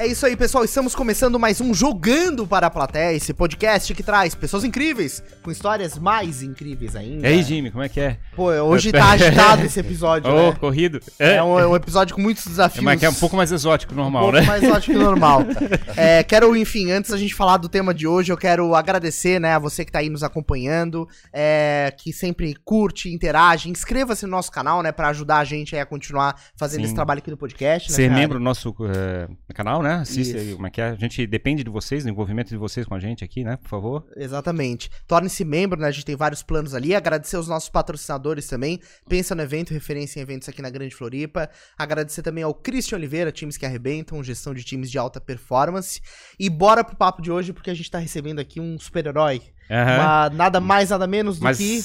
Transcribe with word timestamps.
É 0.00 0.06
isso 0.06 0.24
aí, 0.24 0.34
pessoal. 0.34 0.64
Estamos 0.64 0.94
começando 0.94 1.38
mais 1.38 1.60
um 1.60 1.74
Jogando 1.74 2.46
para 2.46 2.68
a 2.68 2.70
Plateia, 2.70 3.12
esse 3.12 3.34
podcast 3.34 3.92
que 3.92 4.02
traz 4.02 4.34
pessoas 4.34 4.64
incríveis, 4.64 5.22
com 5.42 5.50
histórias 5.50 5.98
mais 5.98 6.42
incríveis 6.42 6.96
ainda. 6.96 7.28
E 7.28 7.30
aí, 7.30 7.42
Jimmy, 7.42 7.70
como 7.70 7.84
é 7.84 7.88
que 7.90 8.00
é? 8.00 8.16
Pô, 8.34 8.46
hoje 8.46 8.92
tá 8.92 9.10
agitado 9.12 9.66
esse 9.66 9.78
episódio, 9.78 10.32
Ô, 10.32 10.52
né? 10.52 10.56
corrido. 10.58 11.00
É 11.18 11.42
um, 11.42 11.58
é 11.60 11.66
um 11.66 11.76
episódio 11.76 12.14
com 12.14 12.22
muitos 12.22 12.46
desafios. 12.46 12.82
Mas 12.82 12.98
que 12.98 13.04
é 13.04 13.10
um 13.10 13.14
pouco 13.14 13.36
mais 13.36 13.52
exótico, 13.52 13.92
Um 13.92 13.96
normal, 13.98 14.22
pouco 14.22 14.38
né? 14.38 14.46
mais 14.46 14.64
ótimo 14.64 14.96
que 14.96 15.04
normal. 15.04 15.42
É, 15.94 16.22
quero, 16.22 16.56
enfim, 16.56 16.90
antes 16.90 17.10
da 17.10 17.18
gente 17.18 17.34
falar 17.34 17.58
do 17.58 17.68
tema 17.68 17.92
de 17.92 18.06
hoje, 18.06 18.32
eu 18.32 18.38
quero 18.38 18.74
agradecer, 18.74 19.38
né, 19.38 19.52
a 19.52 19.58
você 19.58 19.84
que 19.84 19.92
tá 19.92 19.98
aí 19.98 20.08
nos 20.08 20.22
acompanhando, 20.22 21.06
é, 21.30 21.92
que 21.98 22.10
sempre 22.10 22.54
curte, 22.64 23.12
interage, 23.12 23.68
inscreva-se 23.68 24.24
no 24.24 24.30
nosso 24.30 24.50
canal, 24.50 24.82
né, 24.82 24.92
pra 24.92 25.08
ajudar 25.08 25.38
a 25.38 25.44
gente 25.44 25.74
aí 25.74 25.82
a 25.82 25.84
continuar 25.84 26.40
fazendo 26.56 26.80
Sim. 26.80 26.86
esse 26.86 26.94
trabalho 26.94 27.18
aqui 27.18 27.28
do 27.28 27.36
podcast, 27.36 27.90
né, 27.90 27.96
Ser 27.96 28.10
membro 28.10 28.38
do 28.38 28.44
nosso 28.44 28.74
eh, 28.94 29.28
canal, 29.52 29.82
né? 29.82 29.89
Assista 29.96 30.38
aí 30.38 30.46
Isso. 30.46 30.54
como 30.56 30.66
é 30.66 30.70
que 30.70 30.80
é. 30.80 30.88
A 30.90 30.94
gente 30.94 31.26
depende 31.26 31.62
de 31.64 31.70
vocês, 31.70 32.04
do 32.04 32.10
envolvimento 32.10 32.50
de 32.50 32.56
vocês 32.56 32.86
com 32.86 32.94
a 32.94 32.98
gente 33.00 33.22
aqui, 33.24 33.44
né? 33.44 33.56
Por 33.56 33.68
favor. 33.68 34.06
Exatamente. 34.16 34.90
Torne-se 35.06 35.44
membro, 35.44 35.78
né? 35.80 35.88
A 35.88 35.90
gente 35.90 36.04
tem 36.04 36.16
vários 36.16 36.42
planos 36.42 36.74
ali. 36.74 36.94
Agradecer 36.94 37.36
os 37.36 37.48
nossos 37.48 37.68
patrocinadores 37.68 38.46
também. 38.46 38.80
Pensa 39.08 39.34
no 39.34 39.42
evento, 39.42 39.72
referência 39.72 40.18
em 40.18 40.22
eventos 40.22 40.48
aqui 40.48 40.62
na 40.62 40.70
Grande 40.70 40.94
Floripa. 40.94 41.48
Agradecer 41.78 42.22
também 42.22 42.44
ao 42.44 42.54
Christian 42.54 42.96
Oliveira, 42.98 43.32
times 43.32 43.56
que 43.56 43.66
arrebentam, 43.66 44.22
gestão 44.22 44.54
de 44.54 44.62
times 44.64 44.90
de 44.90 44.98
alta 44.98 45.20
performance. 45.20 46.00
E 46.38 46.48
bora 46.48 46.82
pro 46.84 46.96
papo 46.96 47.20
de 47.22 47.30
hoje, 47.30 47.52
porque 47.52 47.70
a 47.70 47.74
gente 47.74 47.90
tá 47.90 47.98
recebendo 47.98 48.38
aqui 48.38 48.60
um 48.60 48.78
super-herói. 48.78 49.42
Uma- 49.68 50.30
Nada 50.30 50.60
mais, 50.60 50.90
nada 50.90 51.06
menos 51.06 51.38
do 51.38 51.44
Mas. 51.44 51.58
que. 51.58 51.80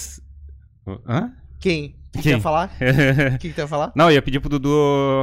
Hã? 1.08 1.32
Quem? 1.60 1.96
O 2.10 2.18
que, 2.18 2.22
que 2.24 2.30
Quem? 2.30 2.42
falar? 2.42 2.72
O 3.36 3.38
que, 3.40 3.50
que 3.50 3.54
tu 3.54 3.60
ia 3.60 3.68
falar? 3.68 3.92
Não, 3.96 4.10
eu 4.10 4.14
ia 4.16 4.22
pedir 4.22 4.40
pro 4.40 4.50
Dudu 4.50 4.70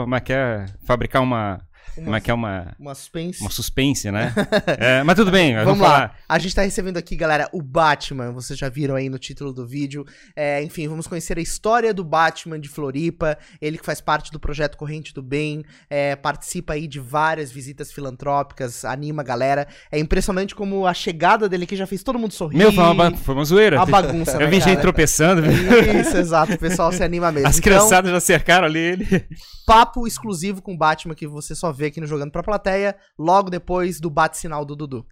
como 0.03 0.15
é 0.15 0.21
que 0.21 0.33
é, 0.33 0.67
fabricar 0.85 1.23
uma. 1.23 1.59
Como 1.95 2.09
Uma, 2.09 2.17
é 2.17 2.21
que 2.21 2.31
é 2.31 2.35
uma. 2.35 2.75
uma 2.79 2.95
suspense. 2.95 3.41
Uma 3.41 3.51
suspense, 3.51 4.11
né? 4.11 4.33
É, 4.79 5.03
mas 5.03 5.17
tudo 5.17 5.31
bem, 5.31 5.53
Vamos 5.55 5.79
vamos 5.79 5.81
lá. 5.83 6.15
A 6.29 6.39
gente 6.39 6.55
tá 6.55 6.63
recebendo 6.63 6.97
aqui, 6.97 7.15
galera, 7.17 7.49
o 7.53 7.61
Batman. 7.63 8.33
Vocês 8.33 8.59
já 8.59 8.69
viram 8.69 8.95
aí 8.95 9.09
no 9.09 9.19
título 9.19 9.53
do 9.53 9.67
vídeo. 9.67 10.05
É, 10.35 10.63
enfim, 10.63 10.89
vamos 10.89 11.07
conhecer 11.07 11.39
a 11.39 11.41
história 11.41 11.93
do 11.93 12.05
Batman 12.05 12.59
de 12.59 12.69
Floripa. 12.69 13.37
Ele 13.61 13.79
que 13.79 13.85
faz 13.85 14.01
parte 14.01 14.31
do 14.33 14.41
projeto 14.41 14.77
Corrente 14.77 15.13
do 15.13 15.23
Bem. 15.23 15.65
é, 15.91 16.17
participa 16.17 16.73
aí 16.75 16.87
de 16.89 16.99
várias 17.01 17.51
visitas 17.53 17.93
filantrópicas, 17.93 18.85
anima 18.85 19.23
a 19.23 19.25
galera. 19.25 19.67
É 19.91 19.99
impressionante 19.99 20.55
como 20.55 20.87
a 20.87 20.95
chegada 20.95 21.49
dele 21.49 21.65
aqui 21.65 21.77
já 21.77 21.87
fez 21.87 22.03
todo 22.03 22.19
mundo 22.19 22.33
sorrir. 22.33 22.57
Meu, 22.57 22.73
foi 22.73 22.85
uma, 22.85 23.17
foi 23.17 23.35
uma 23.35 23.45
zoeira. 23.45 23.77
Uma 23.77 23.87
bagunça, 23.87 24.39
né, 24.39 24.45
Eu 24.45 24.49
vi 24.51 24.61
gente 24.61 24.81
tropeçando. 24.81 25.43
Isso, 25.47 26.17
exato. 26.17 26.55
O 26.55 26.59
pessoal 26.59 26.93
se 26.93 27.03
anima 27.03 27.31
mesmo. 27.33 27.49
As 27.49 27.59
Então, 27.59 27.71
criançadas 27.71 28.11
já 28.11 28.21
cercaram 28.21 28.67
ali 28.67 28.79
ele. 28.79 29.27
papo 29.67 30.07
exclusivo 30.07 30.61
com 30.63 30.75
o 30.75 30.77
Batman 30.77 31.15
que 31.15 31.27
você 31.27 31.55
só 31.55 31.71
vê 31.73 31.82
aqui 31.87 32.01
no 32.01 32.07
Jogando 32.07 32.33
Pra 32.33 32.43
Plateia, 32.43 32.97
logo 33.19 33.51
depois 33.51 34.01
do 34.01 34.11
bate-sinal 34.11 34.65
do 34.65 34.77
Dudu. 34.77 35.07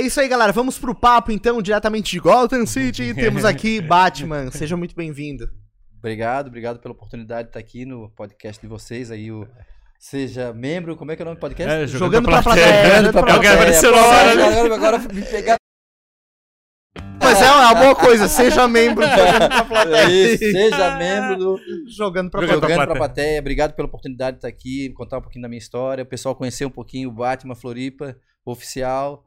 É 0.00 0.02
isso 0.02 0.18
aí, 0.18 0.28
galera. 0.28 0.50
Vamos 0.50 0.78
pro 0.78 0.94
papo, 0.94 1.30
então, 1.30 1.60
diretamente 1.60 2.12
de 2.12 2.18
Gotham 2.20 2.64
City. 2.64 3.12
Temos 3.14 3.44
aqui 3.44 3.82
Batman. 3.82 4.50
Seja 4.50 4.74
muito 4.74 4.94
bem-vindo. 4.96 5.46
Obrigado, 5.98 6.46
obrigado 6.46 6.78
pela 6.78 6.94
oportunidade 6.94 7.42
de 7.44 7.48
estar 7.50 7.60
aqui 7.60 7.84
no 7.84 8.08
podcast 8.16 8.58
de 8.62 8.66
vocês 8.66 9.10
aí, 9.10 9.30
o 9.30 9.46
Seja 9.98 10.54
membro, 10.54 10.96
como 10.96 11.12
é 11.12 11.16
que 11.16 11.20
é 11.20 11.24
o 11.24 11.26
nome 11.26 11.36
do 11.36 11.40
podcast? 11.40 11.70
É, 11.70 11.86
Jogando 11.86 12.24
pra 12.30 12.42
plateia, 12.42 12.66
Jogando 12.66 12.88
pra 12.88 12.94
jogando 12.94 13.12
pra 13.12 13.22
plateia. 13.22 13.40
plateia. 13.42 13.54
Apareceu 13.54 13.92
na 13.92 13.98
hora, 14.06 14.30
agora, 14.32 14.74
agora 14.74 14.98
me 15.12 15.22
pegar. 15.22 15.56
Mas 17.22 17.42
é 17.42 17.50
uma 17.52 17.74
boa 17.74 17.94
coisa, 17.94 18.26
seja 18.26 18.66
membro 18.66 19.04
do 19.06 19.10
Jogando 19.12 19.48
Pra 19.48 19.64
Plateia. 19.66 20.08
Isso, 20.34 20.38
seja 20.38 20.96
membro 20.96 21.36
do 21.36 21.60
Jogando 21.94 22.30
pra 22.30 22.40
Jogando 22.40 22.60
plateia. 22.60 22.74
Jogando 22.74 22.76
pra 22.76 22.86
plateia. 22.86 22.96
Plateia. 22.96 23.40
Obrigado 23.40 23.74
pela 23.74 23.86
oportunidade 23.86 24.36
de 24.36 24.38
estar 24.38 24.48
aqui, 24.48 24.88
contar 24.94 25.18
um 25.18 25.20
pouquinho 25.20 25.42
da 25.42 25.48
minha 25.50 25.58
história, 25.58 26.04
o 26.04 26.06
pessoal 26.06 26.34
conhecer 26.34 26.64
um 26.64 26.70
pouquinho 26.70 27.10
o 27.10 27.12
Batman 27.12 27.54
Floripa, 27.54 28.16
oficial. 28.46 29.22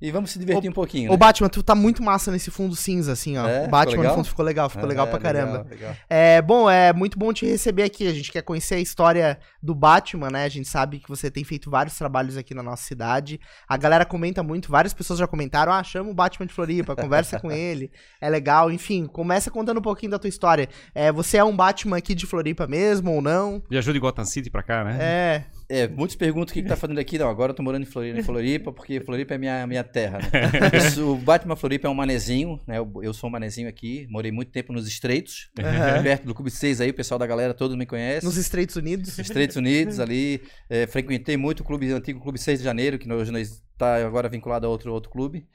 E 0.00 0.10
vamos 0.10 0.30
se 0.30 0.38
divertir 0.38 0.70
um 0.70 0.72
pouquinho. 0.72 1.10
Ô, 1.10 1.14
né? 1.14 1.18
Batman, 1.18 1.48
tu 1.48 1.62
tá 1.62 1.74
muito 1.74 2.02
massa 2.02 2.30
nesse 2.30 2.50
fundo 2.50 2.76
cinza, 2.76 3.12
assim, 3.12 3.36
ó. 3.36 3.48
É? 3.48 3.66
o 3.66 3.68
Batman 3.68 3.96
no 3.96 4.02
legal? 4.02 4.14
fundo 4.16 4.28
ficou 4.28 4.44
legal, 4.44 4.68
ficou 4.70 4.86
legal 4.86 5.06
É, 5.06 5.10
pra 5.10 5.18
caramba. 5.18 5.66
legal. 5.68 5.96
É, 6.08 6.40
bom, 6.40 6.70
é 6.70 6.92
muito 6.92 7.18
bom 7.18 7.32
te 7.32 7.46
receber 7.46 7.82
aqui. 7.82 8.06
A 8.06 8.12
gente 8.12 8.30
quer 8.30 8.42
conhecer 8.42 8.76
a 8.76 8.80
história 8.80 9.38
do 9.62 9.74
Batman, 9.74 10.30
né? 10.30 10.44
A 10.44 10.48
gente 10.48 10.68
sabe 10.68 11.00
que 11.00 11.08
você 11.08 11.30
tem 11.30 11.42
feito 11.42 11.70
vários 11.70 11.96
trabalhos 11.96 12.36
aqui 12.36 12.54
na 12.54 12.62
nossa 12.62 12.84
cidade. 12.84 13.40
A 13.68 13.76
galera 13.76 14.04
comenta 14.04 14.42
muito, 14.42 14.70
várias 14.70 14.94
pessoas 14.94 15.18
já 15.18 15.26
comentaram: 15.26 15.72
ah, 15.72 15.82
chama 15.82 16.10
o 16.10 16.14
Batman 16.14 16.46
de 16.46 16.54
Floripa, 16.54 16.94
conversa 16.94 17.40
com 17.40 17.50
ele, 17.50 17.90
é 18.20 18.30
legal. 18.30 18.70
Enfim, 18.70 19.06
começa 19.06 19.50
contando 19.50 19.78
um 19.78 19.82
pouquinho 19.82 20.12
da 20.12 20.18
tua 20.18 20.28
história. 20.28 20.68
É, 20.94 21.10
você 21.10 21.38
é 21.38 21.44
um 21.44 21.56
Batman 21.56 21.96
aqui 21.96 22.14
de 22.14 22.26
Floripa 22.26 22.66
mesmo 22.66 23.12
ou 23.12 23.20
não? 23.20 23.62
Me 23.68 23.76
ajuda 23.78 23.98
em 23.98 24.00
Gotham 24.00 24.24
City 24.24 24.48
pra 24.50 24.62
cá, 24.62 24.84
né? 24.84 24.98
É. 25.00 25.44
É, 25.72 25.88
muitos 25.88 26.14
perguntam 26.16 26.50
o 26.50 26.54
que, 26.54 26.62
que 26.62 26.68
tá 26.68 26.76
fazendo 26.76 26.98
aqui. 26.98 27.18
Não, 27.18 27.30
agora 27.30 27.52
eu 27.52 27.56
tô 27.56 27.62
morando 27.62 27.84
em 27.84 27.86
Floripa, 27.86 28.18
em 28.18 28.22
Floripa 28.22 28.72
porque 28.72 29.00
Floripa 29.00 29.32
é 29.32 29.38
minha, 29.38 29.66
minha 29.66 29.82
terra, 29.82 30.18
né? 30.18 30.28
O 31.00 31.16
Batman 31.16 31.56
Floripa 31.56 31.88
é 31.88 31.90
um 31.90 31.94
manezinho, 31.94 32.60
né? 32.66 32.76
Eu, 32.76 32.92
eu 33.02 33.14
sou 33.14 33.30
um 33.30 33.32
manezinho 33.32 33.66
aqui, 33.70 34.06
morei 34.10 34.30
muito 34.30 34.52
tempo 34.52 34.70
nos 34.70 34.86
Estreitos, 34.86 35.50
Aham. 35.58 36.02
perto 36.02 36.26
do 36.26 36.34
Clube 36.34 36.50
6 36.50 36.82
aí, 36.82 36.90
o 36.90 36.94
pessoal 36.94 37.18
da 37.18 37.26
galera 37.26 37.54
todo 37.54 37.74
me 37.74 37.86
conhece. 37.86 38.26
Nos 38.26 38.36
Estados 38.36 38.76
Unidos. 38.76 39.18
Estreitos 39.18 39.56
Unidos 39.56 39.98
ali, 39.98 40.42
é, 40.68 40.86
frequentei 40.86 41.38
muito 41.38 41.60
o 41.60 41.64
clube 41.64 41.90
o 41.90 41.96
antigo 41.96 42.20
Clube 42.20 42.38
6 42.38 42.58
de 42.58 42.64
Janeiro, 42.66 42.98
que 42.98 43.10
hoje 43.10 43.32
está 43.40 43.96
agora 44.04 44.28
vinculado 44.28 44.66
a 44.66 44.68
outro, 44.68 44.92
outro 44.92 45.10
clube. 45.10 45.48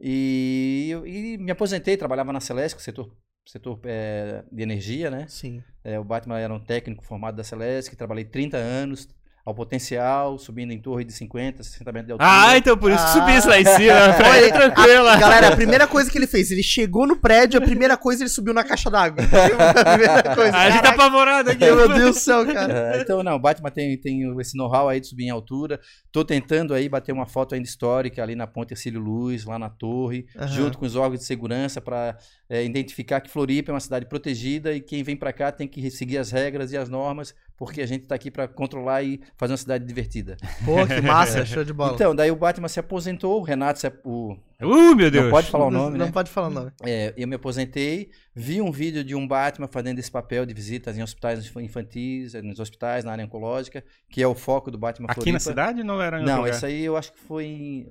E, 0.00 0.94
e 1.04 1.36
me 1.36 1.50
aposentei, 1.50 1.96
trabalhava 1.96 2.32
na 2.32 2.38
Celesc, 2.38 2.80
setor, 2.80 3.12
setor 3.44 3.80
é, 3.84 4.44
de 4.52 4.62
energia, 4.62 5.10
né? 5.10 5.26
Sim. 5.26 5.64
É, 5.82 5.98
o 5.98 6.04
Batman 6.04 6.38
era 6.38 6.54
um 6.54 6.60
técnico 6.60 7.04
formado 7.04 7.36
da 7.36 7.42
Celesc, 7.42 7.96
trabalhei 7.96 8.24
30 8.24 8.56
anos, 8.56 9.08
ao 9.48 9.54
potencial, 9.54 10.36
subindo 10.38 10.72
em 10.72 10.78
torre 10.78 11.04
de 11.04 11.12
50, 11.14 11.62
60 11.62 11.90
metros 11.90 12.06
de 12.06 12.12
altura. 12.12 12.28
Ah, 12.30 12.58
então 12.58 12.76
por 12.76 12.90
isso 12.90 13.02
que 13.02 13.10
Ah. 13.10 13.12
subi 13.14 13.36
isso 13.38 13.48
lá 13.48 13.58
em 13.58 13.64
cima. 13.64 14.12
Pra 14.14 14.28
Olha, 14.30 14.46
ir 14.46 14.52
tranquila. 14.52 15.16
Galera, 15.16 15.48
a 15.48 15.56
primeira 15.56 15.86
coisa 15.86 16.10
que 16.10 16.18
ele 16.18 16.26
fez, 16.26 16.50
ele 16.50 16.62
chegou 16.62 17.06
no 17.06 17.16
prédio, 17.16 17.58
a 17.58 17.62
primeira 17.62 17.96
coisa 17.96 18.22
ele 18.22 18.28
subiu 18.28 18.52
na 18.52 18.62
caixa 18.62 18.90
d'água. 18.90 19.24
a 19.24 19.84
primeira 19.96 20.34
coisa. 20.34 20.54
a 20.54 20.70
gente 20.70 20.82
tá 20.82 20.90
apavorado 20.90 21.50
aqui. 21.50 21.64
Meu 21.64 21.88
Deus 21.88 22.16
do 22.16 22.20
céu, 22.20 22.44
cara. 22.52 22.96
É, 22.96 23.00
então, 23.00 23.22
não, 23.22 23.36
o 23.36 23.38
Batman 23.38 23.70
tem, 23.70 23.96
tem 23.98 24.38
esse 24.38 24.54
know-how 24.54 24.86
aí 24.86 25.00
de 25.00 25.06
subir 25.06 25.24
em 25.24 25.30
altura. 25.30 25.80
Tô 26.12 26.22
tentando 26.22 26.74
aí 26.74 26.86
bater 26.86 27.12
uma 27.12 27.26
foto 27.26 27.54
ainda 27.54 27.66
histórica 27.66 28.22
ali 28.22 28.34
na 28.34 28.46
Ponte 28.46 28.72
Ercílio 28.74 29.00
Luz, 29.00 29.46
lá 29.46 29.58
na 29.58 29.70
torre, 29.70 30.26
Aham. 30.36 30.46
junto 30.48 30.76
com 30.76 30.84
os 30.84 30.94
órgãos 30.94 31.20
de 31.20 31.24
segurança 31.26 31.80
para 31.80 32.18
identificar 32.50 33.20
que 33.20 33.30
Floripa 33.30 33.70
é 33.70 33.74
uma 33.74 33.80
cidade 33.80 34.04
protegida 34.06 34.72
e 34.74 34.80
quem 34.80 35.02
vem 35.02 35.16
para 35.16 35.32
cá 35.32 35.50
tem 35.52 35.66
que 35.68 35.90
seguir 35.90 36.18
as 36.18 36.30
regras 36.30 36.72
e 36.72 36.76
as 36.76 36.88
normas, 36.88 37.34
porque 37.56 37.80
a 37.82 37.86
gente 37.86 38.06
tá 38.06 38.14
aqui 38.14 38.30
para 38.30 38.48
controlar 38.48 39.02
e 39.02 39.20
fazer 39.38 39.52
uma 39.52 39.56
cidade 39.56 39.84
divertida. 39.86 40.36
Pô, 40.64 40.84
que 40.86 41.00
massa, 41.00 41.46
show 41.46 41.64
de 41.64 41.72
bola. 41.72 41.94
Então, 41.94 42.14
daí 42.14 42.30
o 42.30 42.36
Batman 42.36 42.68
se 42.68 42.78
aposentou, 42.80 43.40
o 43.40 43.42
Renato 43.42 43.78
se, 43.78 43.86
ap- 43.86 44.04
o, 44.04 44.36
Uh, 44.60 44.94
meu 44.96 45.10
Deus. 45.10 45.24
não 45.26 45.30
pode 45.30 45.46
falar 45.48 45.66
o 45.66 45.70
nome, 45.70 45.96
não 45.96 46.06
né? 46.06 46.12
pode 46.12 46.28
falar 46.30 46.48
o 46.48 46.50
nome. 46.50 46.72
É, 46.84 47.14
eu 47.16 47.28
me 47.28 47.36
aposentei, 47.36 48.10
vi 48.34 48.60
um 48.60 48.72
vídeo 48.72 49.04
de 49.04 49.14
um 49.14 49.26
Batman 49.26 49.68
fazendo 49.68 50.00
esse 50.00 50.10
papel 50.10 50.44
de 50.44 50.52
visitas 50.52 50.98
em 50.98 51.02
hospitais 51.02 51.48
infantis, 51.56 52.34
eh, 52.34 52.42
nos 52.42 52.58
hospitais, 52.58 53.04
na 53.04 53.12
área 53.12 53.24
oncológica, 53.24 53.84
que 54.10 54.20
é 54.20 54.26
o 54.26 54.34
foco 54.34 54.70
do 54.70 54.76
Batman 54.76 55.06
Aqui 55.06 55.14
Floripa. 55.14 55.32
na 55.34 55.40
cidade 55.40 55.84
não 55.84 56.02
era 56.02 56.20
em 56.20 56.24
Não, 56.24 56.38
lugar? 56.38 56.50
esse 56.50 56.66
aí 56.66 56.84
eu 56.84 56.96
acho 56.96 57.12
que 57.12 57.20
foi 57.20 57.44
em... 57.46 57.86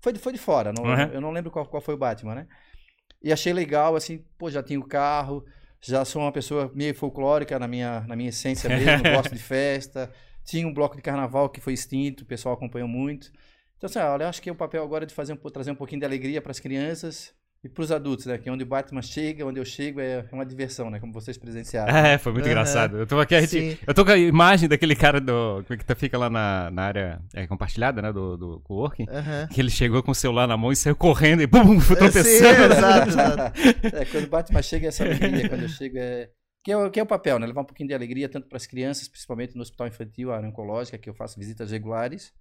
Foi 0.00 0.12
de, 0.14 0.18
foi 0.18 0.32
de 0.32 0.38
fora, 0.38 0.72
não, 0.72 0.84
Uhum. 0.84 1.12
eu 1.12 1.20
não 1.20 1.30
lembro 1.30 1.50
qual, 1.50 1.66
qual 1.66 1.80
foi 1.82 1.94
o 1.94 1.98
Batman, 1.98 2.34
né? 2.34 2.46
E 3.22 3.30
achei 3.32 3.52
legal, 3.52 3.94
assim, 3.94 4.24
pô, 4.38 4.50
já 4.50 4.62
tenho 4.62 4.82
carro, 4.82 5.44
já 5.80 6.04
sou 6.04 6.22
uma 6.22 6.32
pessoa 6.32 6.72
meio 6.74 6.94
folclórica 6.94 7.58
na 7.58 7.68
minha, 7.68 8.00
na 8.08 8.16
minha 8.16 8.30
essência 8.30 8.68
mesmo, 8.68 9.02
gosto 9.14 9.32
de 9.34 9.42
festa, 9.42 10.10
tinha 10.44 10.66
um 10.66 10.72
bloco 10.74 10.96
de 10.96 11.02
carnaval 11.02 11.48
que 11.48 11.60
foi 11.60 11.72
extinto, 11.72 12.24
o 12.24 12.26
pessoal 12.26 12.54
acompanhou 12.54 12.88
muito. 12.88 13.30
Então, 13.76 13.88
assim, 13.88 13.98
olha, 13.98 14.24
eu 14.24 14.28
acho 14.28 14.40
que 14.40 14.48
é 14.48 14.52
o 14.52 14.56
papel 14.56 14.82
agora 14.82 15.04
de 15.06 15.12
fazer 15.14 15.32
um, 15.32 15.36
trazer 15.36 15.70
um 15.72 15.74
pouquinho 15.76 16.00
de 16.00 16.06
alegria 16.06 16.40
para 16.40 16.52
as 16.52 16.60
crianças 16.60 17.32
e 17.64 17.68
para 17.68 17.82
os 17.82 17.92
adultos, 17.92 18.26
né? 18.26 18.38
Que 18.38 18.50
onde 18.50 18.62
o 18.64 18.66
Batman 18.66 19.02
chega, 19.02 19.46
onde 19.46 19.58
eu 19.60 19.64
chego, 19.64 20.00
é 20.00 20.24
uma 20.32 20.44
diversão, 20.46 20.90
né? 20.90 20.98
Como 21.00 21.12
vocês 21.12 21.36
presenciaram. 21.38 21.96
É, 21.96 22.18
foi 22.18 22.32
muito 22.32 22.44
Aham. 22.44 22.52
engraçado. 22.52 22.98
Eu 22.98 23.06
tô 23.06 23.18
aqui, 23.20 23.34
a 23.36 23.40
gente- 23.40 23.50
Sim. 23.72 23.78
eu 23.86 23.94
tô 23.94 24.04
com 24.04 24.10
a 24.12 24.16
imagem 24.18 24.68
daquele 24.68 24.94
cara 24.96 25.20
do, 25.20 25.62
que 25.64 25.84
tá- 25.84 25.94
fica 25.94 26.18
lá 26.18 26.28
na, 26.28 26.70
na 26.72 26.82
área 26.82 27.20
é, 27.34 27.46
compartilhada, 27.46 28.00
né, 28.02 28.12
do, 28.12 28.36
do 28.36 28.60
coworking, 28.60 29.06
Aham. 29.08 29.46
que 29.48 29.60
ele 29.60 29.70
chegou 29.70 30.02
com 30.02 30.10
o 30.10 30.14
celular 30.14 30.46
na 30.48 30.56
mão 30.56 30.72
e 30.72 30.76
saiu 30.76 30.96
correndo 30.96 31.42
e 31.42 31.46
bum, 31.46 31.78
foi 31.80 31.96
Sim, 31.96 32.02
tropeçando. 32.02 32.72
exato, 32.74 33.08
exato. 33.08 33.60
É, 33.96 34.04
quando 34.06 34.24
o 34.24 34.28
Batman 34.28 34.62
chega, 34.62 34.86
é 34.86 34.88
essa 34.88 35.04
alegria. 35.04 35.48
Quando 35.48 35.62
eu 35.62 35.68
chego, 35.68 35.98
é. 35.98 36.30
Que 36.62 36.70
é, 36.70 36.76
o, 36.76 36.90
que 36.90 37.00
é 37.00 37.02
o 37.02 37.06
papel, 37.06 37.38
né? 37.38 37.46
Levar 37.46 37.62
um 37.62 37.66
pouquinho 37.66 37.88
de 37.88 37.94
alegria, 37.94 38.28
tanto 38.28 38.48
para 38.48 38.56
as 38.56 38.66
crianças, 38.66 39.08
principalmente 39.08 39.56
no 39.56 39.62
hospital 39.62 39.88
infantil, 39.88 40.32
a 40.32 40.36
área 40.36 40.48
oncológica, 40.48 40.96
que 40.96 41.10
eu 41.10 41.14
faço 41.14 41.38
visitas 41.38 41.70
regulares. 41.70 42.32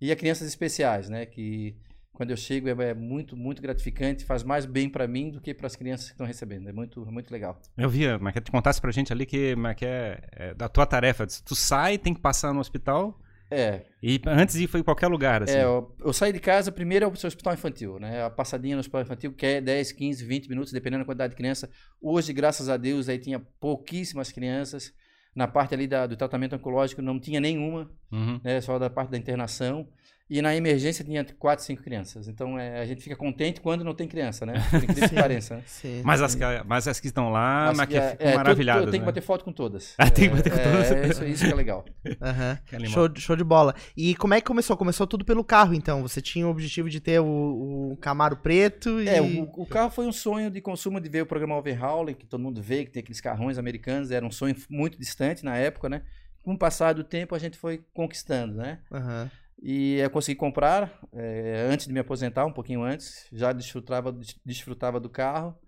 E 0.00 0.12
a 0.12 0.16
crianças 0.16 0.46
especiais, 0.46 1.08
né? 1.08 1.26
Que 1.26 1.76
quando 2.12 2.30
eu 2.30 2.36
chego 2.36 2.68
é, 2.68 2.90
é 2.90 2.94
muito, 2.94 3.36
muito 3.36 3.60
gratificante, 3.60 4.24
faz 4.24 4.42
mais 4.42 4.64
bem 4.64 4.88
para 4.88 5.08
mim 5.08 5.30
do 5.30 5.40
que 5.40 5.52
para 5.52 5.66
as 5.66 5.74
crianças 5.74 6.06
que 6.06 6.12
estão 6.12 6.26
recebendo. 6.26 6.68
É 6.68 6.72
muito, 6.72 7.04
muito 7.10 7.30
legal. 7.30 7.60
Eu 7.76 7.88
via, 7.88 8.18
mas 8.18 8.32
que 8.32 8.40
tu 8.40 8.52
contasse 8.52 8.80
pra 8.80 8.92
gente 8.92 9.12
ali 9.12 9.26
que, 9.26 9.56
mas 9.56 9.76
que 9.76 9.86
é, 9.86 10.20
é 10.32 10.54
da 10.54 10.68
tua 10.68 10.86
tarefa. 10.86 11.26
Tu 11.26 11.54
sai, 11.56 11.98
tem 11.98 12.14
que 12.14 12.20
passar 12.20 12.52
no 12.52 12.60
hospital 12.60 13.18
É, 13.50 13.86
e 14.02 14.20
antes 14.26 14.56
de 14.56 14.64
ir 14.64 14.66
foi 14.66 14.80
em 14.80 14.82
qualquer 14.82 15.06
lugar, 15.08 15.42
assim. 15.42 15.54
É, 15.56 15.64
eu, 15.64 15.94
eu 16.00 16.12
saí 16.12 16.32
de 16.32 16.38
casa, 16.40 16.70
primeiro 16.70 17.04
é 17.04 17.08
o 17.08 17.12
hospital 17.12 17.54
infantil, 17.54 17.98
né? 17.98 18.22
A 18.22 18.28
passadinha 18.30 18.76
no 18.76 18.80
hospital 18.80 19.00
infantil, 19.02 19.32
que 19.32 19.46
é 19.46 19.60
10, 19.60 19.92
15, 19.92 20.24
20 20.24 20.48
minutos, 20.48 20.72
dependendo 20.72 21.02
da 21.02 21.06
quantidade 21.06 21.30
de 21.30 21.36
criança. 21.36 21.70
Hoje, 22.00 22.32
graças 22.32 22.68
a 22.68 22.76
Deus, 22.76 23.08
aí 23.08 23.18
tinha 23.18 23.40
pouquíssimas 23.60 24.30
crianças. 24.30 24.92
Na 25.34 25.46
parte 25.46 25.72
ali 25.74 25.86
da- 25.86 26.06
do 26.06 26.16
tratamento 26.16 26.56
oncológico 26.56 27.00
não 27.00 27.18
tinha 27.18 27.40
nenhuma, 27.40 27.90
Uhum. 28.12 28.40
né? 28.44 28.60
Só 28.60 28.78
da 28.78 28.90
parte 28.90 29.10
da 29.10 29.16
internação. 29.18 29.88
E 30.30 30.42
na 30.42 30.54
emergência 30.54 31.02
tinha 31.02 31.24
4, 31.24 31.64
5 31.64 31.82
crianças. 31.82 32.28
Então 32.28 32.58
é, 32.58 32.80
a 32.80 32.84
gente 32.84 33.02
fica 33.02 33.16
contente 33.16 33.62
quando 33.62 33.82
não 33.82 33.94
tem 33.94 34.06
criança, 34.06 34.44
né? 34.44 34.54
Por 34.70 34.84
incrível 34.84 35.08
que 35.08 35.14
pareça. 35.14 35.56
né? 35.56 35.62
Sim. 35.66 36.02
Mas, 36.04 36.20
as, 36.20 36.34
que- 36.34 36.44
mas 36.66 36.86
as 36.86 37.00
que 37.00 37.06
estão 37.06 37.30
lá, 37.30 37.72
mas, 37.74 37.88
que 37.88 37.96
é- 37.96 38.10
ficam 38.10 38.26
é, 38.28 38.34
maravilhadas, 38.36 38.84
Tem 38.90 39.00
que 39.00 39.06
né? 39.06 39.06
bater 39.06 39.22
foto 39.22 39.42
com 39.44 39.52
todas. 39.52 39.94
Ah, 39.98 40.10
tem 40.10 40.28
que 40.28 40.34
É, 40.34 40.36
bater 40.36 40.52
com 40.52 40.58
é, 40.58 40.62
todas. 40.62 40.90
É, 40.92 41.06
isso, 41.08 41.24
isso 41.24 41.44
que 41.46 41.50
é 41.52 41.54
legal. 41.54 41.84
Aham. 42.20 42.58
Que. 42.66 42.86
Show, 42.88 43.08
show 43.16 43.36
de 43.36 43.44
bola. 43.44 43.74
E 43.96 44.14
como 44.16 44.34
é 44.34 44.40
que 44.40 44.46
começou? 44.46 44.76
Começou 44.76 45.06
tudo 45.06 45.24
pelo 45.24 45.42
carro, 45.42 45.72
então. 45.72 46.02
Você 46.02 46.20
tinha 46.20 46.46
o 46.46 46.50
objetivo 46.50 46.90
de 46.90 47.00
ter 47.00 47.20
o, 47.20 47.92
o 47.92 47.96
Camaro 47.96 48.36
preto 48.36 49.00
e. 49.00 49.08
É, 49.08 49.22
o, 49.22 49.42
o 49.56 49.64
carro 49.66 49.90
foi 49.90 50.06
um 50.06 50.12
sonho 50.12 50.50
de 50.50 50.60
consumo 50.60 51.00
de 51.00 51.08
ver 51.08 51.22
o 51.22 51.26
programa 51.26 51.56
Overhauling, 51.56 52.12
que 52.14 52.26
todo 52.26 52.40
mundo 52.42 52.60
vê, 52.62 52.84
que 52.84 52.90
tem 52.90 53.00
aqueles 53.00 53.20
carrões 53.20 53.56
americanos, 53.56 54.10
era 54.10 54.26
um 54.26 54.30
sonho 54.30 54.54
muito 54.68 54.98
distante 54.98 55.42
na 55.42 55.56
época, 55.56 55.88
né? 55.88 56.02
Com 56.42 56.52
o 56.52 56.58
passar 56.58 56.92
do 56.94 57.02
tempo, 57.02 57.34
a 57.34 57.38
gente 57.38 57.56
foi 57.58 57.82
conquistando, 57.94 58.56
né? 58.56 58.78
Aham. 58.92 59.30
E 59.60 59.96
eu 59.96 60.10
consegui 60.10 60.36
comprar 60.36 61.00
eh, 61.12 61.68
antes 61.70 61.86
de 61.86 61.92
me 61.92 61.98
aposentar, 61.98 62.46
um 62.46 62.52
pouquinho 62.52 62.82
antes, 62.82 63.26
já 63.32 63.52
desfrutava, 63.52 64.16
desfrutava 64.44 65.00
do 65.00 65.10
carro. 65.10 65.58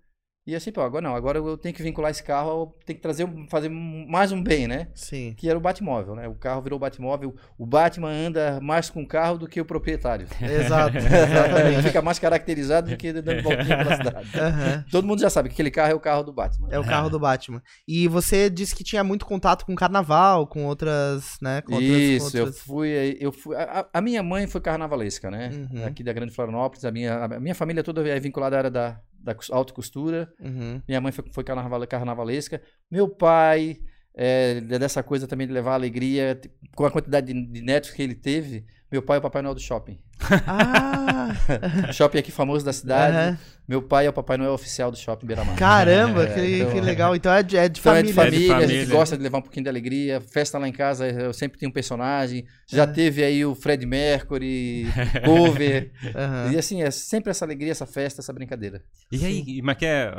E 0.45 0.55
assim, 0.55 0.71
pô, 0.71 0.81
agora 0.81 1.07
não, 1.07 1.15
agora 1.15 1.37
eu 1.37 1.55
tenho 1.55 1.73
que 1.75 1.83
vincular 1.83 2.09
esse 2.09 2.23
carro, 2.23 2.49
eu 2.49 2.75
tenho 2.83 2.97
que 2.97 3.01
trazer, 3.03 3.27
fazer 3.47 3.69
mais 3.69 4.31
um 4.31 4.41
bem, 4.41 4.67
né? 4.67 4.87
Sim. 4.95 5.35
Que 5.37 5.47
era 5.47 5.55
o 5.55 5.61
Batmóvel, 5.61 6.15
né? 6.15 6.27
O 6.27 6.33
carro 6.33 6.63
virou 6.63 6.79
Batmóvel, 6.79 7.35
o 7.59 7.65
Batman 7.65 8.09
anda 8.09 8.59
mais 8.59 8.89
com 8.89 9.03
o 9.03 9.07
carro 9.07 9.37
do 9.37 9.47
que 9.47 9.61
o 9.61 9.65
proprietário. 9.65 10.25
Exato. 10.41 10.97
Exatamente. 10.97 11.83
fica 11.83 12.01
mais 12.01 12.17
caracterizado 12.17 12.89
do 12.89 12.97
que 12.97 13.13
dando 13.13 13.43
voltinha 13.43 13.77
pela 13.77 13.95
cidade. 13.95 14.29
Aham. 14.35 14.85
Todo 14.89 15.05
mundo 15.05 15.21
já 15.21 15.29
sabe 15.29 15.49
que 15.49 15.53
aquele 15.53 15.69
carro 15.69 15.91
é 15.91 15.95
o 15.95 15.99
carro 15.99 16.23
do 16.23 16.33
Batman. 16.33 16.69
É 16.71 16.79
o 16.79 16.83
carro 16.83 17.09
do 17.11 17.19
Batman. 17.19 17.61
E 17.87 18.07
você 18.07 18.49
disse 18.49 18.75
que 18.75 18.83
tinha 18.83 19.03
muito 19.03 19.27
contato 19.27 19.63
com 19.63 19.75
carnaval, 19.75 20.47
com 20.47 20.65
outras, 20.65 21.37
né? 21.39 21.61
Com 21.61 21.73
outras, 21.75 21.91
Isso, 21.91 22.35
eu 22.35 22.45
outras- 22.45 22.63
fui, 22.63 23.17
eu 23.19 23.31
fui. 23.31 23.55
A, 23.55 23.85
a 23.93 24.01
minha 24.01 24.23
mãe 24.23 24.47
foi 24.47 24.59
carnavalesca, 24.59 25.29
né? 25.29 25.51
Uhum. 25.71 25.85
Aqui 25.85 26.03
da 26.03 26.11
Grande 26.11 26.33
Florianópolis, 26.33 26.83
a 26.83 26.91
minha, 26.91 27.25
a 27.25 27.39
minha 27.39 27.53
família 27.53 27.83
toda 27.83 28.07
é 28.09 28.19
vinculada 28.19 28.55
à 28.55 28.59
área 28.59 28.71
da, 28.71 28.99
da 29.23 29.35
alta 29.51 29.73
costura. 29.73 30.31
Uhum. 30.39 30.81
Minha 30.87 31.01
mãe 31.01 31.11
foi, 31.11 31.25
foi 31.31 31.43
carnaval, 31.43 31.85
carnavalesca. 31.87 32.61
Meu 32.89 33.07
pai 33.07 33.79
é 34.13 34.59
dessa 34.61 35.01
coisa 35.01 35.27
também 35.27 35.47
de 35.47 35.53
levar 35.53 35.73
alegria, 35.73 36.35
t- 36.35 36.51
com 36.75 36.85
a 36.85 36.91
quantidade 36.91 37.33
de, 37.33 37.45
de 37.45 37.61
netos 37.61 37.91
que 37.91 38.01
ele 38.01 38.15
teve. 38.15 38.65
Meu 38.91 39.01
pai 39.01 39.17
é 39.17 39.19
o 39.19 39.21
Papai 39.21 39.41
Noel 39.41 39.55
do 39.55 39.61
shopping. 39.61 39.99
Ah! 40.47 41.31
shopping 41.93 42.17
aqui 42.19 42.31
famoso 42.31 42.65
da 42.65 42.73
cidade. 42.73 43.15
aham. 43.15 43.37
Meu 43.67 43.81
pai 43.81 44.05
é 44.05 44.09
o 44.09 44.13
Papai 44.13 44.35
Noel 44.35 44.51
oficial 44.51 44.91
do 44.91 44.97
shopping 44.97 45.25
Beira-Mar. 45.25 45.55
Caramba, 45.55 46.23
É, 46.27 46.33
que, 46.33 46.55
então, 46.57 46.71
que 46.71 46.77
é. 46.79 46.81
legal. 46.81 47.15
Então 47.15 47.31
é 47.31 47.41
de, 47.41 47.55
é 47.55 47.69
de 47.69 47.79
Então 47.79 47.93
família. 47.93 48.09
é 48.09 48.11
de 48.11 48.13
família, 48.13 48.53
É 48.53 48.57
de 48.57 48.63
a 48.63 48.67
gente 48.67 48.75
família. 48.79 48.95
gosta 48.97 49.15
de 49.17 49.23
levar 49.23 49.37
um 49.37 49.41
pouquinho 49.41 49.63
de 49.63 49.69
alegria. 49.69 50.19
Festa 50.19 50.57
lá 50.57 50.67
em 50.67 50.73
casa, 50.73 51.07
eu 51.07 51.31
sempre 51.31 51.57
tenho 51.57 51.69
um 51.69 51.73
personagem. 51.73 52.43
Já 52.67 52.85
teve 52.85 53.23
aí 53.23 53.45
o 53.45 53.55
Fred 53.55 53.85
Mercury, 53.85 54.87
cover. 55.23 55.91
Aham. 56.13 56.51
E 56.51 56.57
assim, 56.57 56.81
é 56.81 56.91
sempre 56.91 57.29
essa 57.31 57.45
alegria, 57.45 57.71
essa 57.71 57.85
festa, 57.85 58.19
essa 58.19 58.33
brincadeira. 58.33 58.81
E 59.09 59.23
aí, 59.25 59.61
mas 59.63 59.77
que 59.77 59.85
é, 59.85 60.11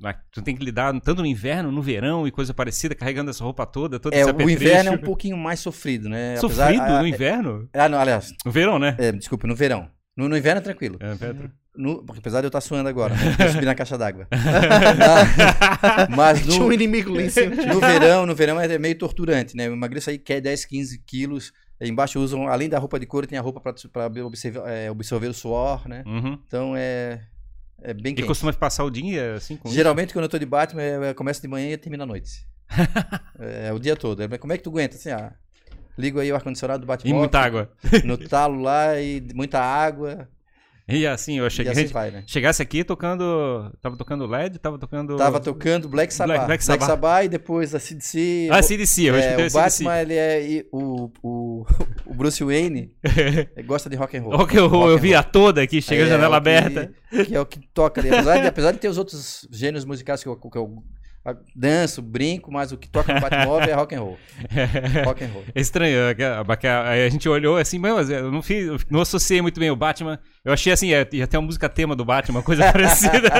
mas 0.00 0.14
tu 0.30 0.40
tem 0.42 0.54
que 0.54 0.64
lidar 0.64 0.92
tanto 1.00 1.20
no 1.20 1.26
inverno, 1.26 1.72
no 1.72 1.82
verão 1.82 2.28
e 2.28 2.30
coisa 2.30 2.54
parecida, 2.54 2.94
carregando 2.94 3.30
essa 3.30 3.42
roupa 3.42 3.66
toda, 3.66 3.98
todo 3.98 4.12
É, 4.14 4.20
esse 4.20 4.30
o 4.30 4.48
inverno 4.50 4.90
é 4.90 4.92
um 4.92 4.98
pouquinho 4.98 5.36
mais 5.36 5.58
sofrido, 5.58 6.08
né? 6.08 6.36
Apesar- 6.38 6.66
Sofrido 6.66 6.82
ah, 6.82 7.00
no 7.00 7.08
inverno? 7.08 7.68
Ah, 7.72 7.88
não, 7.88 7.98
aliás, 7.98 8.32
No 8.44 8.52
verão, 8.52 8.78
né? 8.78 8.94
é, 9.00 9.10
desculpa, 9.10 9.33
no 9.42 9.54
verão. 9.54 9.88
No, 10.16 10.28
no 10.28 10.36
inverno 10.36 10.60
é 10.60 10.62
tranquilo. 10.62 10.96
É, 11.00 11.14
Petro. 11.16 11.50
No- 11.76 12.04
porque 12.04 12.20
apesar 12.20 12.40
de 12.40 12.46
eu 12.46 12.48
estar 12.48 12.60
suando 12.60 12.88
agora, 12.88 13.14
eu 13.44 13.48
subi 13.52 13.64
na 13.64 13.74
caixa 13.74 13.98
d'água. 13.98 14.28
Mas 16.16 16.42
Tinha 16.42 16.62
um 16.62 16.66
no, 16.68 16.72
inimigo 16.72 17.12
lá 17.12 17.22
em 17.22 17.28
cima. 17.30 17.54
no 17.56 17.80
verão, 17.80 18.26
no 18.26 18.34
verão 18.34 18.60
é 18.60 18.78
meio 18.78 18.96
torturante, 18.96 19.56
né? 19.56 19.66
Eu 19.66 19.72
emagreço 19.72 20.10
aí 20.10 20.18
quer 20.18 20.40
10, 20.40 20.64
15 20.66 20.98
quilos. 21.04 21.52
Aí 21.80 21.88
Embaixo 21.88 22.20
usam, 22.20 22.46
além 22.46 22.68
da 22.68 22.78
roupa 22.78 23.00
de 23.00 23.06
couro, 23.06 23.26
tem 23.26 23.36
a 23.38 23.42
roupa 23.42 23.60
para 23.60 23.72
absorver, 24.06 24.62
é, 24.66 24.88
absorver 24.88 25.26
o 25.26 25.34
suor, 25.34 25.88
né? 25.88 26.04
Uhum. 26.06 26.38
Então 26.46 26.74
é, 26.76 27.20
é 27.82 27.92
bem 27.92 28.12
E 28.12 28.16
quente. 28.16 28.26
costuma 28.26 28.52
passar 28.52 28.84
o 28.84 28.90
dia 28.90 29.34
assim 29.34 29.56
com 29.56 29.66
isso? 29.68 29.74
Geralmente, 29.76 30.12
quando 30.12 30.24
eu 30.24 30.28
tô 30.28 30.38
de 30.38 30.46
Batman, 30.46 30.82
é, 30.82 31.10
é, 31.10 31.14
começa 31.14 31.40
de 31.40 31.48
manhã 31.48 31.72
e 31.72 31.76
termina 31.76 32.04
à 32.04 32.06
noite. 32.06 32.46
é, 33.38 33.72
o 33.72 33.78
dia 33.80 33.96
todo. 33.96 34.22
É, 34.22 34.38
como 34.38 34.52
é 34.52 34.56
que 34.56 34.62
tu 34.62 34.70
aguenta? 34.70 34.94
Assim, 34.96 35.10
ah, 35.10 35.32
ligo 35.98 36.20
aí 36.20 36.30
o 36.30 36.34
ar-condicionado 36.34 36.80
do 36.80 36.86
Batman. 36.86 37.10
E 37.10 37.14
muita 37.14 37.38
água. 37.40 37.70
No 38.04 38.16
talo 38.18 38.60
lá 38.62 39.00
e 39.00 39.22
muita 39.34 39.60
água. 39.60 40.28
E 40.86 41.06
assim, 41.06 41.38
eu 41.38 41.46
E 41.46 41.50
cheguei. 41.50 41.72
assim 41.72 41.86
vai, 41.86 42.10
né? 42.10 42.24
Chegasse 42.26 42.60
aqui 42.60 42.84
tocando. 42.84 43.72
Tava 43.80 43.96
tocando 43.96 44.26
LED, 44.26 44.58
tava 44.58 44.78
tocando. 44.78 45.16
Tava 45.16 45.40
tocando 45.40 45.88
Black 45.88 46.12
Sabbath. 46.12 46.34
Black 46.36 46.46
Black, 46.46 46.64
Sabbath. 46.64 46.86
Sabbath. 46.86 47.24
e 47.24 47.28
depois 47.30 47.74
a 47.74 47.78
CDC. 47.80 48.48
Ah, 48.52 48.62
CDC, 48.62 49.02
eu 49.04 49.14
é, 49.14 49.18
o 49.18 49.22
a 49.46 49.48
CDC. 49.48 49.54
Batman, 49.84 50.02
ele 50.02 50.14
é. 50.14 50.46
e 50.46 50.66
o, 50.70 51.10
o, 51.22 51.64
o 52.04 52.12
Bruce 52.14 52.44
Wayne 52.44 52.92
gosta 53.64 53.88
de 53.88 53.96
rock 53.96 54.14
and 54.18 54.22
roll. 54.24 54.36
Rock 54.36 54.58
and 54.58 54.66
roll, 54.66 54.80
Rock 54.82 54.92
eu 54.92 54.98
vi 54.98 55.14
a 55.14 55.22
toda 55.22 55.62
aqui, 55.62 55.80
chega 55.80 56.02
a 56.02 56.06
É, 56.06 56.10
janela 56.10 56.36
o 56.38 56.42
que- 56.42 56.50
aberta. 56.50 56.92
Que 57.26 57.34
é 57.34 57.40
o 57.40 57.46
que 57.46 57.60
toca 57.72 58.02
ali. 58.02 58.10
Apesar 58.10 58.40
de, 58.42 58.46
apesar 58.46 58.72
de 58.72 58.78
ter 58.78 58.88
os 58.88 58.98
outros 58.98 59.48
gêneros 59.50 59.86
musicais 59.86 60.22
que 60.22 60.28
eu, 60.28 60.36
que 60.36 60.58
eu 60.58 60.64
a- 60.64 60.82
danço, 61.56 62.02
brinco, 62.02 62.52
mas 62.52 62.70
o 62.70 62.76
que 62.76 62.88
toca 62.88 63.14
no 63.14 63.20
Batmóvel 63.20 63.68
é 63.68 63.72
rock 63.72 63.94
and 63.94 64.00
roll. 64.00 64.18
Rock 65.06 65.24
and 65.24 65.28
roll. 65.28 65.44
É 65.54 65.60
estranho, 65.60 65.98
a- 66.66 67.08
gente 67.08 67.28
olhou 67.28 67.56
assim, 67.56 67.78
mas 67.78 68.10
eu 68.10 68.30
não 68.30 68.42
fiz, 68.42 68.66
eu 68.66 68.78
não 68.90 69.00
associei 69.00 69.40
muito 69.40 69.58
bem 69.58 69.70
o 69.70 69.76
Batman. 69.76 70.18
Eu 70.44 70.52
achei 70.52 70.72
assim, 70.72 70.92
é, 70.92 71.08
ia 71.12 71.26
ter 71.26 71.38
uma 71.38 71.46
música 71.46 71.68
tema 71.68 71.96
do 71.96 72.04
Batman, 72.04 72.38
uma 72.38 72.42
coisa 72.42 72.64
parecida. 72.70 73.30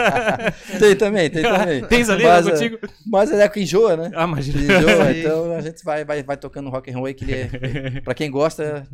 Tem 0.79 0.97
também, 0.97 1.29
tem 1.29 1.43
também. 1.43 1.85
Tens 1.89 2.09
ali 2.09 2.25
mas, 2.25 2.47
né, 2.47 2.51
é, 2.51 2.55
contigo? 2.55 2.79
mas 3.07 3.31
é 3.33 3.49
que 3.49 3.61
enjoa, 3.61 3.97
né? 3.97 4.11
Ah, 4.15 4.25
imagina. 4.25 4.61
Enjoa, 4.63 5.13
então 5.13 5.55
a 5.57 5.61
gente 5.61 5.85
vai, 5.85 6.05
vai, 6.05 6.23
vai 6.23 6.37
tocando 6.39 6.71
rock 6.71 6.91
and 6.91 6.95
roll 6.95 7.07
aí 7.07 7.15
que 7.15 7.25
ele 7.25 7.35
é, 7.35 8.01
pra 8.01 8.15
quem 8.15 8.31
gosta, 8.31 8.87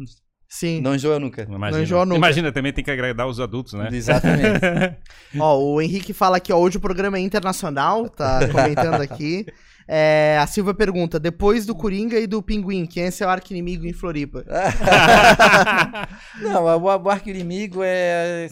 Sim. 0.53 0.81
não 0.81 0.97
enjoa 0.97 1.21
nunca. 1.21 1.47
Imagina. 1.49 1.83
enjoa 1.83 2.05
nunca. 2.05 2.19
Imagina, 2.19 2.51
também 2.51 2.73
tem 2.73 2.83
que 2.83 2.91
agradar 2.91 3.29
os 3.29 3.39
adultos, 3.39 3.73
né? 3.75 3.89
Exatamente. 3.93 4.59
Ó, 5.39 5.59
o 5.61 5.81
Henrique 5.81 6.13
fala 6.13 6.39
aqui, 6.39 6.53
ó, 6.53 6.59
hoje 6.59 6.77
o 6.77 6.81
programa 6.81 7.19
é 7.19 7.21
internacional, 7.21 8.09
tá 8.09 8.41
comentando 8.49 9.01
aqui. 9.01 9.47
É, 9.87 10.39
a 10.41 10.47
Silvia 10.49 10.75
pergunta, 10.75 11.19
depois 11.21 11.67
do 11.67 11.75
Coringa 11.75 12.19
e 12.19 12.27
do 12.27 12.43
Pinguim, 12.43 12.85
quem 12.85 13.05
é 13.05 13.11
seu 13.11 13.29
arqui-inimigo 13.29 13.87
em 13.87 13.93
Floripa? 13.93 14.45
Não, 16.41 16.65
o, 16.65 16.81
o 17.03 17.11
arco 17.11 17.29
inimigo 17.29 17.81
é. 17.83 18.49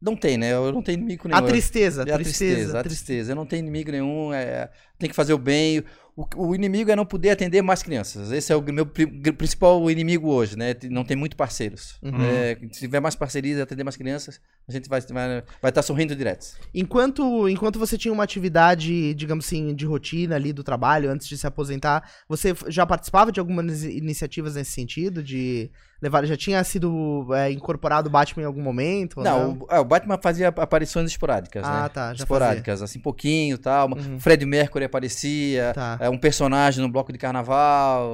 Não 0.00 0.16
tem, 0.16 0.36
né? 0.36 0.52
Eu 0.52 0.72
não 0.72 0.82
tenho 0.82 0.98
inimigo 0.98 1.28
nenhum. 1.28 1.38
A 1.38 1.42
tristeza, 1.42 2.02
É 2.04 2.10
a 2.10 2.14
a 2.16 2.18
tristeza, 2.18 2.54
tristeza. 2.54 2.80
a 2.80 2.82
tristeza. 2.82 3.32
Eu 3.32 3.36
não 3.36 3.46
tenho 3.46 3.60
inimigo 3.60 3.92
nenhum, 3.92 4.34
é, 4.34 4.68
tem 4.98 5.08
que 5.08 5.14
fazer 5.14 5.32
o 5.32 5.38
bem. 5.38 5.84
O, 6.14 6.48
o 6.48 6.54
inimigo 6.54 6.90
é 6.90 6.96
não 6.96 7.06
poder 7.06 7.30
atender 7.30 7.62
mais 7.62 7.82
crianças. 7.82 8.30
Esse 8.30 8.52
é 8.52 8.56
o 8.56 8.62
meu 8.62 8.84
pri- 8.84 9.06
principal 9.32 9.90
inimigo 9.90 10.28
hoje, 10.28 10.58
né? 10.58 10.74
Não 10.90 11.04
tem 11.04 11.16
muito 11.16 11.34
parceiros. 11.36 11.98
Uhum. 12.02 12.22
É, 12.22 12.58
se 12.70 12.80
tiver 12.80 13.00
mais 13.00 13.14
parcerias 13.14 13.58
e 13.58 13.62
atender 13.62 13.82
mais 13.82 13.96
crianças, 13.96 14.38
a 14.68 14.72
gente 14.72 14.88
vai 14.90 14.98
estar 14.98 15.14
vai, 15.14 15.42
vai 15.62 15.72
tá 15.72 15.80
sorrindo 15.80 16.14
direto. 16.14 16.46
Enquanto, 16.74 17.48
enquanto 17.48 17.78
você 17.78 17.96
tinha 17.96 18.12
uma 18.12 18.24
atividade, 18.24 19.14
digamos 19.14 19.46
assim, 19.46 19.74
de 19.74 19.86
rotina 19.86 20.36
ali 20.36 20.52
do 20.52 20.62
trabalho, 20.62 21.10
antes 21.10 21.26
de 21.26 21.38
se 21.38 21.46
aposentar, 21.46 22.06
você 22.28 22.54
já 22.68 22.84
participava 22.84 23.32
de 23.32 23.40
algumas 23.40 23.82
iniciativas 23.82 24.54
nesse 24.54 24.72
sentido? 24.72 25.22
De 25.22 25.70
levar, 26.02 26.26
já 26.26 26.36
tinha 26.36 26.62
sido 26.64 27.28
é, 27.32 27.52
incorporado 27.52 28.08
o 28.08 28.12
Batman 28.12 28.42
em 28.42 28.46
algum 28.46 28.60
momento? 28.60 29.20
Não, 29.20 29.52
o, 29.52 29.66
ah, 29.70 29.80
o 29.80 29.84
Batman 29.84 30.18
fazia 30.20 30.48
aparições 30.48 31.08
esporádicas, 31.10 31.64
Ah, 31.64 31.84
né? 31.84 31.88
tá, 31.88 32.12
já 32.12 32.24
esporádicas, 32.24 32.82
assim, 32.82 32.98
pouquinho 32.98 33.54
e 33.54 33.58
tal. 33.58 33.88
Uhum. 33.88 34.18
Fred 34.18 34.44
Mercury 34.44 34.84
aparecia, 34.84 35.72
Tá. 35.72 35.96
é, 36.00 36.10
um 36.10 36.18
personagem 36.18 36.82
no 36.84 36.90
bloco 36.90 37.12
de 37.12 37.18
carnaval. 37.18 38.10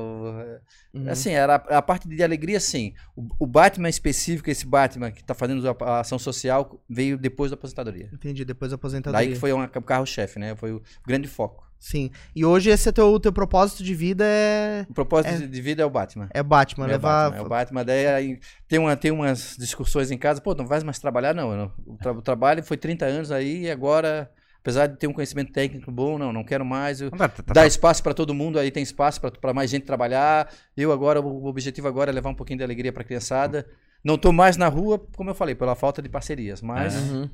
Uhum. 0.92 1.08
Assim, 1.10 1.30
era 1.30 1.54
a, 1.54 1.78
a 1.78 1.82
parte 1.82 2.08
de 2.08 2.22
alegria, 2.22 2.60
sim. 2.60 2.92
O, 3.16 3.26
o 3.40 3.46
Batman 3.46 3.88
específico, 3.88 4.50
esse 4.50 4.66
Batman 4.66 5.10
que 5.10 5.24
tá 5.24 5.34
fazendo 5.34 5.66
a, 5.68 5.76
a 5.84 6.00
ação 6.00 6.18
social, 6.18 6.80
veio 6.88 7.16
depois 7.16 7.50
da 7.50 7.54
aposentadoria. 7.54 8.10
Entendi, 8.12 8.44
depois 8.44 8.70
da 8.70 8.74
aposentadoria. 8.76 9.26
Daí 9.26 9.34
que 9.34 9.40
foi 9.40 9.52
o 9.52 9.82
carro-chefe, 9.82 10.38
né? 10.38 10.54
Foi 10.56 10.72
o 10.72 10.82
grande 11.06 11.28
foco. 11.28 11.67
Sim. 11.78 12.10
E 12.34 12.44
hoje 12.44 12.70
esse 12.70 12.88
é 12.88 12.92
teu, 12.92 13.18
teu 13.20 13.32
propósito 13.32 13.82
de 13.84 13.94
vida 13.94 14.24
é, 14.26 14.84
O 14.90 14.94
propósito 14.94 15.42
É. 15.42 15.46
de- 15.46 15.60
vida 15.62 15.82
é 15.82 15.86
o 15.86 15.90
Batman. 15.90 16.28
é 16.34 16.42
Batman, 16.42 16.84
É 16.84 16.88
o 16.88 16.90
levar... 16.92 17.24
Batman, 17.30 17.38
é 17.42 17.46
o 17.46 17.48
Batman. 17.48 17.84
Daí 17.84 18.06
aí, 18.06 18.40
tem, 18.66 18.78
uma, 18.78 18.96
tem 18.96 19.10
umas 19.10 19.56
discussões 19.58 20.10
em 20.10 20.18
casa, 20.18 20.40
pô, 20.40 20.54
não 20.54 20.66
vai 20.66 20.82
mais 20.82 20.98
trabalhar? 20.98 21.34
Não. 21.34 21.72
O, 21.86 21.96
tra- 21.96 22.12
o 22.12 22.20
trabalho 22.22 22.62
foi 22.64 22.76
30 22.76 23.06
anos 23.06 23.30
aí 23.30 23.62
e 23.66 23.70
agora, 23.70 24.28
apesar 24.60 24.88
de 24.88 24.96
ter 24.98 25.06
um 25.06 25.12
conhecimento 25.12 25.52
técnico 25.52 25.90
bom, 25.92 26.18
não, 26.18 26.32
não 26.32 26.42
quero 26.42 26.64
mais. 26.64 27.00
Eu, 27.00 27.10
Tá- 27.12 27.28
tá- 27.28 27.52
Dá 27.54 27.66
espaço 27.66 28.02
para 28.02 28.12
todo 28.12 28.34
mundo, 28.34 28.58
aí 28.58 28.70
tem 28.72 28.82
espaço 28.82 29.20
para 29.20 29.54
mais 29.54 29.70
gente 29.70 29.84
trabalhar. 29.86 30.52
Eu 30.76 30.90
agora, 30.92 31.20
o 31.20 31.46
objetivo 31.46 31.86
agora 31.86 32.10
é 32.10 32.12
levar 32.14 32.30
um 32.30 32.34
pouquinho 32.34 32.58
de 32.58 32.64
alegria 32.64 32.92
para 32.92 33.02
a 33.02 33.06
criançada. 33.06 33.64
Não 34.02 34.18
tô 34.18 34.32
mais 34.32 34.56
na 34.56 34.66
rua, 34.68 34.98
como 35.16 35.30
eu 35.30 35.34
falei, 35.34 35.54
pela 35.54 35.74
falta 35.76 36.02
de 36.02 36.08
parcerias. 36.08 36.60
Mas 36.60 36.94
Uhum. 36.94 37.30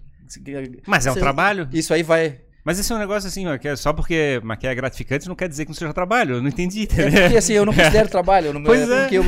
Mas 0.86 1.06
é 1.06 1.10
um 1.10 1.14
Você- 1.14 1.20
trabalho. 1.20 1.68
isso 1.72 1.92
aí 1.92 2.02
vai. 2.02 2.40
Mas 2.64 2.78
esse 2.78 2.90
é 2.92 2.96
um 2.96 2.98
negócio 2.98 3.28
assim, 3.28 3.46
ó, 3.46 3.58
que 3.58 3.68
é 3.68 3.76
só 3.76 3.92
porque 3.92 4.40
mas 4.42 4.58
que 4.58 4.66
é 4.66 4.74
gratificante 4.74 5.28
não 5.28 5.34
quer 5.34 5.48
dizer 5.48 5.64
que 5.66 5.70
não 5.70 5.74
seja 5.76 5.92
trabalho. 5.92 6.36
Eu 6.36 6.42
não 6.42 6.48
entendi, 6.48 6.80
É 6.80 6.82
entendeu? 6.84 7.20
porque 7.22 7.36
assim, 7.36 7.52
eu 7.52 7.66
não 7.66 7.72
considero 7.74 8.08
trabalho. 8.08 8.46
Eu 8.46 8.52
não, 8.54 8.62
Pois 8.64 8.88
é. 8.90 9.00
porque 9.02 9.18
eu, 9.18 9.24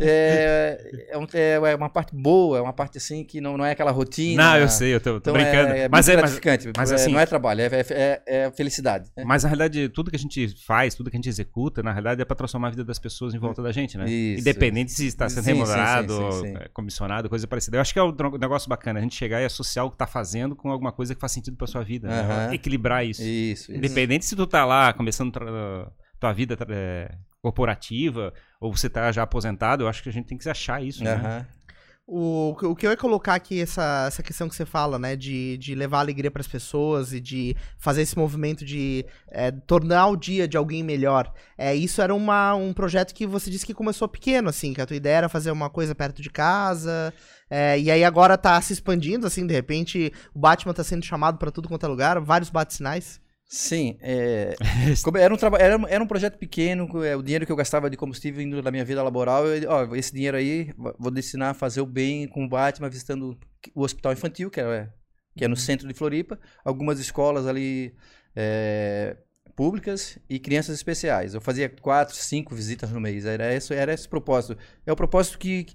é, 0.00 1.06
é, 1.10 1.18
um- 1.18 1.26
é 1.66 1.74
uma 1.74 1.88
parte 1.88 2.14
boa, 2.14 2.58
é 2.58 2.60
uma 2.60 2.72
parte 2.72 2.98
assim 2.98 3.24
que 3.24 3.40
não, 3.40 3.56
não 3.56 3.64
é 3.64 3.72
aquela 3.72 3.90
rotina. 3.90 4.42
Não, 4.52 4.56
eu 4.58 4.68
sei, 4.68 4.94
eu 4.94 5.00
tô, 5.00 5.16
Então 5.16 5.32
brincando. 5.32 5.72
é, 5.72 5.80
é 5.80 5.88
mas 5.88 6.08
é, 6.08 6.12
mas, 6.14 6.38
gratificante. 6.38 6.72
mas 6.76 6.92
é, 6.92 6.94
assim- 6.94 7.12
não 7.12 7.20
é 7.20 7.26
trabalho, 7.26 7.60
é, 7.62 7.66
é, 7.90 8.22
é 8.26 8.50
felicidade. 8.52 9.10
né? 9.16 9.24
mas 9.26 9.42
na 9.42 9.48
realidade, 9.48 9.88
tudo 9.88 10.10
que 10.10 10.16
a 10.16 10.18
gente 10.18 10.54
faz, 10.64 10.94
tudo 10.94 11.10
que 11.10 11.16
a 11.16 11.18
gente 11.18 11.28
executa, 11.28 11.82
na 11.82 11.92
realidade 11.92 12.22
é 12.22 12.24
pra 12.24 12.36
transformar 12.36 12.68
a 12.68 12.70
vida 12.70 12.84
das 12.84 12.98
pessoas 12.98 13.34
em 13.34 13.38
volta 13.38 13.62
da 13.62 13.72
gente, 13.72 13.98
né? 13.98 14.08
Isso, 14.08 14.40
Independente 14.40 14.92
se 14.92 15.06
está 15.06 15.28
sendo 15.28 15.44
Sim, 15.44 15.52
remunerado, 15.54 16.12
sim, 16.16 16.30
sim, 16.32 16.40
sim. 16.52 16.56
é, 16.56 16.68
comissionado, 16.72 17.28
coisa 17.28 17.46
parecida. 17.46 17.76
Eu 17.76 17.80
acho 17.80 17.92
que 17.92 17.98
é 17.98 18.02
um 18.02 18.12
negócio 18.38 18.68
bacana, 18.68 18.98
a 19.00 19.02
gente 19.02 19.14
chegar 19.16 19.40
e 19.40 19.44
associar 19.44 19.84
o 19.84 19.90
que 19.90 19.96
tá 19.96 20.06
fazendo 20.06 20.54
com 20.54 20.70
alguma 20.70 20.92
coisa 20.92 21.14
que 21.14 21.20
faz 21.20 21.32
sentido 21.32 21.56
pra 21.56 21.66
sua 21.66 21.82
vida. 21.82 22.08
né? 22.08 22.20
Aham. 22.20 22.54
Equilibrar 22.76 23.04
isso. 23.04 23.22
Isso, 23.22 23.72
isso. 23.72 23.74
Independente 23.74 24.24
se 24.24 24.36
tu 24.36 24.46
tá 24.46 24.64
lá 24.64 24.92
começando 24.92 25.32
tua 26.20 26.32
vida 26.32 26.56
é, 26.68 27.14
corporativa 27.40 28.32
ou 28.60 28.74
você 28.74 28.88
tá 28.88 29.10
já 29.10 29.22
aposentado, 29.22 29.84
eu 29.84 29.88
acho 29.88 30.02
que 30.02 30.08
a 30.08 30.12
gente 30.12 30.26
tem 30.26 30.38
que 30.38 30.48
achar 30.48 30.82
isso, 30.82 31.02
né? 31.02 31.46
O, 32.08 32.50
o 32.62 32.76
que 32.76 32.86
eu 32.86 32.90
ia 32.92 32.96
colocar 32.96 33.34
aqui, 33.34 33.60
essa, 33.60 34.04
essa 34.06 34.22
questão 34.22 34.48
que 34.48 34.54
você 34.54 34.64
fala, 34.64 34.96
né? 34.96 35.16
De, 35.16 35.58
de 35.58 35.74
levar 35.74 35.98
alegria 35.98 36.30
pras 36.30 36.46
pessoas 36.46 37.12
e 37.12 37.18
de 37.20 37.56
fazer 37.76 38.02
esse 38.02 38.16
movimento 38.16 38.64
de 38.64 39.04
é, 39.28 39.50
tornar 39.50 40.06
o 40.06 40.16
dia 40.16 40.46
de 40.46 40.56
alguém 40.56 40.84
melhor. 40.84 41.32
É, 41.58 41.74
isso 41.74 42.00
era 42.00 42.14
uma, 42.14 42.54
um 42.54 42.72
projeto 42.72 43.12
que 43.12 43.26
você 43.26 43.50
disse 43.50 43.66
que 43.66 43.74
começou 43.74 44.06
pequeno, 44.06 44.48
assim, 44.48 44.72
que 44.72 44.80
a 44.80 44.86
tua 44.86 44.96
ideia 44.96 45.16
era 45.16 45.28
fazer 45.28 45.50
uma 45.50 45.68
coisa 45.68 45.96
perto 45.96 46.22
de 46.22 46.30
casa. 46.30 47.12
é, 47.50 47.78
e 47.78 47.90
aí 47.90 48.04
agora 48.04 48.38
tá 48.38 48.60
se 48.60 48.72
expandindo, 48.72 49.26
assim, 49.26 49.44
de 49.44 49.54
repente 49.54 50.12
o 50.32 50.38
Batman 50.38 50.74
tá 50.74 50.84
sendo 50.84 51.04
chamado 51.04 51.38
pra 51.38 51.50
tudo 51.50 51.68
quanto 51.68 51.86
é 51.86 51.88
lugar, 51.88 52.20
vários 52.20 52.50
bate-sinais. 52.50 53.20
Sim, 53.48 53.96
é, 54.00 54.56
era, 55.20 55.32
um 55.32 55.36
traba- 55.36 55.58
era, 55.58 55.76
era 55.88 56.02
um 56.02 56.06
projeto 56.06 56.36
pequeno, 56.36 57.04
é, 57.04 57.14
o 57.14 57.22
dinheiro 57.22 57.46
que 57.46 57.52
eu 57.52 57.56
gastava 57.56 57.88
de 57.88 57.96
combustível 57.96 58.42
indo 58.42 58.60
da 58.60 58.72
minha 58.72 58.84
vida 58.84 59.02
laboral, 59.02 59.46
eu, 59.46 59.70
ó, 59.70 59.94
esse 59.94 60.12
dinheiro 60.12 60.36
aí 60.36 60.72
vou 60.98 61.12
destinar 61.12 61.50
a 61.50 61.54
fazer 61.54 61.80
o 61.80 61.86
bem 61.86 62.26
com 62.26 62.44
o 62.44 62.48
Batman, 62.48 62.88
visitando 62.88 63.38
o 63.74 63.82
hospital 63.82 64.12
infantil, 64.12 64.50
que 64.50 64.60
é, 64.60 64.88
que 65.36 65.44
é 65.44 65.48
no 65.48 65.56
centro 65.56 65.86
de 65.86 65.94
Floripa, 65.94 66.40
algumas 66.64 66.98
escolas 66.98 67.46
ali 67.46 67.94
é, 68.34 69.16
públicas 69.54 70.18
e 70.28 70.40
crianças 70.40 70.74
especiais. 70.74 71.32
Eu 71.32 71.40
fazia 71.40 71.68
quatro, 71.68 72.16
cinco 72.16 72.52
visitas 72.54 72.90
no 72.90 73.00
mês, 73.00 73.24
era 73.24 73.54
esse, 73.54 73.72
era 73.72 73.92
esse 73.94 74.06
o 74.06 74.10
propósito. 74.10 74.58
É 74.84 74.92
o 74.92 74.96
propósito 74.96 75.38
que, 75.38 75.64
que 75.64 75.74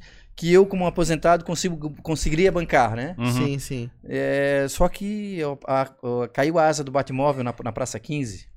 eu, 0.52 0.66
como 0.66 0.86
aposentado, 0.88 1.44
consigo, 1.46 1.94
conseguiria 2.02 2.52
bancar, 2.52 2.96
né? 2.96 3.16
Uhum. 3.18 3.32
Sim, 3.32 3.60
sim. 3.60 3.90
É, 4.04 4.66
só 4.70 4.88
que 4.88 5.38
eu- 5.38 5.60
a- 5.68 5.82
a- 5.84 6.28
caiu 6.34 6.58
a 6.58 6.68
asa 6.68 6.84
do 6.84 6.92
Batmóvel 6.92 7.44
na, 7.44 7.54
na 7.64 7.72
Praça 7.72 8.00
15, 8.00 8.48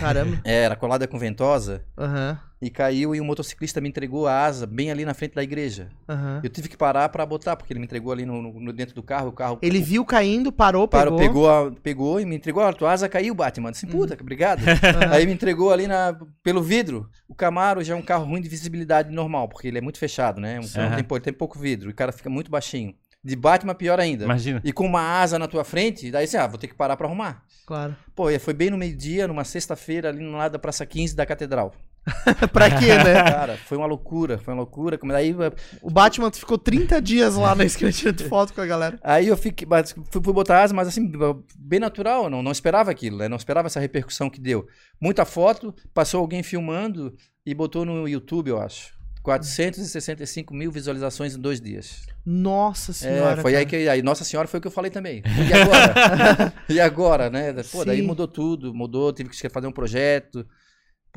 Caramba. 0.00 0.40
é, 0.44 0.62
era 0.64 0.76
colada 0.76 1.06
com 1.06 1.18
ventosa, 1.18 1.84
Aham, 1.98 2.38
e 2.60 2.68
caiu 2.70 3.14
e 3.14 3.20
um 3.20 3.24
motociclista 3.24 3.80
me 3.80 3.88
entregou 3.88 4.26
a 4.26 4.44
asa 4.44 4.66
bem 4.66 4.90
ali 4.90 5.04
na 5.04 5.14
frente 5.14 5.34
da 5.34 5.42
igreja. 5.42 5.88
aham. 6.08 6.40
Eu 6.42 6.50
tive 6.50 6.68
que 6.68 6.76
parar 6.76 7.08
pra 7.08 7.24
botar, 7.24 7.54
porque 7.56 7.72
ele 7.72 7.78
me 7.80 7.84
entregou 7.86 8.12
ali 8.12 8.26
no, 8.26 8.42
no- 8.60 8.72
dentro 8.72 8.94
do 8.94 9.02
carro, 9.02 9.28
o 9.28 9.32
carro 9.32 9.58
Ele 9.62 9.80
viu 9.80 10.04
caindo, 10.04 10.50
parou, 10.50 10.88
parou, 10.88 11.16
pegou. 11.16 11.28
pegou, 11.44 11.50
a- 11.50 11.70
pegou 11.82 12.20
e 12.20 12.24
me 12.24 12.34
entregou, 12.36 12.62
a 12.62 12.72
tua 12.72 12.92
asa 12.92 13.08
caiu, 13.08 13.34
Batman. 13.34 13.70
Disse, 13.70 13.86
puta, 13.86 14.16
obrigado. 14.20 14.60
Aham. 14.66 15.12
Aí 15.14 15.24
me 15.26 15.32
entregou 15.32 15.72
ali 15.72 15.86
na, 15.86 16.18
pelo 16.42 16.62
vidro. 16.62 17.08
O 17.28 17.34
Camaro 17.34 17.82
já 17.84 17.94
é 17.94 17.96
um 17.96 18.02
carro 18.02 18.24
ruim 18.24 18.40
de 18.40 18.48
visibilidade 18.48 19.12
normal, 19.14 19.48
porque 19.48 19.68
ele 19.68 19.78
é 19.78 19.80
muito 19.80 19.98
fechado, 19.98 20.40
né? 20.40 20.58
Um 20.58 20.80
Aham. 20.80 21.02
tem, 21.02 21.20
tem 21.20 21.32
pouco 21.32 21.58
vidro, 21.58 21.88
e 21.90 21.92
o 21.92 21.94
cara 21.94 22.10
fica 22.10 22.28
muito 22.28 22.50
baixinho. 22.50 22.94
De 23.22 23.34
Batman, 23.34 23.74
pior 23.74 23.98
ainda. 23.98 24.24
Imagina. 24.24 24.60
E 24.64 24.72
com 24.72 24.86
uma 24.86 25.20
asa 25.20 25.38
na 25.40 25.48
tua 25.48 25.64
frente, 25.64 26.08
daí 26.10 26.26
você, 26.26 26.36
ah, 26.36 26.46
vou 26.46 26.56
ter 26.56 26.68
que 26.68 26.74
parar 26.74 26.96
pra 26.96 27.06
arrumar. 27.08 27.42
Claro. 27.66 27.94
Pô, 28.14 28.30
e 28.30 28.38
foi 28.38 28.54
bem 28.54 28.70
no 28.70 28.78
meio-dia, 28.78 29.26
numa 29.28 29.42
sexta-feira, 29.44 30.08
ali 30.08 30.20
no 30.22 30.36
lado 30.36 30.52
da 30.52 30.58
Praça 30.58 30.86
15 30.86 31.16
da 31.16 31.26
Catedral. 31.26 31.74
pra 32.52 32.70
quê, 32.78 32.88
né? 32.88 33.14
Cara, 33.30 33.56
foi 33.56 33.76
uma 33.76 33.86
loucura, 33.86 34.38
foi 34.38 34.52
uma 34.54 34.60
loucura. 34.60 34.98
Como 34.98 35.12
daí, 35.12 35.34
O 35.82 35.90
Batman 35.90 36.30
ficou 36.32 36.58
30 36.58 37.00
dias 37.00 37.36
lá 37.36 37.54
na 37.54 37.64
esquina 37.64 37.92
tirando 37.92 38.28
foto 38.28 38.52
com 38.52 38.60
a 38.60 38.66
galera. 38.66 38.98
aí 39.02 39.28
eu 39.28 39.36
fiquei, 39.36 39.66
fui, 40.10 40.22
fui 40.22 40.32
botar 40.32 40.62
asa, 40.62 40.74
mas 40.74 40.88
assim, 40.88 41.10
bem 41.56 41.80
natural, 41.80 42.28
não, 42.30 42.42
não 42.42 42.52
esperava 42.52 42.90
aquilo, 42.90 43.18
né? 43.18 43.28
Não 43.28 43.36
esperava 43.36 43.66
essa 43.66 43.80
repercussão 43.80 44.30
que 44.30 44.40
deu. 44.40 44.66
Muita 45.00 45.24
foto, 45.24 45.74
passou 45.94 46.20
alguém 46.20 46.42
filmando 46.42 47.14
e 47.44 47.54
botou 47.54 47.84
no 47.84 48.08
YouTube, 48.08 48.48
eu 48.50 48.60
acho. 48.60 48.96
465 49.22 50.54
mil 50.54 50.70
visualizações 50.70 51.36
em 51.36 51.40
dois 51.40 51.60
dias. 51.60 52.02
Nossa 52.24 52.92
É, 52.92 52.94
senhora. 52.94 53.42
foi 53.42 53.54
aí 53.56 53.64
cara. 53.66 53.82
que 53.82 53.88
aí 53.88 54.02
Nossa 54.02 54.24
Senhora 54.24 54.48
foi 54.48 54.58
o 54.58 54.60
que 54.60 54.66
eu 54.66 54.72
falei 54.72 54.90
também. 54.90 55.22
E 55.26 55.52
agora? 55.52 56.52
e 56.68 56.80
agora, 56.80 57.30
né? 57.30 57.52
Pô, 57.70 57.84
daí 57.84 58.00
Sim. 58.00 58.06
mudou 58.06 58.26
tudo, 58.26 58.72
mudou, 58.74 59.12
tive 59.12 59.28
que 59.30 59.48
fazer 59.48 59.66
um 59.66 59.72
projeto. 59.72 60.46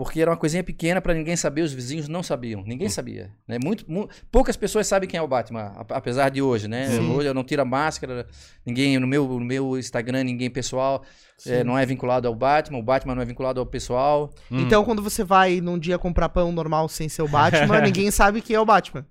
Porque 0.03 0.19
era 0.19 0.31
uma 0.31 0.37
coisinha 0.37 0.63
pequena 0.63 0.99
pra 0.99 1.13
ninguém 1.13 1.35
saber, 1.35 1.61
os 1.61 1.71
vizinhos 1.71 2.07
não 2.07 2.23
sabiam, 2.23 2.63
ninguém 2.65 2.89
sabia. 2.89 3.29
Né? 3.47 3.59
Muito, 3.63 3.85
mu- 3.87 4.09
poucas 4.31 4.57
pessoas 4.57 4.87
sabem 4.87 5.07
quem 5.07 5.19
é 5.19 5.21
o 5.21 5.27
Batman, 5.27 5.73
ap- 5.75 5.91
apesar 5.91 6.29
de 6.29 6.41
hoje, 6.41 6.67
né? 6.67 6.87
Sim. 6.87 7.11
Hoje 7.11 7.27
eu 7.27 7.35
não 7.35 7.43
tiro 7.43 7.61
a 7.61 7.65
máscara, 7.65 8.25
ninguém 8.65 8.97
no 8.97 9.05
meu, 9.05 9.27
no 9.27 9.45
meu 9.45 9.77
Instagram, 9.77 10.23
ninguém 10.23 10.49
pessoal 10.49 11.03
é, 11.45 11.63
não 11.63 11.77
é 11.77 11.85
vinculado 11.85 12.27
ao 12.27 12.33
Batman, 12.33 12.79
o 12.79 12.83
Batman 12.83 13.13
não 13.13 13.21
é 13.21 13.25
vinculado 13.25 13.59
ao 13.59 13.65
pessoal. 13.67 14.33
Hum. 14.51 14.61
Então, 14.61 14.83
quando 14.83 15.03
você 15.03 15.23
vai 15.23 15.61
num 15.61 15.77
dia 15.77 15.99
comprar 15.99 16.29
pão 16.29 16.51
normal 16.51 16.89
sem 16.89 17.07
ser 17.07 17.21
o 17.21 17.27
Batman, 17.27 17.81
ninguém 17.81 18.09
sabe 18.09 18.41
que 18.41 18.55
é 18.55 18.59
o 18.59 18.65
Batman. 18.65 19.05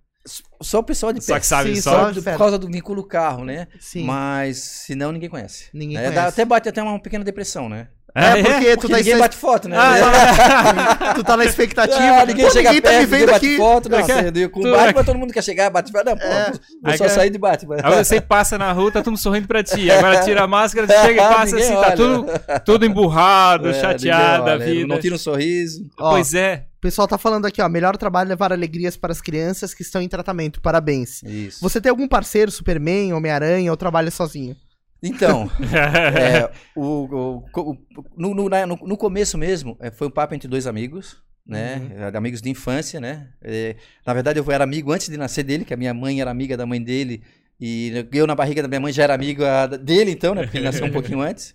Só 0.61 0.81
o 0.81 0.83
pessoal 0.83 1.13
de 1.15 1.23
Só 1.25 1.33
perto. 1.33 1.41
que 1.43 1.47
sabe, 1.47 1.75
Sim, 1.77 1.81
só. 1.81 1.91
só- 1.91 2.07
Só 2.09 2.13
do- 2.13 2.23
por 2.23 2.37
causa 2.39 2.59
do 2.59 2.67
vínculo 2.67 3.03
carro, 3.05 3.43
né? 3.45 3.69
Sim. 3.79 4.05
Mas 4.05 4.59
se 4.59 4.95
não, 4.95 5.13
ninguém 5.13 5.31
conhece. 5.31 5.71
Ninguém 5.73 5.97
né? 5.97 6.03
conhece. 6.03 6.15
Dá- 6.17 6.27
até 6.29 6.45
bate 6.45 6.69
até 6.69 6.83
uma 6.83 6.99
pequena 7.01 7.25
depressão, 7.25 7.69
né? 7.71 7.89
É, 8.15 8.43
porque 8.43 8.77
tu 8.77 8.81
Porque 8.81 8.93
tá, 8.93 8.99
ninguém 8.99 9.19
bate 9.19 9.37
foto, 9.37 9.69
né? 9.69 9.77
tu 11.15 11.23
tá 11.23 11.37
na 11.37 11.45
expectativa. 11.45 11.99
Ah, 11.99 12.27
ninguém 12.27 12.45
Pô, 12.47 12.51
chega 12.51 12.69
ninguém 12.71 12.83
tá 12.83 12.89
perto, 12.91 13.01
me 13.01 13.07
vendo 13.07 13.21
ninguém 13.21 13.33
bate 13.35 13.47
aqui. 13.47 13.57
foto. 13.57 13.89
Não, 13.89 13.99
você- 14.03 14.49
com 14.49 14.61
tu- 14.61 14.69
o 14.69 14.73
Batman 14.73 15.05
todo 15.05 15.19
mundo 15.19 15.33
quer 15.33 15.43
chegar, 15.45 15.71
bate 15.71 15.93
foto. 15.93 16.05
Não, 16.05 16.17
pô, 16.17 16.25
É. 16.25 16.53
Aí 16.85 16.99
só 16.99 17.09
sair 17.09 17.31
de 17.31 17.39
Batman. 17.39 17.77
Aí 17.83 18.05
você 18.05 18.21
passa 18.21 18.59
na 18.59 18.73
rua, 18.73 18.91
tá 18.91 19.01
todo 19.01 19.13
mundo 19.13 19.21
sorrindo 19.21 19.47
pra 19.47 19.63
ti. 19.63 19.91
Agora 19.91 20.21
tira 20.23 20.43
a 20.43 20.47
máscara, 20.47 20.87
você 20.87 20.99
chega 21.01 21.13
e 21.13 21.17
passa 21.29 21.45
Ninguém 21.57 21.63
assim, 21.65 21.75
tá 21.75 21.81
olha. 21.81 21.97
tudo, 21.97 22.27
tudo 22.65 22.87
emburrado, 22.87 23.69
É, 23.69 23.75
chateado 23.81 24.51
a 24.51 24.57
vida. 24.57 24.87
Não 24.87 24.99
tira 24.99 25.15
um 25.15 25.19
sorriso. 25.19 25.87
Ó, 25.99 26.11
Pois 26.11 26.35
é. 26.35 26.65
O 26.77 26.81
pessoal 26.81 27.07
tá 27.07 27.19
falando 27.19 27.45
aqui, 27.45 27.61
ó. 27.61 27.69
Melhor 27.69 27.95
trabalho 27.99 28.29
é 28.29 28.31
levar 28.31 28.53
alegrias 28.55 28.97
para 28.97 29.13
as 29.13 29.21
crianças 29.21 29.75
que 29.75 29.83
estão 29.83 30.01
em 30.01 30.09
tratamento. 30.09 30.63
Parabéns. 30.63 31.23
Isso. 31.23 31.59
Você 31.61 31.79
tem 31.79 31.91
algum 31.91 32.09
parceiro, 32.09 32.51
Superman, 32.51 33.13
Homem-Aranha, 33.13 33.71
ou 33.71 33.77
trabalha 33.77 34.11
sozinho? 34.11 34.57
Então, 35.03 35.51
é, 36.19 36.51
o, 36.77 36.83
o- 36.83 37.45
o- 37.57 37.77
no, 38.17 38.35
no- 38.35 38.49
na- 38.49 38.67
no- 38.67 38.77
no 38.83 38.97
começo 38.97 39.39
mesmo, 39.39 39.77
é, 39.81 39.91
foi 39.91 40.07
um 40.09 40.11
papo 40.11 40.35
entre 40.35 40.47
dois 40.49 40.67
amigos, 40.67 41.17
né? 41.47 41.81
É, 42.13 42.17
Amigos 42.17 42.41
de 42.43 42.51
infância, 42.51 43.01
né? 43.01 43.29
É, 43.43 43.77
na 44.07 44.13
verdade, 44.15 44.39
eu 44.39 44.53
era 44.53 44.63
amigo 44.63 44.93
antes 44.93 45.09
de 45.09 45.17
nascer 45.17 45.43
dele, 45.43 45.65
que 45.65 45.73
a 45.75 45.77
minha 45.77 45.95
mãe 45.95 46.21
era 46.21 46.31
amiga 46.31 46.57
da 46.57 46.67
mãe 46.67 46.83
dele. 46.83 47.23
E 47.59 48.07
eu, 48.13 48.27
na 48.27 48.35
barriga 48.35 48.63
da 48.63 48.69
minha 48.69 48.81
mãe, 48.81 48.93
já 48.93 49.03
era 49.05 49.15
amigo 49.15 49.43
ah, 49.45 49.67
dele, 49.67 50.11
então, 50.13 50.35
né? 50.35 50.43
Porque 50.45 50.59
ele 50.59 50.65
nasceu 50.65 50.87
um 50.87 50.93
pouquinho 50.93 51.21
antes. 51.21 51.55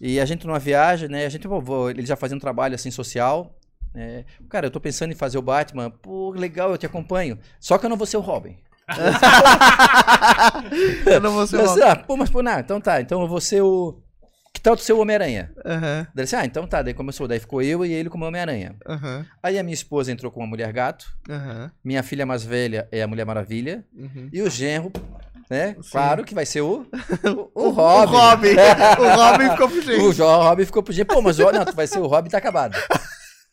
E 0.00 0.18
a 0.18 0.24
gente 0.24 0.46
numa 0.46 0.58
viagem, 0.58 1.08
né? 1.08 1.26
A 1.26 1.28
gente, 1.28 1.46
pô, 1.46 1.90
ele 1.90 2.06
já 2.06 2.16
fazia 2.16 2.36
um 2.36 2.40
trabalho 2.40 2.74
assim 2.74 2.90
social. 2.90 3.58
né? 3.92 4.24
cara, 4.48 4.66
eu 4.66 4.70
tô 4.70 4.80
pensando 4.80 5.12
em 5.12 5.16
fazer 5.16 5.36
o 5.38 5.42
Batman. 5.42 5.90
Pô, 5.90 6.30
legal, 6.30 6.70
eu 6.70 6.78
te 6.78 6.86
acompanho. 6.86 7.38
Só 7.60 7.76
que 7.78 7.84
eu 7.86 7.90
não 7.90 7.96
vou 7.96 8.06
ser 8.06 8.16
o 8.16 8.20
Robin. 8.20 8.56
Eu 11.06 11.20
não 11.20 11.32
vou 11.32 11.46
ser 11.46 11.58
o 11.58 11.62
disse, 11.62 11.82
ah, 11.82 11.96
pô, 11.96 12.16
mas 12.16 12.30
pô, 12.30 12.42
não, 12.42 12.58
então 12.58 12.80
tá, 12.80 13.00
então 13.00 13.20
eu 13.22 13.28
vou 13.28 13.40
ser 13.40 13.62
o. 13.62 14.00
Que 14.52 14.60
tal 14.60 14.74
do 14.74 14.82
seu 14.82 14.98
Homem-Aranha? 14.98 15.52
Aham, 15.64 16.06
Daí 16.14 16.24
disse, 16.24 16.36
ah, 16.36 16.44
então 16.44 16.66
tá, 16.66 16.82
daí 16.82 16.92
começou, 16.92 17.28
daí 17.28 17.38
ficou 17.38 17.62
eu 17.62 17.84
e 17.86 17.92
ele 17.92 18.10
como 18.10 18.26
Homem-Aranha. 18.26 18.74
aham, 18.86 19.24
Aí 19.42 19.58
a 19.58 19.62
minha 19.62 19.74
esposa 19.74 20.10
entrou 20.12 20.30
com 20.30 20.42
a 20.42 20.46
Mulher 20.46 20.72
Gato, 20.72 21.06
aham, 21.28 21.70
minha 21.84 22.02
filha 22.02 22.26
mais 22.26 22.42
velha 22.44 22.88
é 22.90 23.02
a 23.02 23.06
Mulher 23.06 23.24
Maravilha, 23.24 23.84
uhum. 23.96 24.28
e 24.32 24.42
o 24.42 24.50
genro, 24.50 24.92
né, 25.48 25.76
Sim. 25.80 25.90
claro 25.92 26.24
que 26.24 26.34
vai 26.34 26.44
ser 26.44 26.60
o, 26.62 26.84
o, 27.54 27.66
O 27.66 27.70
Robin. 27.70 28.12
Robin. 28.16 28.54
o 28.98 29.16
Robin 29.16 29.50
ficou 29.50 29.68
pro 29.68 29.78
O 29.78 29.82
jeito. 29.82 30.22
O 30.24 30.42
Robin 30.42 30.64
ficou 30.66 30.82
pro 30.82 30.92
jeito, 30.92 31.14
pô, 31.14 31.22
mas 31.22 31.38
ó, 31.40 31.52
não, 31.52 31.64
tu 31.64 31.74
vai 31.74 31.86
ser 31.86 32.00
o 32.00 32.06
Robin, 32.06 32.28
tá 32.28 32.38
acabado. 32.38 32.76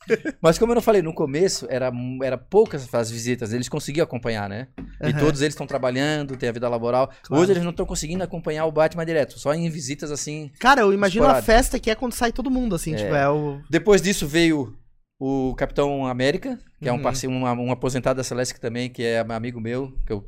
Mas 0.42 0.58
como 0.58 0.72
eu 0.72 0.76
não 0.76 0.82
falei, 0.82 1.02
no 1.02 1.14
começo 1.14 1.66
era, 1.70 1.92
era 2.24 2.38
poucas 2.38 2.94
as 2.94 3.12
visitas, 3.12 3.54
eles 3.54 3.70
conseguiam 3.70 4.04
acompanhar, 4.04 4.48
né? 4.50 4.68
E 5.02 5.10
Aham. 5.10 5.20
todos 5.20 5.42
eles 5.42 5.54
estão 5.54 5.68
trabalhando, 5.68 6.36
tem 6.38 6.50
a 6.50 6.52
vida 6.52 6.68
laboral. 6.70 7.10
Claro. 7.24 7.42
Hoje 7.44 7.52
eles 7.54 7.64
não 7.64 7.72
estão 7.72 7.86
conseguindo 7.86 8.24
acompanhar 8.24 8.66
o 8.66 8.72
Batman 8.72 9.06
direto, 9.06 9.38
só 9.40 9.54
em 9.54 9.70
visitas 9.70 10.12
assim. 10.12 10.52
Cara, 10.60 10.82
eu 10.82 10.94
imagino 10.94 11.26
a 11.26 11.28
Esporádico. 11.40 11.46
festa 11.52 11.80
que 11.80 11.90
é 11.92 11.96
quando 11.96 12.14
sai 12.14 12.32
todo 12.32 12.50
mundo, 12.52 12.76
assim, 12.76 12.94
É. 12.94 12.98
tipo, 12.98 13.14
é 13.16 13.30
o... 13.30 13.62
Depois 13.70 14.02
disso 14.02 14.28
veio 14.28 14.76
o 15.20 15.56
Capitão 15.56 16.06
América, 16.06 16.60
que 16.80 16.88
é 16.88 16.92
um 16.94 16.98
Uhum. 16.98 17.02
parceiro, 17.02 17.36
um, 17.36 17.42
um 17.44 17.72
aposentado 17.72 18.18
da 18.18 18.24
Celeste 18.24 18.60
também, 18.60 18.88
que 18.88 19.02
é 19.04 19.20
amigo 19.20 19.60
meu, 19.60 19.92
que 20.06 20.14
eu 20.14 20.24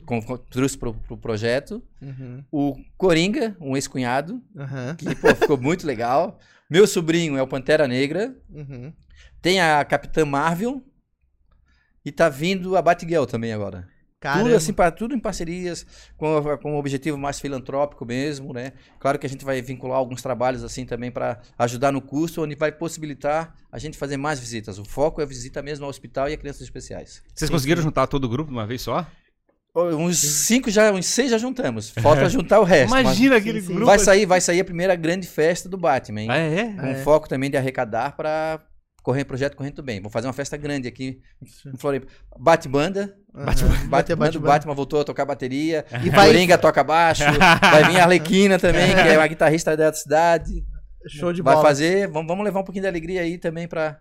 trouxe 0.49 0.75
pro, 0.77 0.93
pro 0.95 1.15
projeto. 1.15 1.83
Uhum, 2.01 2.43
O 2.51 2.75
Coringa, 2.97 3.55
um 3.61 3.75
ex-cunhado, 3.77 4.41
aham, 4.57 4.95
que 4.95 5.13
pô, 5.15 5.35
ficou 5.35 5.57
muito 5.61 5.85
legal. 5.85 6.39
Meu 6.67 6.87
sobrinho 6.87 7.37
é 7.37 7.41
o 7.41 7.47
Pantera 7.47 7.87
Negra. 7.87 8.35
Tem 9.41 9.59
a 9.61 9.83
Capitã 9.85 10.25
Marvel. 10.25 10.83
E 12.05 12.11
tá 12.11 12.29
vindo 12.29 12.75
a 12.77 12.81
Batgirl 12.81 13.25
também 13.25 13.51
agora. 13.53 13.87
Caramba. 14.19 14.43
Tudo 14.45 14.55
assim, 14.55 14.73
pra, 14.73 14.91
tudo 14.91 15.15
em 15.15 15.19
parcerias, 15.19 15.85
com, 16.17 16.27
com 16.61 16.73
um 16.73 16.77
objetivo 16.77 17.17
mais 17.17 17.39
filantrópico 17.39 18.05
mesmo, 18.05 18.51
né? 18.51 18.73
Claro 18.99 19.17
que 19.17 19.25
a 19.25 19.29
gente 19.29 19.45
vai 19.45 19.61
vincular 19.61 19.97
alguns 19.97 20.21
trabalhos 20.21 20.61
assim 20.61 20.85
também 20.85 21.09
para 21.09 21.39
ajudar 21.57 21.91
no 21.93 22.01
custo, 22.01 22.43
onde 22.43 22.53
vai 22.55 22.69
possibilitar 22.69 23.55
a 23.71 23.77
gente 23.79 23.97
fazer 23.97 24.17
mais 24.17 24.37
visitas. 24.37 24.77
O 24.77 24.83
foco 24.83 25.21
é 25.21 25.23
a 25.23 25.27
visita 25.27 25.61
mesmo 25.61 25.85
ao 25.85 25.89
hospital 25.89 26.27
e 26.29 26.33
a 26.33 26.37
crianças 26.37 26.63
especiais. 26.63 27.23
Vocês 27.33 27.49
conseguiram 27.49 27.81
juntar 27.81 28.07
todo 28.07 28.25
o 28.25 28.29
grupo 28.29 28.51
de 28.51 28.57
uma 28.57 28.67
vez 28.67 28.81
só? 28.81 29.07
Uns 29.73 30.17
cinco 30.17 30.69
já, 30.69 30.91
uns 30.91 31.05
seis 31.05 31.31
já 31.31 31.37
juntamos. 31.37 31.89
Falta 31.91 32.27
juntar 32.27 32.59
o 32.59 32.63
resto. 32.65 32.89
mas 32.89 33.01
Imagina 33.05 33.37
aquele 33.37 33.61
sim, 33.61 33.67
grupo. 33.67 33.85
vai 33.85 33.99
sair, 33.99 34.25
vai 34.25 34.41
sair 34.41 34.59
a 34.59 34.65
primeira 34.65 34.95
grande 34.95 35.27
festa 35.27 35.69
do 35.69 35.77
Batman, 35.77 36.21
hein? 36.23 36.27
Ah, 36.29 36.37
é? 36.37 36.73
Com 36.73 36.87
É. 36.87 36.95
foco 37.03 37.29
também 37.29 37.49
de 37.49 37.55
arrecadar 37.55 38.17
para 38.17 38.59
correr 39.01 39.23
projeto 39.25 39.55
correndo 39.55 39.81
bem. 39.83 40.01
Vou 40.01 40.09
fazer 40.11 40.27
uma 40.27 40.33
festa 40.33 40.57
grande 40.57 40.87
aqui 40.87 41.21
em 41.65 41.77
Floripa. 41.77 42.07
Bate 42.37 42.67
banda, 42.67 43.15
Aham. 43.33 43.45
Bate, 43.45 43.63
bate, 43.87 44.07
ter 44.07 44.15
banda, 44.15 44.39
Batman 44.39 44.73
voltou 44.73 45.01
a 45.01 45.03
tocar 45.03 45.25
bateria. 45.25 45.85
E 46.03 46.07
E 46.07 46.09
vai- 46.09 46.27
Coringa 46.27 46.57
toca 46.57 46.83
baixo. 46.83 47.23
vai 47.61 47.83
vir 47.85 47.99
a 47.99 48.03
Arlequina 48.03 48.57
também, 48.59 48.93
que 48.93 49.01
é 49.01 49.17
uma 49.17 49.27
guitarrista 49.27 49.75
da 49.77 49.91
cidade. 49.93 50.63
Show 51.07 51.31
de 51.31 51.41
vai 51.41 51.53
bola. 51.55 51.65
fazer. 51.67 52.07
Vamos, 52.09 52.27
vamos 52.27 52.43
levar 52.43 52.59
um 52.59 52.63
pouquinho 52.63 52.83
de 52.83 52.87
alegria 52.87 53.21
aí 53.21 53.37
também 53.37 53.67
pra 53.67 53.99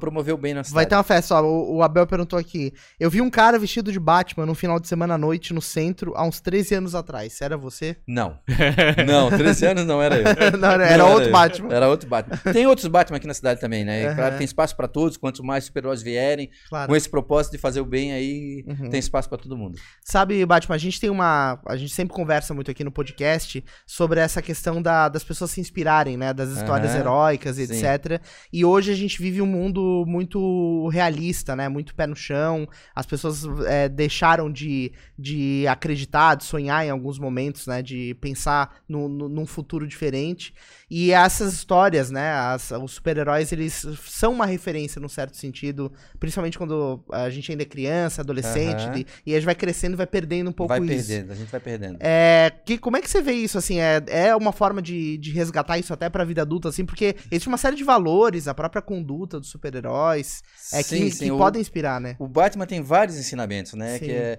promover 0.00 0.34
o 0.34 0.36
bem 0.36 0.54
na 0.54 0.64
cidade. 0.64 0.74
Vai 0.74 0.86
ter 0.86 0.94
uma 0.96 1.02
festa, 1.04 1.34
ó. 1.40 1.42
O, 1.42 1.76
o 1.76 1.82
Abel 1.82 2.06
perguntou 2.06 2.38
aqui. 2.38 2.72
Eu 2.98 3.08
vi 3.10 3.20
um 3.20 3.30
cara 3.30 3.58
vestido 3.58 3.92
de 3.92 4.00
Batman 4.00 4.44
no 4.46 4.54
final 4.54 4.80
de 4.80 4.88
semana 4.88 5.14
à 5.14 5.18
noite 5.18 5.54
no 5.54 5.62
centro 5.62 6.12
há 6.16 6.24
uns 6.24 6.40
13 6.40 6.74
anos 6.76 6.94
atrás. 6.94 7.40
Era 7.40 7.56
você? 7.56 7.96
Não. 8.06 8.38
Não, 9.06 9.30
13 9.30 9.66
anos 9.66 9.86
não 9.86 10.02
era 10.02 10.16
eu. 10.16 10.24
Não, 10.58 10.70
era, 10.70 10.86
era 10.86 10.98
Não, 11.04 11.12
outro 11.12 11.28
eu. 11.28 11.32
Batman. 11.32 11.72
Era 11.74 11.88
outro 11.88 12.08
Batman. 12.08 12.52
Tem 12.52 12.66
outros 12.66 12.86
Batman 12.88 13.16
aqui 13.16 13.26
na 13.26 13.34
cidade 13.34 13.60
também, 13.60 13.84
né? 13.84 14.06
Aham. 14.06 14.14
Claro 14.16 14.32
que 14.32 14.38
tem 14.38 14.44
espaço 14.44 14.76
pra 14.76 14.88
todos. 14.88 15.16
Quanto 15.16 15.44
mais 15.44 15.64
super-heróis 15.64 16.02
vierem, 16.02 16.50
Claro. 16.68 16.88
com 16.88 16.96
esse 16.96 17.08
propósito 17.08 17.52
de 17.52 17.58
fazer 17.58 17.80
o 17.80 17.84
bem 17.84 18.12
aí, 18.12 18.64
Uhum. 18.66 18.90
tem 18.90 18.98
espaço 18.98 19.28
pra 19.28 19.38
todo 19.38 19.56
mundo. 19.56 19.78
Sabe, 20.04 20.44
Batman, 20.44 20.74
a 20.74 20.78
gente 20.78 21.00
tem 21.00 21.10
uma. 21.10 21.60
A 21.66 21.76
gente 21.76 21.92
sempre 21.94 22.14
conversa 22.14 22.52
muito 22.54 22.70
aqui 22.70 22.82
no 22.84 22.90
podcast 22.90 23.64
sobre 23.86 24.20
essa 24.20 24.42
questão 24.42 24.80
da- 24.82 25.08
das 25.08 25.22
pessoas 25.24 25.50
se 25.50 25.60
inspirarem, 25.60 26.16
né? 26.16 26.31
Das 26.32 26.50
histórias 26.50 26.90
Aham. 26.92 27.00
heróicas, 27.00 27.56
Sim. 27.56 27.62
etc. 27.62 28.20
E 28.52 28.64
hoje 28.64 28.90
a 28.90 28.94
gente 28.94 29.20
vive 29.20 29.40
um 29.42 29.46
mundo 29.46 30.04
muito 30.06 30.88
realista, 30.88 31.54
né? 31.56 31.68
Muito 31.68 31.94
pé 31.94 32.06
no 32.06 32.16
chão. 32.16 32.68
As 32.94 33.06
pessoas 33.06 33.44
é, 33.66 33.88
deixaram 33.88 34.50
de, 34.50 34.92
de 35.18 35.66
acreditar, 35.66 36.34
de 36.36 36.44
sonhar 36.44 36.84
em 36.86 36.90
alguns 36.90 37.18
momentos, 37.18 37.66
né? 37.66 37.82
De 37.82 38.14
pensar 38.20 38.76
no, 38.88 39.08
no- 39.08 39.28
num 39.28 39.46
futuro 39.46 39.86
diferente. 39.86 40.54
E 40.90 41.10
essas 41.12 41.52
histórias, 41.54 42.10
né? 42.10 42.32
as- 42.32 42.70
os 42.70 42.92
super-heróis, 42.92 43.50
eles 43.52 43.86
são 44.06 44.32
uma 44.32 44.46
referência 44.46 45.00
num 45.00 45.08
certo 45.08 45.36
sentido, 45.36 45.90
principalmente 46.20 46.58
quando 46.58 47.02
a 47.10 47.30
gente 47.30 47.50
ainda 47.50 47.62
é 47.62 47.66
criança, 47.66 48.20
adolescente, 48.22 48.82
Aham. 48.86 48.98
e, 48.98 49.06
e 49.26 49.32
a 49.34 49.38
gente 49.38 49.46
vai 49.46 49.54
crescendo 49.54 49.94
e 49.94 49.96
vai 49.96 50.06
perdendo 50.06 50.50
um 50.50 50.52
pouco 50.52 50.68
vai 50.68 50.80
isso. 50.80 51.08
perdendo, 51.08 51.32
a 51.32 51.34
gente 51.34 51.50
vai 51.50 51.60
perdendo. 51.60 51.96
É, 52.00 52.52
que, 52.64 52.76
como 52.78 52.96
é 52.96 53.00
que 53.00 53.08
você 53.10 53.22
vê 53.22 53.32
isso, 53.32 53.56
assim, 53.56 53.78
é, 53.80 54.02
é 54.08 54.36
uma 54.36 54.52
forma 54.52 54.82
de, 54.82 55.16
de 55.18 55.30
resgatar 55.30 55.78
isso 55.78 55.92
até 55.94 56.10
pra 56.22 56.28
vida 56.28 56.42
adulta, 56.42 56.68
assim, 56.68 56.84
porque 56.86 57.14
existe 57.30 57.48
uma 57.48 57.58
série 57.58 57.76
de 57.76 57.84
valores, 57.84 58.48
a 58.48 58.54
própria 58.54 58.80
conduta 58.82 59.38
dos 59.38 59.48
super-heróis, 59.50 60.42
é 60.72 60.82
Sim, 60.82 60.96
que, 61.06 61.10
sim, 61.10 61.24
que 61.26 61.32
o- 61.32 61.38
podem 61.38 61.60
inspirar, 61.60 62.00
né? 62.00 62.16
O 62.18 62.26
Batman 62.28 62.66
tem 62.66 62.80
vários 62.82 63.16
ensinamentos, 63.18 63.74
né? 63.74 63.98
Sim. 63.98 64.04
Que 64.04 64.10
é 64.12 64.38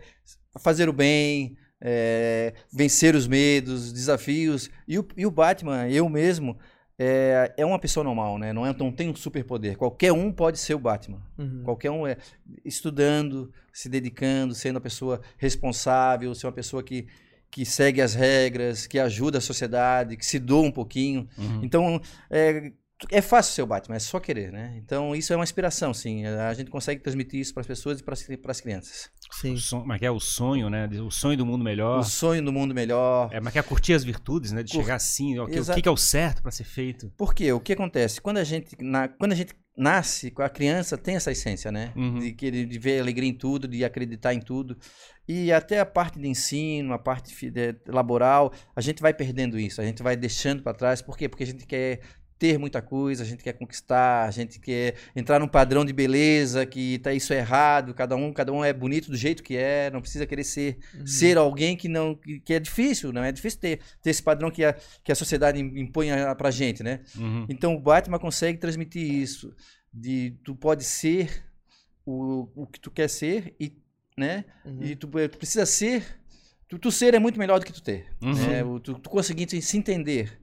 fazer 0.60 0.88
o 0.90 0.94
bem, 0.94 1.58
é, 1.82 2.54
vencer 2.72 3.16
os 3.16 3.28
medos, 3.28 3.92
desafios. 3.92 4.70
E 4.88 4.98
o, 5.00 5.08
e 5.18 5.26
o 5.26 5.32
Batman, 5.32 5.90
eu 5.90 6.08
mesmo, 6.08 6.58
é, 6.98 7.54
é 7.58 7.66
uma 7.66 7.80
pessoa 7.80 8.04
normal, 8.04 8.38
né? 8.38 8.54
Não, 8.54 8.66
é, 8.66 8.74
não 8.78 8.92
tem 8.92 9.10
um 9.10 9.16
superpoder. 9.16 9.78
Qualquer 9.78 10.14
um 10.14 10.32
pode 10.32 10.60
ser 10.60 10.76
o 10.76 10.80
Batman. 10.80 11.22
Uhum. 11.38 11.64
Qualquer 11.64 11.92
um 11.92 12.08
é 12.08 12.18
estudando, 12.64 13.52
se 13.74 13.90
dedicando, 13.90 14.54
sendo 14.56 14.76
uma 14.76 14.82
pessoa 14.82 15.20
responsável, 15.38 16.34
ser 16.36 16.46
uma 16.48 16.54
pessoa 16.54 16.82
que, 16.84 17.08
que 17.54 17.66
segue 17.66 18.02
as 18.02 18.14
regras, 18.16 18.88
que 18.88 18.98
ajuda 18.98 19.38
a 19.38 19.42
sociedade, 19.42 20.18
que 20.18 20.26
se 20.26 20.40
doa 20.40 20.64
um 20.68 20.72
pouquinho. 20.72 21.28
Uhum. 21.38 21.60
Então, 21.64 22.02
é, 22.30 22.72
é 23.12 23.22
fácil 23.22 23.54
ser 23.54 23.62
o 23.62 23.68
Batman, 23.68 23.96
é 23.96 24.00
só 24.00 24.20
querer, 24.20 24.52
né? 24.52 24.74
Então, 24.78 25.16
isso 25.16 25.32
é 25.32 25.36
uma 25.36 25.44
inspiração, 25.44 25.94
sim. 25.94 26.26
A 26.26 26.54
gente 26.54 26.72
consegue 26.72 27.02
transmitir 27.02 27.40
isso 27.40 27.54
para 27.54 27.62
as 27.62 27.68
pessoas 27.68 28.00
e 28.00 28.38
para 28.38 28.52
as 28.52 28.60
crianças. 28.62 29.10
Sim. 29.40 29.54
O 29.54 29.58
son- 29.58 29.84
Mas 29.86 30.00
que 30.00 30.06
é 30.06 30.12
o 30.12 30.20
sonho, 30.20 30.70
né? 30.70 30.88
O 30.88 31.12
sonho 31.12 31.38
do 31.38 31.46
mundo 31.46 31.64
melhor. 31.64 32.00
O 32.00 32.04
sonho 32.04 32.44
do 32.44 32.52
mundo 32.52 32.74
melhor. 32.74 33.30
É, 33.32 33.40
mas 33.40 33.54
que 33.54 33.60
é 33.60 33.64
curtir 33.64 33.94
as 33.94 34.04
virtudes, 34.04 34.52
né? 34.52 34.64
De 34.64 34.72
Cur- 34.72 34.82
chegar 34.82 34.96
assim, 34.96 35.38
ó, 35.38 35.46
que- 35.46 35.60
o 35.60 35.82
que, 35.82 35.88
é 35.88 35.92
o 35.92 35.98
certo 35.98 36.42
pra 36.42 36.52
ser 36.52 36.64
feito. 36.64 37.12
Por 37.18 37.34
quê? 37.36 37.52
O 37.54 37.60
que 37.60 37.74
acontece? 37.74 38.20
Quando 38.22 38.38
a 38.38 38.44
gente, 38.44 38.76
na- 38.80 39.08
quando 39.10 39.34
a 39.34 39.36
gente 39.36 39.54
nasce, 39.76 40.32
a 40.38 40.50
criança 40.50 40.98
tem 40.98 41.16
essa 41.16 41.32
essência, 41.32 41.72
né? 41.72 41.92
Uhum. 41.96 42.20
De, 42.20 42.32
querer- 42.32 42.66
de 42.66 42.80
ver 42.80 43.00
alegria 43.02 43.30
em 43.30 43.34
tudo, 43.34 43.68
de 43.68 43.84
acreditar 43.84 44.34
em 44.34 44.40
tudo. 44.40 44.78
E 45.28 45.52
até 45.52 45.80
a 45.80 45.86
parte 45.86 46.20
de 46.20 46.28
ensino, 46.28 46.94
a 46.94 47.00
parte 47.00 47.50
de- 47.50 47.76
laboral, 47.88 48.54
a 48.76 48.82
gente 48.82 49.02
vai 49.02 49.14
perdendo 49.14 49.60
isso, 49.60 49.82
a 49.82 49.86
gente 49.86 50.04
vai 50.04 50.16
deixando 50.16 50.62
para 50.62 50.74
trás. 50.74 51.02
Por 51.02 51.18
quê? 51.18 51.28
Porque 51.28 51.44
a 51.44 51.48
gente 51.48 51.66
quer 51.66 52.02
ter 52.44 52.58
muita 52.60 52.82
coisa, 52.82 53.24
a 53.24 53.26
gente 53.26 53.42
quer 53.42 53.54
conquistar, 53.54 54.28
a 54.28 54.32
gente 54.32 54.60
quer 54.60 54.96
entrar 55.16 55.40
num 55.40 55.48
padrão 55.48 55.86
de 55.86 55.94
beleza 55.94 56.66
que 56.66 57.00
tá 57.00 57.14
isso 57.14 57.32
é 57.32 57.38
errado, 57.38 57.94
cada 57.94 58.18
um, 58.18 58.34
cada 58.34 58.52
um 58.52 58.62
é 58.66 58.74
bonito 58.74 59.10
do 59.10 59.16
jeito 59.16 59.42
que 59.42 59.56
é, 59.56 59.90
não 59.90 60.02
precisa 60.02 60.26
querer 60.26 60.44
ser 60.44 60.78
Uhum. 60.94 61.08
ser 61.08 61.38
alguém 61.38 61.78
que 61.78 61.88
não 61.88 62.14
que, 62.16 62.54
é 62.54 62.60
difícil, 62.60 63.14
não 63.14 63.24
é 63.24 63.32
difícil 63.32 63.62
ter, 63.62 63.80
ter 64.02 64.10
esse 64.10 64.22
padrão 64.22 64.52
que 64.52 64.62
a, 64.66 64.74
que 65.02 65.10
a 65.10 65.16
sociedade 65.16 65.58
im- 65.58 65.80
impõe 65.84 66.12
a- 66.12 66.36
pra 66.36 66.52
gente, 66.52 66.84
né? 66.84 67.00
Uhum. 67.18 67.46
Então 67.48 67.74
o 67.76 67.80
Batman 67.80 68.20
consegue 68.20 68.58
transmitir 68.58 69.10
isso 69.10 69.56
de 69.94 70.36
tu 70.44 70.54
pode 70.54 70.84
ser 70.84 71.46
o, 72.06 72.50
o 72.56 72.68
que 72.68 72.78
tu 72.80 72.92
quer 72.92 73.10
ser 73.10 73.56
e 73.58 73.72
né? 74.18 74.44
Uhum. 74.66 74.84
E 74.84 74.96
tu, 74.98 75.08
tu 75.08 75.38
precisa 75.38 75.66
ser 75.66 76.04
tu, 76.68 76.78
tu 76.78 76.92
ser 76.92 77.14
é 77.14 77.20
muito 77.20 77.40
melhor 77.40 77.60
do 77.60 77.66
que 77.66 77.72
tu 77.72 77.82
ter. 77.82 78.08
Uhum. 78.22 78.34
né? 78.34 78.64
O- 78.66 78.80
tu, 78.82 78.96
tu 78.96 79.10
conseguir 79.10 79.48
se 79.62 79.78
entender 79.78 80.38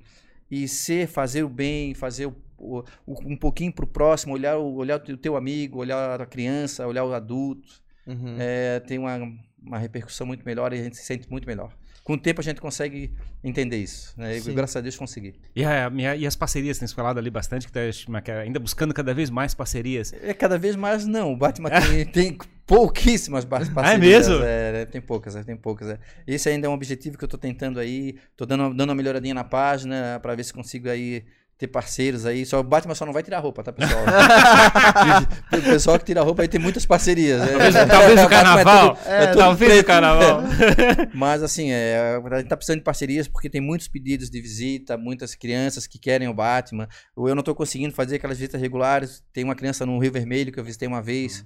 e 0.51 0.67
ser, 0.69 1.07
fazer 1.07 1.43
o 1.45 1.49
bem, 1.49 1.95
fazer 1.95 2.27
o, 2.27 2.35
o- 2.59 2.83
o- 3.07 3.29
um 3.33 3.37
pouquinho 3.37 3.73
pro 3.73 3.87
próximo, 3.87 4.35
olhar 4.35 4.59
o, 4.59 4.75
olhar 4.77 4.97
o 4.97 5.01
teu- 5.01 5.17
teu 5.17 5.37
amigo, 5.37 5.79
olhar 5.79 6.21
a 6.21 6.27
criança, 6.27 6.87
olhar 6.87 7.05
o 7.05 7.13
adulto, 7.13 7.81
Uhum. 8.07 8.37
é, 8.39 8.81
tem 8.81 8.99
uma, 8.99 9.17
uma 9.63 9.79
repercussão 9.79 10.27
muito 10.27 10.45
melhor 10.45 10.73
e 10.73 10.79
a 10.81 10.83
gente 10.83 10.97
se 10.97 11.05
sente 11.05 11.31
muito 11.31 11.47
melhor. 11.47 11.73
Com 12.11 12.15
o 12.15 12.19
tempo 12.19 12.41
a 12.41 12.43
gente 12.45 12.61
consegue 12.61 13.13
entender 13.45 13.77
isso, 13.77 14.13
né? 14.17 14.37
E 14.37 14.41
graças 14.53 14.75
a 14.75 14.81
Deus 14.81 14.97
consegui. 14.97 15.33
E, 15.55 15.65
a- 15.65 15.89
minha- 15.89 16.17
e 16.17 16.27
as 16.27 16.35
parcerias, 16.35 16.77
tem 16.77 16.89
se 16.89 16.93
falado 16.93 17.19
ali 17.19 17.31
bastante, 17.31 17.69
que 17.69 17.73
tá 17.73 17.81
que 18.21 18.31
ainda 18.33 18.59
buscando 18.59 18.93
cada 18.93 19.15
vez 19.15 19.31
mais 19.31 19.55
parcerias. 19.55 20.13
É 20.21 20.35
cada 20.35 20.59
vez 20.59 20.75
mais 20.75 21.07
não. 21.07 21.33
O 21.33 21.37
Batman 21.37 21.71
tem, 21.71 22.05
tem 22.11 22.39
pouquíssimas 22.67 23.45
par- 23.45 23.61
parcerias. 23.73 24.27
Ah, 24.29 24.33
é 24.33 24.39
mesmo? 24.39 24.45
É, 24.45 24.73
né? 24.73 24.85
tem 24.87 25.01
poucas, 25.01 25.37
é, 25.37 25.45
tem 25.45 25.57
poucas. 25.57 25.89
é. 25.89 25.99
Esse 26.27 26.49
ainda 26.49 26.67
é 26.67 26.71
um 26.71 26.73
objetivo 26.73 27.17
que 27.17 27.23
eu 27.23 27.29
tô 27.29 27.39
tentando 27.39 27.79
aí. 27.79 28.17
Tô 28.37 28.45
dando, 28.45 28.75
dando 28.75 28.89
uma 28.91 28.95
melhoradinha 28.97 29.35
na 29.35 29.45
página 29.45 30.19
para 30.21 30.35
ver 30.35 30.43
se 30.43 30.53
consigo 30.53 30.89
aí 30.91 31.23
ter 31.61 31.69
parceiros 31.69 32.25
aí. 32.25 32.47
Só 32.47 32.59
o 32.59 32.63
Batman 32.65 32.95
só 32.95 33.05
não 33.05 33.13
vai 33.13 33.23
tirar 33.23 33.39
roupa, 33.39 33.63
tá, 33.63 33.71
pessoal? 33.71 34.03
o 35.53 35.63
pessoal 35.63 35.99
que 35.99 36.07
tira 36.07 36.23
roupa 36.23 36.41
aí 36.41 36.49
tem 36.49 36.59
muitas 36.59 36.87
parcerias. 36.87 37.39
né? 37.39 37.47
Talvez, 37.49 37.75
talvez 37.89 38.13
o 38.13 38.17
Batman 38.25 38.25
é 38.25 38.29
carnaval. 38.31 38.97
tudo- 38.97 39.09
é 39.09 39.27
talvez 39.35 39.71
o 39.71 39.75
preto. 39.75 39.87
carnaval. 39.87 40.43
Mas 41.15 41.43
assim, 41.43 41.71
é, 41.71 42.19
a 42.33 42.39
gente 42.39 42.49
tá 42.49 42.57
precisando 42.57 42.79
de 42.79 42.85
parcerias 42.85 43.29
porque 43.29 43.51
tem 43.51 43.61
muitos 43.61 43.89
pedidos 43.89 44.31
de 44.31 44.41
visita, 44.41 44.97
muitas 44.97 45.35
crianças 45.35 45.87
que 45.87 45.99
querem 45.99 46.29
o 46.29 46.35
Batman. 46.35 46.89
Ou 47.15 47.29
eu 47.29 47.35
não 47.35 47.43
tô 47.43 47.55
conseguindo 47.55 47.95
fazer 47.95 48.17
aquelas 48.17 48.39
visitas 48.39 48.59
regulares. 48.61 49.23
Tem 49.33 49.45
uma 49.45 49.55
criança 49.55 49.85
no 49.85 49.99
Rio 49.99 50.13
Vermelho 50.13 50.51
que 50.51 50.59
eu 50.59 50.65
visitei 50.65 50.89
uma 50.89 51.03
vez, 51.03 51.45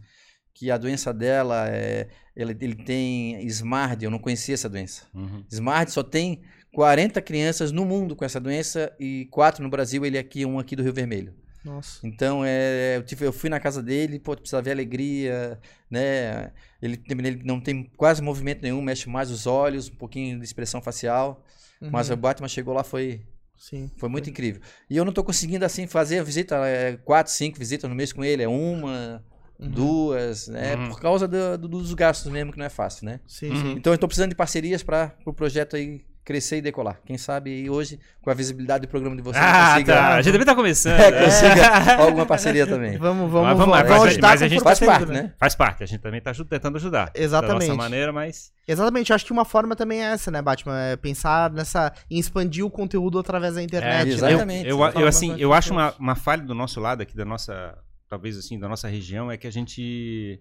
que 0.55 0.71
a 0.71 0.77
doença 0.79 1.13
dela 1.13 1.67
é. 1.69 2.07
Ele, 2.37 2.57
ele 2.61 2.75
tem 2.77 3.45
SMARD, 3.49 4.05
eu 4.05 4.11
não 4.11 4.19
conhecia 4.19 4.55
essa 4.55 4.69
doença. 4.69 5.03
Uhum. 5.15 5.45
SMARD 5.51 5.91
só 5.91 6.03
tem 6.03 6.41
40 6.75 7.23
crianças 7.23 7.71
no 7.73 7.85
mundo 7.85 8.15
com 8.17 8.25
essa 8.25 8.41
doença 8.41 8.93
e 8.99 9.27
quatro 9.31 9.63
no 9.63 9.71
Brasil, 9.71 10.05
ele 10.05 10.19
aqui, 10.19 10.45
um 10.45 10.59
aqui 10.59 10.75
do 10.77 10.83
Rio 10.83 10.93
Vermelho. 10.93 11.35
Nossa. 11.65 12.07
Então, 12.07 12.45
é, 12.45 12.97
eu, 12.99 13.03
tive- 13.03 13.25
eu 13.27 13.33
fui 13.33 13.49
na 13.49 13.59
casa 13.59 13.83
dele, 13.83 14.19
pô, 14.19 14.37
tu 14.37 14.41
precisa 14.41 14.61
ver 14.61 14.71
a 14.71 14.75
alegria, 14.75 15.59
né? 15.91 16.53
Ele, 16.83 17.03
ele 17.09 17.43
não 17.45 17.59
tem 17.61 17.85
quase 17.97 18.21
movimento 18.21 18.61
nenhum, 18.63 18.83
mexe 18.83 19.09
mais 19.09 19.31
os 19.31 19.47
olhos, 19.47 19.89
um 19.89 19.95
pouquinho 19.95 20.39
de 20.39 20.45
expressão 20.45 20.83
facial. 20.83 21.43
Mas 21.81 22.09
Uhum. 22.09 22.15
o 22.15 22.17
Batman 22.19 22.49
chegou 22.49 22.75
lá, 22.75 22.85
foi, 22.85 23.23
Sim. 23.57 23.91
foi 23.97 24.09
muito 24.11 24.29
incrível. 24.29 24.61
E 24.91 24.97
eu 24.97 25.05
não 25.05 25.13
tô 25.13 25.25
conseguindo, 25.25 25.65
assim, 25.65 25.87
fazer 25.87 26.19
a 26.19 26.23
visita, 26.23 26.57
é, 26.67 26.97
quatro, 26.99 27.33
cinco 27.33 27.59
visitas 27.59 27.89
no 27.89 27.97
mês 27.97 28.13
com 28.13 28.23
ele, 28.25 28.43
é 28.43 28.49
uma, 28.49 29.25
Uhum. 29.59 29.71
duas, 29.71 30.49
né? 30.49 30.77
Uhum. 30.77 30.89
Por 30.91 31.01
causa 31.01 31.27
do- 31.29 31.57
do- 31.57 31.69
dos 31.69 31.95
gastos 31.95 32.31
mesmo, 32.31 32.53
que 32.53 32.59
não 32.59 32.67
é 32.67 32.71
fácil, 32.71 33.07
né? 33.07 33.21
Sim, 33.27 33.51
Uhum. 33.51 33.57
sim. 33.57 33.73
Então, 33.73 33.93
eu 33.93 33.99
tô 33.99 34.07
precisando 34.07 34.31
de 34.31 34.37
parcerias 34.37 34.83
para 34.83 35.15
o 35.25 35.33
projeto 35.33 35.77
aí 35.77 36.05
crescer 36.25 36.57
e 36.57 36.63
decolar. 36.63 36.99
Quem 37.05 37.19
sabe 37.19 37.69
hoje, 37.69 38.01
com 38.23 38.31
a 38.31 38.35
visibilidade 38.35 38.87
do 38.87 38.89
programa 38.91 39.15
de 39.15 39.21
vocês, 39.23 39.45
Ah, 39.45 39.73
consiga, 39.75 39.93
tá. 39.95 40.15
A 40.15 40.23
gente 40.23 40.33
também 40.33 40.47
tá 40.47 40.55
começando. 40.55 40.99
é, 40.99 41.11
né? 41.11 41.25
consiga 41.25 41.97
alguma 42.03 42.25
parceria 42.25 42.67
também. 42.67 42.97
Vamos, 42.97 43.31
vamos, 43.31 43.49
Mas 43.49 43.59
vamos, 43.59 43.73
vamos- 43.75 43.89
vamos 43.89 44.03
mas- 44.05 44.13
ajudar 44.13 44.29
mas 44.29 44.43
a 44.43 44.49
gente 44.49 44.63
Faz 44.63 44.79
parte, 44.81 45.01
sendo, 45.07 45.13
né? 45.13 45.33
Faz 45.39 45.55
parte, 45.55 45.83
a 45.83 45.87
gente 45.87 46.01
também 46.01 46.21
tá 46.23 46.33
tentando 46.49 46.77
ajudar. 46.77 47.11
Exatamente. 47.15 47.61
Da 47.61 47.67
nossa 47.67 47.75
maneira, 47.77 48.13
mas. 48.13 48.53
Exatamente, 48.67 49.11
eu 49.11 49.15
acho 49.17 49.27
que 49.27 49.33
uma 49.33 49.45
forma 49.45 49.77
também 49.77 50.03
é 50.03 50.07
essa, 50.13 50.31
né, 50.31 50.41
Batman? 50.41 50.79
É 50.81 50.97
pensar 50.97 51.51
nessa. 51.51 51.93
em 52.11 52.19
expandir 52.19 52.65
o 52.65 52.71
conteúdo 52.71 53.19
através 53.19 53.55
da 53.57 53.63
internet. 53.63 54.03
É, 54.03 54.05
né? 54.07 54.13
exatamente. 54.13 54.69
Eu, 54.69 54.79
Você 54.79 54.89
eu, 54.89 54.93
fala 54.93 55.09
assim, 55.09 55.37
eu 55.39 55.53
acho 55.53 55.73
uma, 55.73 55.95
uma 55.99 56.15
falha 56.15 56.43
do 56.43 56.55
nosso 56.55 56.81
lado 56.81 57.03
aqui, 57.03 57.15
da 57.15 57.25
nossa, 57.27 57.77
talvez 58.09 58.39
assim, 58.39 58.59
da 58.59 58.67
nossa 58.69 58.89
região, 58.89 59.31
é 59.31 59.37
que 59.37 59.47
a 59.47 59.53
gente 59.53 60.41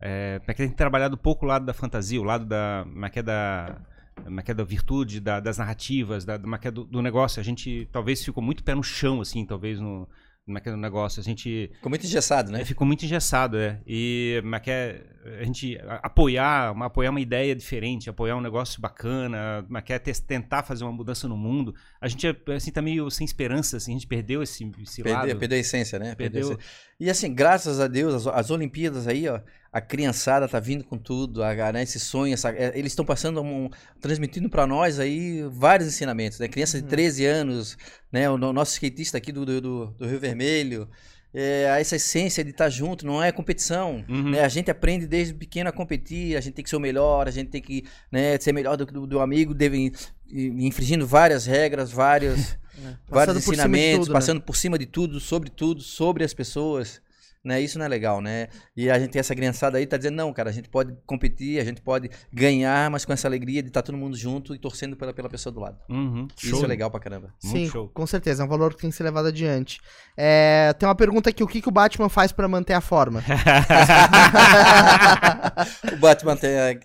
É, 0.00 0.40
é 0.46 0.54
que 0.54 0.62
tem 0.66 0.70
trabalhado 0.70 1.14
um 1.14 1.18
pouco 1.18 1.44
o 1.44 1.48
lado 1.48 1.64
da 1.66 1.74
fantasia, 1.74 2.18
o 2.20 2.24
lado 2.24 2.46
da. 2.46 2.84
Como 2.90 3.04
é 3.06 3.10
que 3.10 3.18
é 3.18 3.22
da. 3.22 3.76
Como 4.24 4.38
é 4.40 4.42
que 4.42 4.50
é 4.50 4.54
da 4.54 4.64
virtude, 4.64 5.20
da- 5.20 5.40
das 5.40 5.58
narrativas, 5.58 6.24
da, 6.24 6.38
como 6.38 6.54
é 6.54 6.58
que 6.58 6.68
é 6.68 6.70
do, 6.70 6.84
do 6.84 7.00
negócio. 7.02 7.40
A 7.40 7.42
gente 7.44 7.88
talvez 7.90 8.24
ficou 8.24 8.42
muito 8.42 8.62
pé 8.62 8.74
no 8.74 8.82
chão, 8.82 9.20
assim, 9.20 9.44
talvez 9.46 9.80
no. 9.80 10.08
Como 10.44 10.58
é 10.58 10.60
que 10.60 10.68
é 10.68 10.72
no 10.72 10.78
negócio? 10.78 11.20
A 11.20 11.22
gente 11.22 11.70
Ficou 11.76 11.88
muito 11.88 12.04
engessado, 12.04 12.50
né? 12.50 12.62
é, 12.62 12.64
ficou 12.64 12.84
muito 12.84 13.04
engessado, 13.04 13.56
é. 13.56 13.80
E 13.86 14.40
como 14.42 14.56
é 14.56 14.58
que 14.60 14.70
é, 14.72 15.00
a 15.40 15.44
gente 15.44 15.78
apoiar, 16.02 16.72
uma, 16.72 16.86
apoiar 16.86 17.10
uma 17.10 17.20
ideia 17.20 17.54
diferente, 17.54 18.10
apoiar 18.10 18.36
um 18.36 18.40
negócio 18.40 18.80
bacana, 18.80 19.62
como 19.64 19.78
é 19.78 19.82
que 19.82 19.92
é 19.92 19.98
tentar 20.00 20.64
fazer 20.64 20.82
uma 20.82 20.92
mudança 20.92 21.28
no 21.28 21.36
mundo. 21.36 21.72
A 22.00 22.08
gente 22.08 22.26
assim 22.52 22.72
tá 22.72 22.82
meio 22.82 23.08
sem 23.08 23.24
esperança, 23.24 23.76
assim, 23.76 23.92
a 23.92 23.94
gente 23.94 24.06
perdeu 24.08 24.42
esse, 24.42 24.68
esse 24.82 25.00
Perdeu, 25.02 25.28
lado. 25.28 25.38
perdeu 25.38 25.56
a 25.56 25.60
essência, 25.60 25.98
né? 25.98 26.14
Perdeu. 26.16 26.40
essência. 26.40 26.58
E 26.98 27.08
assim, 27.08 27.32
graças 27.32 27.78
a 27.78 27.86
Deus, 27.86 28.12
as, 28.12 28.26
as 28.26 28.50
Olimpíadas 28.50 29.06
aí, 29.06 29.28
ó, 29.28 29.40
a 29.72 29.80
criançada 29.80 30.46
tá 30.46 30.60
vindo 30.60 30.84
com 30.84 30.98
tudo, 30.98 31.42
a, 31.42 31.72
né, 31.72 31.82
esse 31.82 31.98
sonho, 31.98 32.34
essa- 32.34 32.50
é, 32.50 32.72
eles 32.78 32.92
estão 32.92 33.04
passando, 33.06 33.40
um, 33.40 33.70
transmitindo 34.00 34.50
para 34.50 34.66
nós 34.66 35.00
aí 35.00 35.42
vários 35.50 35.88
ensinamentos, 35.88 36.38
né? 36.38 36.46
Criança 36.46 36.80
de 36.80 36.86
13 36.86 37.24
anos, 37.24 37.78
né? 38.12 38.28
O, 38.28 38.36
no- 38.36 38.52
nosso 38.52 38.72
skatista 38.72 39.16
aqui 39.16 39.32
do, 39.32 39.46
do, 39.46 39.60
do- 39.86 40.06
Rio 40.06 40.20
Vermelho, 40.20 40.86
é, 41.34 41.62
essa 41.80 41.96
essência 41.96 42.44
de 42.44 42.50
estar 42.50 42.68
junto, 42.68 43.06
não 43.06 43.22
é 43.22 43.32
competição, 43.32 44.04
Uhum. 44.06 44.32
né? 44.32 44.42
A 44.44 44.48
gente 44.48 44.70
aprende 44.70 45.06
desde 45.06 45.32
pequeno 45.32 45.70
a 45.70 45.72
competir, 45.72 46.36
a 46.36 46.40
gente 46.42 46.52
tem 46.52 46.62
que 46.62 46.68
ser 46.68 46.76
o 46.76 46.80
melhor, 46.80 47.26
a 47.26 47.30
gente 47.30 47.48
tem 47.48 47.62
que 47.62 47.84
né, 48.10 48.38
ser 48.38 48.52
melhor 48.52 48.76
do 48.76 48.86
que 48.86 48.92
do, 48.92 49.06
do 49.06 49.20
amigo, 49.20 49.54
deve, 49.54 49.90
infringindo 50.30 51.06
várias 51.06 51.46
regras, 51.46 51.90
várias, 51.90 52.58
vários 53.08 53.36
cima 53.42 53.54
de 53.56 53.60
ensinamentos, 53.60 54.00
tudo, 54.00 54.08
né? 54.12 54.12
passando 54.20 54.40
por 54.42 54.54
cima 54.54 54.78
de 54.78 54.84
tudo, 54.84 55.18
sobre 55.18 55.48
tudo, 55.48 55.80
sobre 55.80 56.24
as 56.24 56.34
pessoas. 56.34 57.00
Né? 57.44 57.60
Isso 57.60 57.76
não 57.76 57.84
é 57.84 57.88
legal, 57.88 58.20
né? 58.20 58.46
E 58.76 58.88
a 58.88 58.96
gente 59.00 59.10
tem 59.10 59.18
essa 59.18 59.34
criançada 59.34 59.76
aí, 59.76 59.84
tá 59.84 59.96
dizendo, 59.96 60.14
não, 60.14 60.32
cara, 60.32 60.50
a 60.50 60.52
gente 60.52 60.68
pode 60.68 60.94
competir, 61.04 61.58
a 61.60 61.64
gente 61.64 61.82
pode 61.82 62.08
ganhar, 62.32 62.88
mas 62.88 63.04
com 63.04 63.12
essa 63.12 63.26
alegria 63.26 63.60
de 63.60 63.66
estar 63.68 63.82
todo 63.82 63.98
mundo 63.98 64.16
junto 64.16 64.54
e 64.54 64.58
torcendo 64.60 64.96
pela, 64.96 65.12
pela 65.12 65.28
pessoa 65.28 65.52
do 65.52 65.58
lado. 65.58 65.76
Uhum. 65.90 66.28
Isso 66.36 66.50
Show. 66.50 66.62
é 66.64 66.68
legal 66.68 66.88
pra 66.88 67.00
caramba. 67.00 67.34
Muito 67.42 67.58
Sim, 67.58 67.68
show. 67.68 67.88
com 67.88 68.06
certeza. 68.06 68.44
É 68.44 68.46
um 68.46 68.48
valor 68.48 68.74
que 68.74 68.82
tem 68.82 68.90
que 68.90 68.96
ser 68.96 69.02
levado 69.02 69.26
adiante. 69.26 69.80
É, 70.16 70.72
tem 70.78 70.88
uma 70.88 70.94
pergunta 70.94 71.30
aqui: 71.30 71.42
o 71.42 71.48
que, 71.48 71.60
que 71.60 71.68
o 71.68 71.72
Batman 71.72 72.08
faz 72.08 72.30
pra 72.30 72.46
manter 72.46 72.74
a 72.74 72.80
forma? 72.80 73.20
o 75.92 75.96
Batman 75.96 76.34
a- 76.34 76.36
tem, 76.36 76.80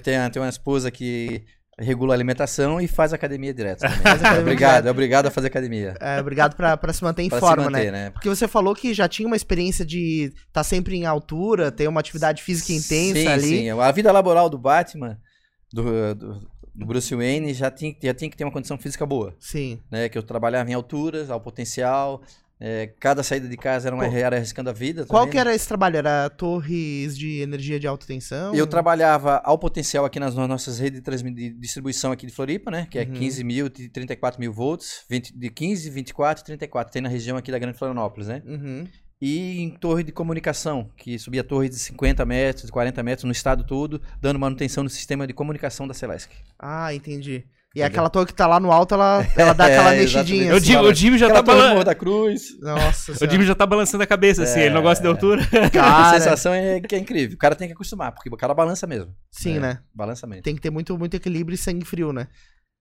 tem, 0.00 0.30
tem 0.30 0.42
uma 0.42 0.48
esposa 0.48 0.90
que 0.90 1.44
regula 1.78 2.14
a 2.14 2.16
alimentação 2.16 2.80
e 2.80 2.88
faz 2.88 3.12
academia 3.12 3.52
direto. 3.52 3.84
academia 3.84 4.40
obrigado, 4.40 4.86
é 4.86 4.90
obrigado 4.90 5.26
a 5.26 5.30
fazer 5.30 5.48
academia. 5.48 5.94
É, 6.00 6.20
obrigado 6.20 6.56
pra 6.56 6.92
se 6.92 7.04
manter 7.04 7.22
em 7.22 7.30
forma, 7.30 7.64
manter, 7.64 7.92
né? 7.92 8.04
né? 8.04 8.10
Porque 8.10 8.28
você 8.28 8.48
falou 8.48 8.74
que 8.74 8.94
já 8.94 9.08
tinha 9.08 9.26
uma 9.26 9.36
experiência 9.36 9.84
de 9.84 10.32
estar 10.46 10.64
sempre 10.64 10.96
em 10.96 11.04
altura, 11.04 11.70
ter 11.70 11.86
uma 11.86 12.00
atividade 12.00 12.42
física 12.42 12.72
intensa 12.72 13.20
sim, 13.20 13.26
ali. 13.26 13.58
Sim, 13.58 13.70
a 13.70 13.92
vida 13.92 14.10
laboral 14.10 14.48
do 14.48 14.58
Batman, 14.58 15.18
do, 15.72 16.14
do, 16.14 16.40
do 16.74 16.86
Bruce 16.86 17.14
Wayne, 17.14 17.52
já 17.52 17.70
tinha, 17.70 17.94
já 18.02 18.14
tinha 18.14 18.30
que 18.30 18.36
ter 18.36 18.44
uma 18.44 18.52
condição 18.52 18.78
física 18.78 19.04
boa. 19.04 19.34
Sim. 19.38 19.80
Né? 19.90 20.08
Que 20.08 20.16
eu 20.16 20.22
trabalhava 20.22 20.70
em 20.70 20.74
alturas, 20.74 21.30
ao 21.30 21.40
potencial. 21.40 22.22
É, 22.58 22.86
cada 22.98 23.22
saída 23.22 23.46
de 23.48 23.56
casa 23.56 23.88
era, 23.88 23.94
uma, 23.96 24.08
Pô, 24.08 24.14
era 24.16 24.36
arriscando 24.36 24.70
a 24.70 24.72
vida. 24.72 25.04
Qual 25.06 25.22
também, 25.22 25.30
que 25.32 25.36
né? 25.36 25.40
era 25.42 25.54
esse 25.54 25.68
trabalho? 25.68 25.96
Era 25.98 26.30
torres 26.30 27.16
de 27.16 27.40
energia 27.40 27.78
de 27.78 27.86
alta 27.86 28.06
tensão? 28.06 28.54
Eu 28.54 28.66
trabalhava 28.66 29.42
ao 29.44 29.58
potencial 29.58 30.04
aqui 30.04 30.18
nas 30.18 30.34
no- 30.34 30.48
nossas 30.48 30.78
redes 30.78 31.02
de, 31.02 31.30
de 31.32 31.50
distribuição 31.50 32.12
aqui 32.12 32.26
de 32.26 32.32
Floripa, 32.32 32.70
né? 32.70 32.86
Que 32.90 32.98
é 32.98 33.02
Uhum. 33.02 33.12
15 33.12 33.44
mil, 33.44 33.66
e 33.66 33.88
34 33.88 34.40
mil 34.40 34.52
volts, 34.52 35.04
20, 35.08 35.36
de 35.36 35.50
15, 35.50 35.90
24 35.90 36.42
e 36.42 36.46
34. 36.46 36.92
Tem 36.92 37.02
na 37.02 37.08
região 37.08 37.36
aqui 37.36 37.50
da 37.52 37.58
Grande 37.58 37.76
Florianópolis, 37.78 38.28
né? 38.28 38.42
Uhum. 38.46 38.86
E 39.20 39.60
em 39.62 39.70
torre 39.70 40.02
de 40.02 40.12
comunicação, 40.12 40.90
que 40.96 41.18
subia 41.18 41.42
torre 41.42 41.70
de 41.70 41.76
50 41.78 42.24
metros, 42.26 42.66
de 42.66 42.72
40 42.72 43.02
metros 43.02 43.24
no 43.24 43.32
estado 43.32 43.64
todo, 43.64 44.00
dando 44.20 44.38
manutenção 44.38 44.84
no 44.84 44.90
sistema 44.90 45.26
de 45.26 45.32
comunicação 45.32 45.88
da 45.88 45.94
Celesc. 45.94 46.30
Ah, 46.58 46.92
entendi. 46.94 47.44
E 47.76 47.80
Entendeu? 47.80 47.86
aquela 47.88 48.08
torre 48.08 48.24
que 48.24 48.32
tá 48.32 48.46
lá 48.46 48.58
no 48.58 48.72
alto, 48.72 48.94
ela, 48.94 49.26
ela 49.36 49.52
dá 49.52 49.66
aquela 49.68 49.94
É, 49.94 49.98
mexidinha. 49.98 50.54
assim. 50.54 50.64
Jimmy, 50.64 50.86
o 50.86 50.94
Jimmy 50.94 51.18
já 51.18 51.26
Aquela 51.26 51.42
tá 51.42 51.44
torre 51.44 51.56
do 51.58 51.62
balan- 51.62 51.72
Morro 51.74 51.84
da 51.84 51.94
Cruz. 51.94 52.58
Nossa 52.58 53.12
O. 53.12 53.30
Jimmy 53.30 53.44
já 53.44 53.54
tá 53.54 53.66
balançando 53.66 54.02
a 54.02 54.06
cabeça, 54.06 54.44
assim, 54.44 54.60
ele 54.60 54.74
não 54.74 54.80
gosta 54.80 55.02
de 55.02 55.08
altura. 55.08 55.42
A 55.42 55.68
Cara, 55.70 56.14
sensação 56.18 56.54
é 56.54 56.80
que 56.80 56.94
é 56.94 56.98
incrível. 56.98 57.34
O 57.34 57.38
cara 57.38 57.54
tem 57.54 57.68
que 57.68 57.74
acostumar, 57.74 58.12
porque 58.12 58.30
o 58.30 58.36
cara 58.36 58.54
balança 58.54 58.86
mesmo. 58.86 59.12
sim, 59.30 59.58
É, 59.58 59.60
né? 59.60 59.78
Balança 59.94 60.26
mesmo. 60.26 60.42
Tem 60.42 60.54
que 60.54 60.60
ter 60.62 60.70
muito, 60.70 60.96
muito 60.98 61.14
equilíbrio 61.14 61.54
e 61.54 61.58
sangue 61.58 61.84
frio, 61.84 62.14
né? 62.14 62.28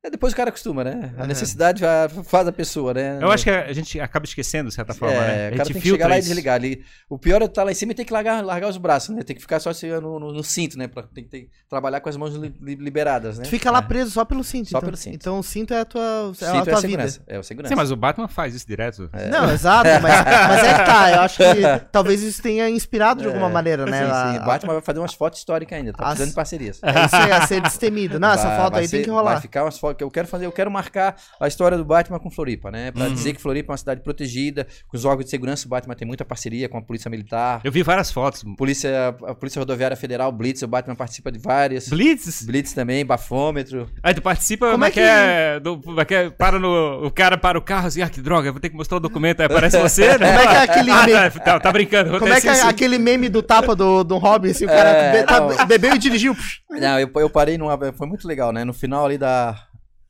É, 0.05 0.09
depois 0.09 0.33
o 0.33 0.35
cara 0.35 0.49
acostuma, 0.49 0.83
né? 0.83 1.13
A 1.17 1.25
necessidade 1.25 1.81
fa- 1.81 2.09
faz 2.23 2.47
a 2.47 2.51
pessoa, 2.51 2.93
né? 2.93 3.17
Eu 3.19 3.31
acho 3.31 3.43
que 3.43 3.49
a 3.49 3.73
gente 3.73 3.99
acaba 3.99 4.23
esquecendo, 4.25 4.69
de 4.69 4.75
certa 4.75 4.93
forma, 4.93 5.15
é, 5.15 5.19
né? 5.19 5.23
A 5.25 5.47
o 5.47 5.51
cara 5.51 5.63
gente 5.65 5.73
tem 5.73 5.81
que 5.81 5.89
chegar 5.89 6.07
lá 6.07 6.17
e 6.17 6.21
desligar 6.21 6.55
ali. 6.55 6.83
O 7.09 7.17
pior 7.17 7.41
é 7.41 7.45
estar 7.45 7.63
lá 7.63 7.71
em 7.71 7.75
cima 7.75 7.91
e 7.91 7.95
ter 7.95 8.05
que 8.05 8.13
largar, 8.13 8.43
largar 8.45 8.67
os 8.69 8.77
braços, 8.77 9.15
né? 9.15 9.23
Tem 9.23 9.35
que 9.35 9.41
ficar 9.41 9.59
só 9.59 9.71
assim, 9.71 9.89
no, 9.89 10.19
no- 10.19 10.31
no 10.31 10.43
cinto, 10.43 10.77
né? 10.77 10.87
Pra, 10.87 11.03
tem 11.03 11.23
que 11.23 11.29
ter- 11.31 11.49
trabalhar 11.67 11.99
com 12.01 12.09
as 12.09 12.15
mãos 12.17 12.35
li- 12.35 12.53
li- 12.61 12.75
liberadas, 12.75 13.39
né? 13.39 13.45
Tu 13.45 13.49
fica 13.49 13.71
lá 13.71 13.81
preso 13.81 14.11
só 14.11 14.23
pelo 14.23 14.43
cinto. 14.43 14.69
Só 14.69 14.77
então. 14.77 14.87
pelo 14.87 14.97
cinto. 14.97 15.15
Então 15.15 15.39
o 15.39 15.43
cinto 15.43 15.73
é 15.73 15.79
a 15.79 15.85
tua, 15.85 16.29
é 16.31 16.33
Cinto 16.35 16.45
a 16.45 16.57
é 16.57 16.61
tua 16.61 16.61
a 16.61 16.63
vida. 16.63 16.81
segurança. 16.81 17.21
É 17.25 17.39
o 17.39 17.43
segurança. 17.43 17.73
Sim, 17.73 17.75
mas 17.75 17.89
o 17.91 17.95
Batman 17.95 18.27
faz 18.27 18.53
isso 18.53 18.67
direto. 18.67 19.09
É. 19.11 19.27
Não, 19.29 19.51
exato, 19.51 19.89
mas, 20.03 20.03
mas 20.03 20.63
é 20.63 20.73
que 20.77 20.85
tá. 20.85 21.11
Eu 21.13 21.21
acho 21.21 21.37
que 21.37 21.43
talvez 21.91 22.21
isso 22.21 22.43
tenha 22.43 22.69
inspirado 22.69 23.21
de 23.21 23.27
alguma 23.27 23.49
É, 23.49 23.51
maneira, 23.51 23.85
né? 23.87 24.05
Sim, 24.05 24.11
a- 24.11 24.33
sim. 24.39 24.45
Batman 24.45 24.73
vai 24.73 24.81
fazer 24.83 24.99
umas 24.99 25.13
fotos 25.15 25.39
históricas 25.39 25.77
ainda. 25.79 25.93
Tá 25.93 26.03
As- 26.03 26.09
precisando 26.09 26.29
de 26.29 26.35
parcerias. 26.35 26.79
É 26.83 27.05
isso 27.05 27.15
aí, 27.15 27.31
a 27.31 27.47
ser 27.47 27.61
destemido. 27.61 28.19
Não, 28.19 28.31
essa 28.31 28.47
Vai- 28.47 28.57
foto 28.57 28.71
vai 28.73 28.81
aí 28.83 28.87
tem 28.87 28.99
ser- 28.99 29.03
que 29.05 29.09
Vai 29.11 29.19
rolar. 29.19 29.41
ficar 29.41 29.63
umas 29.63 29.79
fotos 29.79 29.94
que 29.95 30.03
eu 30.03 30.11
quero 30.11 30.27
fazer. 30.27 30.45
Eu 30.45 30.51
quero 30.51 30.69
marcar 30.69 31.15
a 31.39 31.47
história 31.47 31.77
do 31.77 31.85
Batman 31.85 32.19
com 32.19 32.29
Floripa, 32.29 32.69
né? 32.69 32.91
Pra 32.91 33.05
Uhum. 33.05 33.13
dizer 33.13 33.33
que 33.33 33.41
Floripa 33.41 33.71
é 33.71 33.73
uma 33.73 33.77
cidade 33.77 34.01
protegida, 34.01 34.67
com 34.87 34.95
os 34.97 35.05
órgãos 35.05 35.25
de 35.25 35.31
segurança. 35.31 35.65
O 35.65 35.69
Batman 35.69 35.95
tem 35.95 36.07
muita 36.07 36.23
parceria 36.25 36.67
com 36.69 36.77
a 36.77 36.81
Polícia 36.81 37.09
Militar. 37.09 37.61
Eu 37.63 37.71
vi 37.71 37.81
várias 37.83 38.11
fotos. 38.11 38.43
Polícia, 38.57 39.09
a 39.25 39.33
Polícia 39.35 39.59
Rodoviária 39.59 39.95
Federal, 39.97 40.31
Blitz. 40.31 40.61
O 40.61 40.67
Batman 40.67 40.95
participa 40.95 41.31
de 41.31 41.39
várias. 41.39 41.87
Blitz? 41.89 42.43
Blitz 42.45 42.73
também, 42.73 43.05
bafômetro. 43.05 43.89
Aí 44.03 44.13
tu 44.13 44.21
participa, 44.21 44.71
Como 44.71 44.85
é 44.85 44.91
que 44.91 44.99
é? 44.99 45.59
Do, 45.59 45.81
é 45.99 46.05
que 46.05 46.13
é? 46.15 46.29
Para 46.29 46.59
no. 46.59 47.05
O 47.05 47.11
cara 47.11 47.37
para 47.37 47.57
o 47.57 47.61
carro 47.61 47.87
assim, 47.87 48.01
ah, 48.01 48.09
que 48.09 48.21
droga, 48.21 48.51
vou 48.51 48.59
ter 48.59 48.69
que 48.69 48.75
mostrar 48.75 48.97
o 48.97 48.99
documento. 48.99 49.39
Aí 49.39 49.45
aparece 49.45 49.79
você, 49.79 50.17
né? 50.19 50.37
Como 50.37 50.39
é 50.39 50.47
que 50.47 50.55
é 50.55 50.59
aquele 50.63 50.91
Ah, 50.91 51.05
meme? 51.05 51.31
tá, 51.31 51.39
tá, 51.39 51.59
tá 51.59 51.71
brincando. 51.71 52.19
Como 52.19 52.33
é 52.33 52.41
que 52.41 52.47
é 52.47 52.61
aquele 52.63 52.97
meme 52.97 53.29
do 53.29 53.41
tapa 53.41 53.75
do, 53.75 54.03
do 54.03 54.17
Robin, 54.17 54.49
assim, 54.51 54.65
o 54.65 54.67
cara 54.67 54.89
É, 54.89 55.11
be- 55.21 55.23
tá- 55.27 55.65
bebeu 55.65 55.95
e 55.95 55.97
dirigiu. 55.97 56.35
Não, 56.69 56.99
eu, 56.99 57.09
eu 57.15 57.29
parei 57.29 57.57
numa. 57.57 57.77
Foi 57.93 58.07
muito 58.07 58.27
legal, 58.27 58.51
né? 58.51 58.63
No 58.65 58.73
final 58.73 59.05
ali 59.05 59.17
da, 59.17 59.55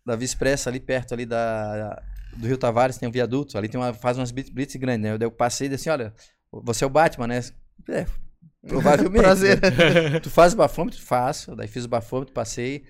da 0.06 0.16
Via 0.16 0.26
Expressa, 0.26 0.70
ali 0.70 0.80
perto 0.80 1.14
ali 1.14 1.26
da, 1.26 2.02
do 2.36 2.48
Rio 2.48 2.58
Tavares, 2.58 2.98
tem 2.98 3.10
um 3.10 3.12
viaduto. 3.12 3.58
Ali 3.58 3.68
tem 3.68 3.80
uma, 3.80 3.94
faz 3.94 4.18
umas 4.18 4.32
blitz, 4.32 4.50
blitz 4.50 4.76
grandes, 4.76 5.02
né? 5.02 5.16
Eu, 5.16 5.18
eu 5.20 5.32
passei 5.32 5.68
e 5.68 5.70
disse 5.70 5.90
assim: 5.90 6.02
olha, 6.02 6.14
você 6.52 6.84
é 6.84 6.88
o 6.88 6.90
Batman, 6.90 7.28
né? 7.28 7.42
É, 7.90 8.06
provavelmente. 8.68 9.22
Prazer. 9.22 9.60
né? 9.62 10.20
Tu 10.20 10.30
faz 10.30 10.54
o 10.54 10.58
bafômetro? 10.58 11.02
Faço. 11.02 11.56
Daí 11.56 11.68
fiz 11.68 11.86
o 11.86 11.90
bafômetro, 11.90 12.34
passei. 12.34 12.84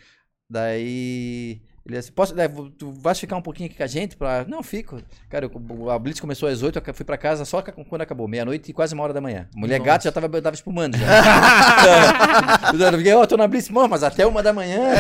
Daí. 0.50 1.62
Ele 1.88 2.00
disse, 2.00 2.12
posso, 2.12 2.34
daí, 2.34 2.50
tu 2.80 2.92
vais 2.94 3.20
ficar 3.20 3.36
um 3.36 3.42
pouquinho 3.44 3.68
aqui 3.68 3.78
com 3.78 3.84
a 3.84 3.88
gente? 3.88 4.18
Pra... 4.18 4.44
Não, 4.48 4.64
fico. 4.64 5.00
Cara, 5.30 5.46
eu- 5.46 5.90
a 5.92 6.00
Blitz 6.00 6.20
começou 6.20 6.50
às 6.50 6.64
8, 6.64 6.82
eu 6.84 6.94
fui 6.96 7.06
pra 7.06 7.16
casa 7.16 7.46
só 7.46 7.62
quando 7.62 8.02
acabou, 8.02 8.28
meia-noite 8.28 8.72
e 8.72 8.74
quase 8.74 8.96
uma 8.96 9.04
hora 9.04 9.14
da 9.14 9.22
manhã. 9.22 9.48
A 9.56 9.60
mulher 9.60 9.78
Nossa. 9.78 9.92
gato 9.92 10.04
já 10.06 10.12
tava, 10.12 10.28
tava 10.42 10.56
espumando. 10.56 10.98
Já. 10.98 11.06
eu 12.92 12.98
fiquei, 12.98 13.14
ó, 13.14 13.24
tô 13.28 13.38
na 13.38 13.48
Blitz, 13.48 13.70
mas 13.70 14.02
até 14.02 14.26
uma 14.26 14.42
da 14.42 14.52
manhã. 14.52 14.80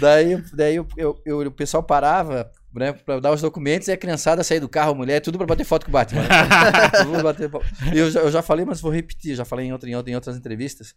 daí 0.00 0.42
daí 0.54 0.76
eu, 0.76 0.86
eu- 0.96 1.20
eu- 1.26 1.40
o 1.40 1.50
pessoal 1.50 1.82
parava 1.82 2.50
né, 2.74 2.90
pra 2.92 3.20
dar 3.20 3.32
os 3.32 3.42
documentos 3.42 3.88
e 3.88 3.92
a 3.92 3.98
criançada 3.98 4.42
sair 4.42 4.60
do 4.60 4.68
carro, 4.68 4.92
a 4.92 4.94
mulher, 4.94 5.20
tudo 5.20 5.36
pra 5.36 5.46
bater 5.46 5.64
foto 5.64 5.84
com 5.84 5.90
o 5.90 5.92
Batman. 5.92 6.22
né? 6.22 6.28
Eu, 7.94 8.10
já, 8.10 8.20
eu 8.20 8.30
já 8.30 8.40
falei, 8.40 8.64
mas 8.64 8.80
vou 8.80 8.90
repetir, 8.90 9.34
já 9.34 9.44
falei 9.44 9.66
em, 9.66 9.72
outra, 9.74 9.90
em, 9.90 9.94
outra- 9.94 10.10
em 10.10 10.14
outras 10.14 10.38
entrevistas. 10.38 10.94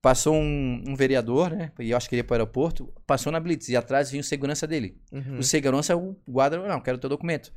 Passou 0.00 0.34
um, 0.34 0.84
um 0.86 0.94
vereador, 0.94 1.50
né? 1.50 1.72
E 1.78 1.90
eu 1.90 1.96
acho 1.96 2.08
que 2.08 2.14
ele 2.14 2.20
ia 2.20 2.24
pro 2.24 2.34
aeroporto, 2.34 2.92
passou 3.06 3.32
na 3.32 3.40
Blitz 3.40 3.68
e 3.68 3.76
atrás 3.76 4.10
vinha 4.10 4.20
o 4.20 4.24
segurança 4.24 4.66
dele. 4.66 5.00
Uhum. 5.10 5.38
O 5.38 5.42
segurança, 5.42 5.96
o 5.96 6.16
guarda, 6.28 6.58
não, 6.58 6.80
quero 6.80 6.98
teu 6.98 7.10
documento. 7.10 7.52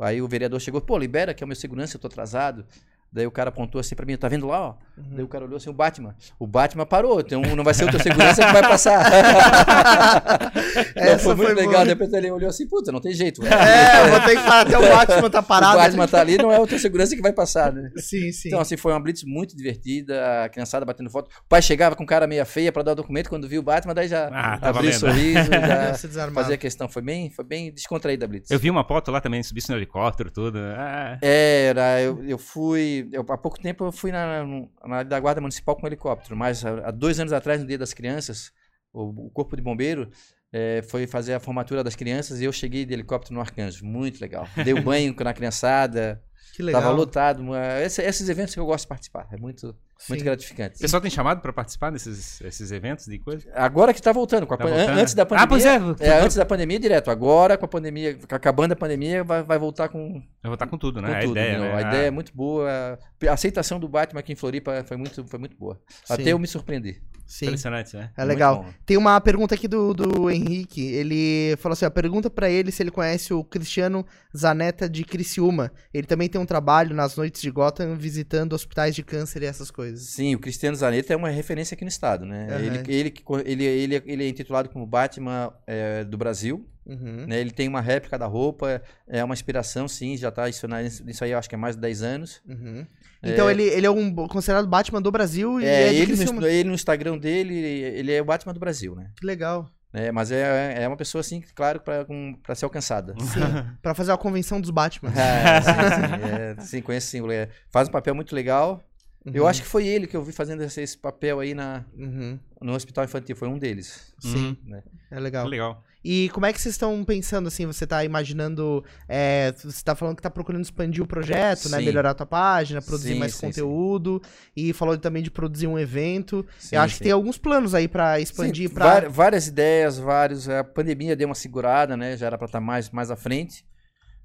Aí 0.00 0.20
o 0.20 0.28
vereador 0.28 0.60
chegou, 0.60 0.80
pô, 0.80 0.98
libera 0.98 1.32
que 1.32 1.42
é 1.42 1.46
o 1.46 1.48
meu 1.48 1.56
segurança, 1.56 1.96
eu 1.96 2.00
tô 2.00 2.06
atrasado. 2.06 2.66
Daí 3.12 3.26
o 3.26 3.30
cara 3.30 3.48
apontou 3.48 3.80
assim 3.80 3.94
pra 3.94 4.04
mim, 4.04 4.16
tá 4.16 4.28
vendo 4.28 4.46
lá, 4.46 4.60
ó? 4.60 4.74
Daí 4.96 5.22
o 5.24 5.28
cara 5.28 5.44
olhou 5.44 5.56
assim, 5.56 5.70
o 5.70 5.72
Batman. 5.72 6.14
O 6.38 6.46
Batman 6.46 6.84
parou, 6.84 7.20
então 7.20 7.40
não 7.56 7.64
vai 7.64 7.72
ser 7.72 7.84
o 7.84 7.90
teu 7.90 8.00
segurança 8.00 8.44
que 8.44 8.52
vai 8.52 8.62
passar. 8.62 9.02
Essa 10.94 11.18
foi 11.24 11.34
muito 11.34 11.46
foi 11.48 11.54
legal. 11.54 11.72
boa. 11.72 11.84
Depois 11.86 12.12
ele 12.12 12.30
olhou 12.30 12.48
assim, 12.48 12.66
puta, 12.66 12.90
não 12.92 13.00
tem 13.00 13.12
jeito. 13.12 13.44
É, 13.46 14.08
vou 14.10 14.20
ter 14.20 14.36
que 14.36 14.42
falar 14.42 14.60
até 14.62 14.78
o 14.78 14.82
Batman 14.88 15.30
tá 15.30 15.42
parado. 15.42 15.74
o 15.78 15.82
Batman 15.82 16.02
ali. 16.04 16.10
tá 16.12 16.20
ali, 16.20 16.36
não 16.38 16.50
é 16.52 16.58
o 16.58 16.66
teu 16.66 16.78
segurança 16.78 17.14
que 17.14 17.22
vai 17.22 17.32
passar, 17.32 17.72
né? 17.72 17.90
Sim, 17.96 18.32
sim. 18.32 18.48
Então, 18.48 18.60
assim, 18.60 18.76
foi 18.76 18.92
uma 18.92 19.00
blitz 19.00 19.22
muito 19.24 19.56
divertida, 19.56 20.44
a 20.44 20.48
criançada 20.48 20.84
batendo 20.84 21.10
foto. 21.10 21.28
O 21.28 21.48
pai 21.48 21.62
chegava 21.62 21.94
com 21.96 22.04
cara 22.06 22.26
meia 22.26 22.44
feia 22.44 22.70
pra 22.72 22.82
dar 22.82 22.92
o 22.92 22.96
documento, 22.96 23.28
quando 23.28 23.48
viu 23.48 23.60
o 23.60 23.64
Batman, 23.64 23.94
daí 23.94 24.08
já 24.08 24.28
Ah, 24.32 24.58
tá 24.58 24.68
abria 24.70 24.90
o 24.90 24.94
sorriso, 24.94 25.50
já 26.12 26.30
fazia 26.30 26.56
questão. 26.56 26.88
Foi 26.88 27.02
bem, 27.02 27.30
foi 27.30 27.44
bem 27.44 27.72
descontraída 27.72 28.24
a 28.24 28.28
blitz. 28.28 28.50
Eu 28.50 28.58
vi 28.58 28.70
uma 28.70 28.84
foto 28.84 29.10
lá 29.10 29.20
também, 29.20 29.42
subisse 29.42 29.70
no 29.70 29.76
helicóptero, 29.76 30.30
tudo. 30.30 30.58
Ah, 30.58 31.18
Era, 31.22 32.00
eu, 32.00 32.22
eu 32.24 32.38
fui. 32.38 32.95
Eu- 33.12 33.24
há 33.28 33.38
pouco 33.38 33.58
tempo 33.60 33.84
eu 33.84 33.92
fui 33.92 34.10
na, 34.12 34.44
na 34.84 35.02
da 35.02 35.18
Guarda 35.20 35.40
Municipal 35.40 35.76
com 35.76 35.86
helicóptero, 35.86 36.36
mas 36.36 36.64
há, 36.64 36.88
há 36.88 36.90
dois 36.90 37.18
anos 37.20 37.32
atrás, 37.32 37.60
no 37.60 37.66
Dia 37.66 37.78
das 37.78 37.92
Crianças, 37.94 38.52
o, 38.92 39.26
o 39.26 39.30
Corpo 39.30 39.56
de 39.56 39.62
Bombeiro 39.62 40.10
eh, 40.52 40.82
foi 40.88 41.06
fazer 41.06 41.34
a 41.34 41.40
formatura 41.40 41.82
das 41.84 41.96
crianças 41.96 42.40
e 42.40 42.44
eu 42.44 42.52
cheguei 42.52 42.84
de 42.86 42.94
helicóptero 42.94 43.34
no 43.34 43.40
Arcanjo. 43.40 43.84
Muito 43.84 44.20
legal. 44.20 44.46
Dei 44.64 44.72
o 44.72 44.82
banho 44.82 45.14
na 45.22 45.34
criançada. 45.34 46.22
Que 46.54 46.62
legal. 46.62 46.80
Tava 46.82 46.94
lotado. 46.94 47.40
uma- 47.40 47.80
esse- 47.82 48.02
esses 48.02 48.28
eventos 48.28 48.54
que 48.54 48.60
eu 48.60 48.66
gosto 48.66 48.84
de 48.84 48.88
participar. 48.88 49.28
É 49.32 49.36
muito, 49.36 49.76
muito 50.08 50.20
Sim. 50.20 50.24
gratificante. 50.24 50.76
O 50.76 50.80
pessoal 50.80 51.00
tem 51.00 51.10
chamado 51.10 51.40
pra 51.40 51.52
participar 51.52 51.90
desses 51.90 52.40
esses 52.42 52.70
eventos 52.70 53.06
de 53.06 53.18
coisa? 53.18 53.48
Agora 53.54 53.94
que 53.94 54.00
tá 54.02 54.12
voltando. 54.12 54.46
Com 54.46 54.54
a 54.54 54.56
Tá 54.56 54.64
pan- 54.64 54.70
an- 54.70 54.76
voltando, 54.76 54.98
Antes 55.00 55.14
da 55.14 55.22
né? 55.24 55.28
pandemia. 55.28 55.44
Ah, 55.44 55.48
pois 55.48 56.00
é. 56.00 56.06
É, 56.08 56.20
antes 56.20 56.36
da 56.36 56.44
pandemia 56.44 56.78
direto. 56.78 57.10
Agora, 57.10 57.56
com 57.56 57.64
a 57.64 57.68
pandemia, 57.68 58.18
acabando 58.30 58.72
a 58.72 58.76
pandemia, 58.76 59.24
vai, 59.24 59.42
vai 59.42 59.58
voltar 59.58 59.88
com, 59.88 60.22
vou 60.44 60.54
estar 60.54 60.66
com 60.66 60.76
tudo, 60.78 61.00
né? 61.00 61.08
com 61.08 61.14
a 61.16 61.20
tudo. 61.20 61.30
ideia, 61.32 61.58
né? 61.58 61.72
A 61.72 61.76
Ah, 61.76 61.80
ideia 61.82 62.06
é 62.06 62.10
muito 62.10 62.32
boa. 62.34 62.98
A 63.28 63.32
aceitação 63.32 63.80
do 63.80 63.88
Batman 63.88 64.20
aqui 64.20 64.32
em 64.32 64.36
Floripa 64.36 64.84
foi 64.86 64.96
muito, 64.96 65.24
foi 65.26 65.38
muito 65.38 65.56
boa. 65.56 65.80
Até 66.08 66.24
Sim. 66.24 66.30
eu 66.30 66.38
me 66.38 66.46
surpreendi. 66.46 67.00
Sim. 67.26 67.46
Impressionante, 67.46 67.96
né? 67.96 68.10
É 68.16 68.20
Muito 68.20 68.28
legal. 68.28 68.62
bom. 68.62 68.70
Tem 68.86 68.96
uma 68.96 69.20
pergunta 69.20 69.54
aqui 69.54 69.66
do, 69.66 69.92
do 69.92 70.30
Henrique. 70.30 70.80
Ele 70.80 71.56
falou 71.58 71.72
assim: 71.72 71.84
ó, 71.84 71.90
pergunta 71.90 72.30
pra 72.30 72.48
ele 72.48 72.70
se 72.70 72.82
ele 72.82 72.90
conhece 72.90 73.34
o 73.34 73.42
Cristiano 73.42 74.06
Zanetta 74.36 74.88
de 74.88 75.04
Criciúma. 75.04 75.72
Ele 75.92 76.06
também 76.06 76.28
tem 76.28 76.40
um 76.40 76.46
trabalho 76.46 76.94
nas 76.94 77.16
noites 77.16 77.42
de 77.42 77.50
Gotham 77.50 77.96
visitando 77.96 78.52
hospitais 78.52 78.94
de 78.94 79.02
câncer 79.02 79.42
e 79.42 79.46
essas 79.46 79.70
coisas. 79.70 80.02
Sim, 80.02 80.36
o 80.36 80.38
Cristiano 80.38 80.76
Zanetta 80.76 81.12
é 81.12 81.16
uma 81.16 81.28
referência 81.28 81.74
aqui 81.74 81.84
no 81.84 81.88
estado, 81.88 82.24
né? 82.24 82.46
Aham. 82.48 82.60
Ele, 82.60 82.82
ele, 82.88 83.14
ele, 83.44 83.64
ele, 83.64 84.02
ele 84.06 84.24
é 84.24 84.28
intitulado 84.28 84.68
como 84.68 84.86
Batman 84.86 85.52
é, 85.66 86.04
do 86.04 86.16
Brasil, 86.16 86.64
Uhum. 86.86 87.26
né? 87.26 87.40
Ele 87.40 87.50
tem 87.50 87.68
uma 87.68 87.80
réplica 87.80 88.16
da 88.18 88.26
roupa, 88.26 88.80
é 89.08 89.22
uma 89.24 89.34
inspiração, 89.34 89.88
sim, 89.88 90.16
já 90.16 90.30
tá 90.30 90.48
isso, 90.48 90.66
isso 91.08 91.24
aí 91.24 91.32
eu 91.32 91.38
acho 91.38 91.48
que 91.48 91.54
é 91.54 91.58
mais 91.58 91.74
de 91.74 91.82
10 91.82 92.02
anos. 92.02 92.40
Uhum. 92.48 92.86
Então 93.22 93.50
ele, 93.50 93.64
ele 93.64 93.86
é 93.86 93.90
um 93.90 94.14
considerado 94.28 94.68
Batman 94.68 95.02
do 95.02 95.10
Brasil 95.10 95.60
e 95.60 95.64
É, 95.64 95.88
é, 95.88 95.94
ele, 95.94 96.14
no, 96.24 96.46
ele 96.46 96.68
no 96.68 96.74
Instagram 96.74 97.18
dele, 97.18 97.54
ele 97.54 98.12
é 98.12 98.22
o 98.22 98.24
Batman 98.24 98.52
do 98.54 98.60
Brasil, 98.60 98.94
né? 98.94 99.10
Que 99.18 99.26
legal. 99.26 99.68
É, 99.92 100.12
mas 100.12 100.30
é, 100.30 100.82
é 100.82 100.86
uma 100.86 100.96
pessoa, 100.96 101.20
assim, 101.20 101.42
claro, 101.54 101.80
para 101.80 102.54
ser 102.54 102.66
alcançada. 102.66 103.14
Sim. 103.18 103.40
pra 103.80 103.94
fazer 103.94 104.12
a 104.12 104.16
convenção 104.16 104.60
dos 104.60 104.70
Batman. 104.70 105.10
É, 105.10 105.60
sim, 105.62 105.70
sim, 105.72 106.60
é, 106.60 106.60
sim, 106.60 106.82
conheço 106.82 107.06
sim. 107.08 107.22
é, 107.32 107.48
faz 107.70 107.88
um 107.88 107.92
papel 107.92 108.14
muito 108.14 108.34
legal. 108.34 108.82
Eu 109.24 109.42
Uhum. 109.42 109.48
acho 109.48 109.62
que 109.62 109.66
foi 109.68 109.86
ele 109.88 110.06
que 110.06 110.16
eu 110.16 110.22
vi 110.22 110.30
fazendo 110.32 110.62
esse, 110.62 110.80
esse 110.80 110.96
papel 110.96 111.40
aí 111.40 111.52
na, 111.54 111.84
Uhum. 111.96 112.38
no 112.60 112.74
hospital 112.74 113.04
infantil, 113.04 113.34
foi 113.34 113.48
um 113.48 113.58
deles. 113.58 114.14
Sim. 114.20 114.56
né? 114.64 114.82
É 115.10 115.16
Que 115.16 115.20
legal. 115.20 115.46
legal. 115.48 115.84
E 116.08 116.28
como 116.28 116.46
é 116.46 116.52
que 116.52 116.60
vocês 116.60 116.74
estão 116.74 117.04
pensando 117.04 117.48
assim? 117.48 117.66
Você 117.66 117.84
tá 117.84 118.04
imaginando. 118.04 118.84
é, 119.08 119.52
você 119.58 119.82
tá 119.82 119.96
falando 119.96 120.14
que 120.14 120.22
tá 120.22 120.30
procurando 120.30 120.62
expandir 120.62 121.02
o 121.02 121.06
projeto, 121.06 121.68
né? 121.68 121.78
Sim. 121.80 121.84
Melhorar 121.84 122.10
a 122.10 122.14
tua 122.14 122.26
página, 122.26 122.80
produzir 122.80 123.14
Sim, 123.14 123.18
mais 123.18 123.34
sim, 123.34 123.46
conteúdo. 123.46 124.22
E 124.56 124.72
falou 124.72 124.96
também 124.96 125.20
de 125.20 125.32
produzir 125.32 125.66
um 125.66 125.76
evento. 125.76 126.46
Sim, 126.60 126.76
Eu 126.76 126.82
acho 126.82 126.94
sim. 126.94 126.98
que 126.98 127.04
tem 127.04 127.12
alguns 127.12 127.38
planos 127.38 127.74
aí 127.74 127.88
pra 127.88 128.20
expandir 128.20 128.70
pra. 128.70 129.08
várias 129.08 129.48
ideias, 129.48 129.98
vários. 129.98 130.48
A 130.48 130.62
pandemia 130.62 131.16
deu 131.16 131.26
uma 131.28 131.34
segurada, 131.34 131.96
né? 131.96 132.16
Já 132.16 132.26
era 132.26 132.38
para 132.38 132.46
estar 132.46 132.60
mais, 132.60 132.88
mais 132.90 133.10
à 133.10 133.16
frente. 133.16 133.66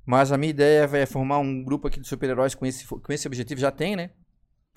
Mas 0.06 0.32
a 0.32 0.38
minha 0.38 0.52
ideia 0.52 0.88
é 0.94 1.06
formar 1.08 1.40
um 1.40 1.64
grupo 1.64 1.88
aqui 1.88 2.00
de 2.00 2.08
super-heróis 2.08 2.54
com 2.54 2.66
esse, 2.66 2.86
com 2.86 3.12
esse 3.12 3.26
objetivo. 3.28 3.60
Já 3.60 3.72
tem, 3.72 3.96
né? 3.96 4.12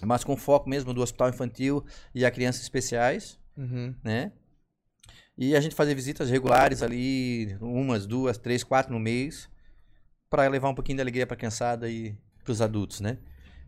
Mas 0.02 0.24
com 0.24 0.36
foco 0.36 0.68
mesmo 0.70 0.94
do 0.94 1.02
hospital 1.02 1.28
infantil 1.28 1.84
e 2.14 2.24
a 2.24 2.30
crianças 2.30 2.62
especiais, 2.62 3.38
Uhum. 3.56 3.94
né? 4.02 4.32
E 5.36 5.56
a 5.56 5.60
gente 5.60 5.74
fazer 5.74 5.94
visitas 5.94 6.30
regulares 6.30 6.82
ali, 6.82 7.56
umas, 7.60 8.06
duas, 8.06 8.38
três, 8.38 8.62
quatro 8.62 8.92
no 8.92 9.00
mês, 9.00 9.48
para 10.30 10.46
levar 10.48 10.68
um 10.68 10.74
pouquinho 10.74 10.96
de 10.96 11.02
alegria 11.02 11.26
para 11.26 11.34
a 11.34 11.38
criançada 11.38 11.88
e 11.88 12.16
para 12.42 12.52
os 12.52 12.60
adultos, 12.62 13.00
né? 13.00 13.18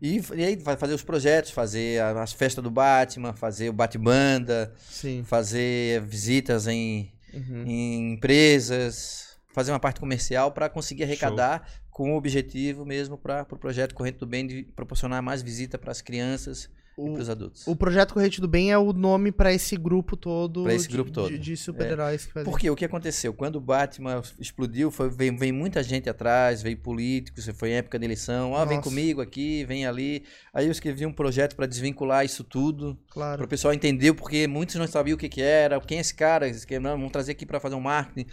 E, 0.01 0.21
e 0.35 0.43
aí 0.43 0.55
vai 0.55 0.77
fazer 0.77 0.93
os 0.93 1.03
projetos, 1.03 1.51
fazer 1.51 2.01
as 2.01 2.31
festas 2.31 2.63
do 2.63 2.69
Batman, 2.69 3.33
fazer 3.33 3.69
o 3.69 3.73
Batbanda, 3.73 4.73
Sim. 4.89 5.23
fazer 5.25 6.01
visitas 6.01 6.67
em, 6.67 7.11
Uhum. 7.33 7.63
em 7.65 8.13
empresas, 8.13 9.37
fazer 9.53 9.71
uma 9.71 9.79
parte 9.79 9.99
comercial 9.99 10.51
para 10.51 10.69
conseguir 10.69 11.03
arrecadar 11.03 11.67
com 11.89 12.13
o 12.13 12.15
objetivo 12.17 12.85
mesmo 12.85 13.17
para 13.17 13.41
o 13.41 13.45
pro 13.45 13.57
projeto 13.57 13.95
Corrente 13.95 14.19
do 14.19 14.27
Bem 14.27 14.45
de 14.45 14.63
proporcionar 14.75 15.21
mais 15.21 15.41
visita 15.41 15.77
para 15.79 15.91
as 15.91 16.01
crianças 16.01 16.69
O, 16.97 17.13
para 17.13 17.21
os 17.21 17.29
adultos. 17.29 17.67
o 17.67 17.75
projeto 17.75 18.15
Corrente 18.15 18.41
do 18.41 18.47
Bem 18.47 18.71
é 18.71 18.77
o 18.77 18.91
nome 18.91 19.31
pra 19.31 19.53
esse 19.53 19.77
grupo 19.77 20.17
todo. 20.17 20.63
Pra 20.63 20.73
esse 20.73 20.87
de- 20.87 20.93
grupo 20.95 21.11
todo. 21.11 21.29
De, 21.29 21.37
de 21.37 21.55
super-heróis 21.55 22.25
que 22.25 22.33
fazem. 22.33 22.49
Porque 22.51 22.67
o 22.69 22.75
que 22.75 22.83
aconteceu? 22.83 23.31
Quando 23.35 23.57
o 23.57 23.61
Batman 23.61 24.19
explodiu, 24.39 24.89
foi, 24.89 25.07
veio, 25.07 25.37
veio 25.37 25.53
muita 25.53 25.83
gente 25.83 26.09
atrás, 26.09 26.63
veio 26.63 26.75
políticos, 26.77 27.47
foi 27.55 27.71
época 27.73 27.99
de 27.99 28.05
eleição, 28.05 28.51
ó, 28.53 28.65
vem 28.65 28.81
comigo 28.81 29.21
aqui, 29.21 29.63
vem 29.65 29.85
ali. 29.85 30.23
Aí 30.51 30.65
eu 30.65 30.71
escrevi 30.71 31.05
um 31.05 31.13
projeto 31.13 31.55
para 31.55 31.67
desvincular 31.67 32.25
isso 32.25 32.43
tudo, 32.43 32.97
Claro. 33.11 33.37
para 33.37 33.45
o 33.45 33.47
pessoal 33.47 33.75
entender, 33.75 34.13
porque 34.13 34.47
muitos 34.47 34.75
não 34.75 34.87
sabiam 34.87 35.13
o 35.15 35.19
que, 35.19 35.29
que 35.29 35.41
era, 35.41 35.79
quem 35.79 35.99
é 35.99 36.01
esse 36.01 36.15
cara, 36.15 36.47
Eles 36.47 36.65
que- 36.65 36.79
não, 36.79 36.91
vamos 36.91 37.11
trazer 37.11 37.33
aqui 37.33 37.45
para 37.45 37.59
fazer 37.59 37.75
um 37.75 37.79
marketing. 37.81 38.27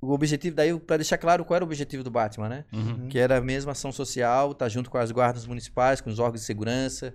O 0.00 0.12
objetivo, 0.12 0.54
daí, 0.54 0.78
para 0.78 0.98
deixar 0.98 1.16
claro 1.18 1.44
qual 1.44 1.56
era 1.56 1.64
o 1.64 1.66
objetivo 1.66 2.04
do 2.04 2.10
Batman, 2.10 2.48
né? 2.48 2.64
Uhum. 2.72 3.08
Que 3.08 3.18
era 3.18 3.38
a 3.38 3.40
mesma 3.40 3.72
ação 3.72 3.90
social, 3.90 4.54
tá 4.54 4.68
junto 4.68 4.88
com 4.90 4.98
as 4.98 5.10
guardas 5.10 5.46
municipais, 5.46 6.00
com 6.00 6.10
os 6.10 6.18
órgãos 6.18 6.40
de 6.42 6.46
segurança, 6.46 7.14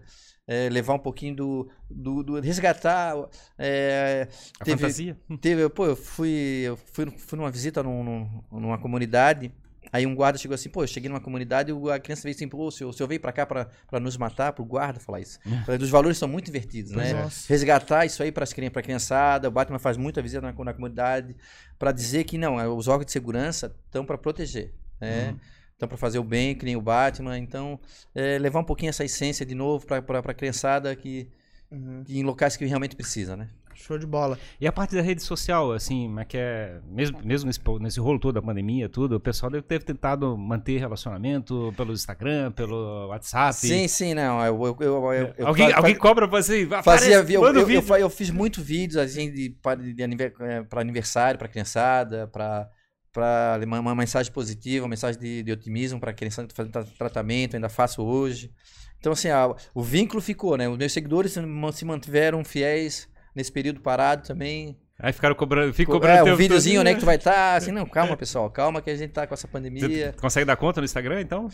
é, 0.51 0.67
levar 0.69 0.95
um 0.95 0.99
pouquinho 0.99 1.35
do. 1.35 1.69
do, 1.87 2.23
do- 2.23 2.39
resgatar. 2.41 3.13
é, 3.57 4.27
A 4.59 4.65
Teve- 4.65 4.77
fantasia. 4.81 5.17
Teve, 5.39 5.69
pô, 5.69 5.85
eu 5.85 5.95
fui, 5.95 6.61
eu 6.65 6.75
fui, 6.75 7.05
fui 7.17 7.37
numa 7.37 7.51
visita 7.51 7.83
num- 7.83 8.03
num- 8.03 8.43
numa 8.59 8.79
comunidade. 8.79 9.51
Aí 9.91 10.05
um 10.05 10.13
guarda 10.13 10.37
chegou 10.37 10.53
assim, 10.53 10.69
pô, 10.69 10.83
eu 10.83 10.87
cheguei 10.87 11.09
numa 11.09 11.19
comunidade 11.21 11.71
e 11.71 11.91
a 11.91 11.99
criança 11.99 12.21
veio 12.23 12.35
assim, 12.35 12.47
pô, 12.47 12.67
o 12.67 12.71
senhor, 12.71 12.89
o 12.91 12.93
senhor 12.93 13.07
veio 13.07 13.19
pra 13.19 13.31
cá 13.31 13.43
pra, 13.45 13.69
pra 13.89 13.99
nos 13.99 14.17
matar, 14.17 14.53
pro 14.53 14.63
guarda 14.63 14.99
falar 14.99 15.19
isso. 15.19 15.39
Falei, 15.65 15.81
Os 15.81 15.89
valores 15.89 16.17
são 16.17 16.27
muito 16.27 16.47
invertidos, 16.49 16.91
né? 16.91 17.13
Nossa. 17.13 17.45
Resgatar 17.51 18.05
isso 18.05 18.21
aí 18.21 18.31
pras 18.31 18.53
crianças, 18.53 18.73
pra 18.73 18.81
criançada, 18.83 19.47
o 19.47 19.51
Batman 19.51 19.79
faz 19.79 19.97
muita 19.97 20.21
visita 20.21 20.41
na, 20.41 20.51
na 20.63 20.73
comunidade, 20.73 21.35
pra 21.79 21.91
dizer 21.91 22.23
que 22.23 22.37
não, 22.37 22.59
é, 22.59 22.67
os 22.67 22.87
órgãos 22.87 23.07
de 23.07 23.11
segurança 23.11 23.75
estão 23.87 24.05
pra 24.05 24.15
proteger, 24.17 24.73
né? 25.01 25.29
Uhum. 25.29 25.39
Estão 25.79 25.87
pra 25.87 25.97
fazer 25.97 26.19
o 26.19 26.23
bem, 26.25 26.53
que 26.53 26.65
nem 26.65 26.75
o 26.75 26.81
Batman, 26.81 27.37
então 27.37 27.79
é, 28.13 28.37
levar 28.37 28.59
um 28.59 28.65
pouquinho 28.65 28.89
essa 28.89 29.05
essência 29.05 29.45
de 29.45 29.55
novo 29.55 29.85
pra, 29.85 30.01
pra 30.01 30.33
criançada 30.33 30.93
que, 30.93 31.29
Uhum. 31.71 32.03
que 32.03 32.19
em 32.19 32.23
locais 32.23 32.57
que 32.57 32.65
realmente 32.65 32.97
precisa, 32.97 33.37
né? 33.37 33.47
Show 33.75 33.97
de 33.97 34.05
bola. 34.05 34.37
E 34.59 34.67
a 34.67 34.73
parte 34.73 34.93
da 34.93 35.01
rede 35.01 35.21
social, 35.23 35.71
assim, 35.71 36.09
mas 36.09 36.27
que 36.27 36.35
é, 36.35 36.81
mesmo, 36.85 37.19
mesmo 37.23 37.47
nesse, 37.47 37.61
nesse 37.79 37.97
rolo 38.01 38.19
todo 38.19 38.33
da 38.33 38.41
pandemia, 38.41 38.89
tudo, 38.89 39.15
o 39.15 39.19
pessoal 39.21 39.49
deve 39.49 39.63
ter 39.63 39.81
tentado 39.81 40.37
manter 40.37 40.79
relacionamento 40.79 41.73
pelo 41.77 41.93
Instagram, 41.93 42.51
pelo 42.51 43.07
WhatsApp. 43.07 43.53
Sim, 43.55 43.87
sim, 43.87 44.13
não. 44.13 44.43
Eu, 44.45 44.61
eu, 44.65 44.77
eu, 44.81 45.13
eu- 45.37 45.47
alguém, 45.47 45.69
fa- 45.69 45.77
alguém 45.77 45.95
cobra 45.95 46.27
pra 46.27 46.41
você, 46.41 46.67
fazia 46.83 47.15
eu, 47.21 47.41
eu, 47.45 47.97
eu, 47.97 48.09
fiz 48.09 48.29
muito 48.31 48.61
vídeos 48.61 48.97
assim 48.97 49.31
de 49.31 49.49
para 49.61 49.81
de, 49.81 50.03
anive- 50.03 50.33
eh, 50.41 50.63
pra 50.63 50.81
aniversário, 50.81 51.37
para 51.39 51.47
criançada, 51.47 52.27
para 52.27 52.69
para 53.13 53.59
uma, 53.65 53.95
mensagem 53.95 54.31
positiva, 54.31 54.83
uma 54.85 54.89
mensagem 54.89 55.19
de, 55.19 55.43
de 55.43 55.51
otimismo 55.51 55.99
para 55.99 56.13
criançada 56.13 56.47
que 56.47 56.53
tá 56.53 56.63
fazendo 56.63 56.71
tra- 56.73 56.83
tratamento, 56.97 57.55
ainda 57.55 57.69
faço 57.69 58.03
hoje. 58.03 58.51
Então 58.99 59.11
assim, 59.13 59.29
a- 59.29 59.55
o 59.73 59.81
vínculo 59.81 60.21
ficou, 60.21 60.57
né? 60.57 60.67
Os 60.69 60.77
meus 60.77 60.91
seguidores 60.91 61.31
se 61.31 61.41
man- 61.41 61.71
se 61.71 61.85
mantiveram 61.85 62.43
fiéis 62.43 63.07
nesse 63.35 63.51
período 63.51 63.79
parado 63.81 64.27
também. 64.27 64.77
Aí 64.99 65.13
ficaram 65.13 65.33
cobrando, 65.35 65.73
fica 65.73 65.91
É, 65.91 65.93
cobrando 65.93 66.21
um 66.21 66.25
teu- 66.25 66.35
videozinho, 66.37 66.73
teu- 66.75 66.81
onde 66.81 66.89
é 66.89 66.93
que 66.93 66.99
tu 66.99 67.05
vai 67.05 67.15
estar? 67.15 67.55
Assim, 67.55 67.71
não, 67.71 67.85
calma, 67.85 68.17
pessoal, 68.17 68.49
calma 68.51 68.81
que 68.81 68.89
a 68.89 68.95
gente 68.95 69.11
tá 69.11 69.25
com 69.25 69.33
essa 69.33 69.47
pandemia. 69.47 70.11
Você 70.11 70.13
consegue 70.19 70.45
dar 70.45 70.57
conta 70.57 70.81
no 70.81 70.85
Instagram, 70.85 71.21
então? 71.21 71.47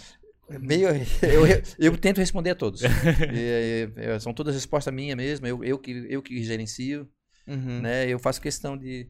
Meio, 0.50 0.90
eu, 1.22 1.48
eu, 1.48 1.62
eu 1.80 1.98
tento 1.98 2.18
responder 2.20 2.52
a 2.52 2.56
todos. 2.56 2.82
E, 2.84 3.90
e, 3.96 4.20
são 4.20 4.34
todas 4.34 4.54
respostas 4.56 4.94
minhas 4.94 5.16
mesmo, 5.18 5.46
eu, 5.48 5.64
eu, 5.64 5.78
que, 5.80 6.06
eu 6.10 6.22
que 6.22 6.44
gerencio, 6.44 7.08
Uhum. 7.48 7.82
né? 7.82 8.08
Eu 8.08 8.18
faço 8.18 8.42
questão 8.42 8.76
de- 8.76 9.08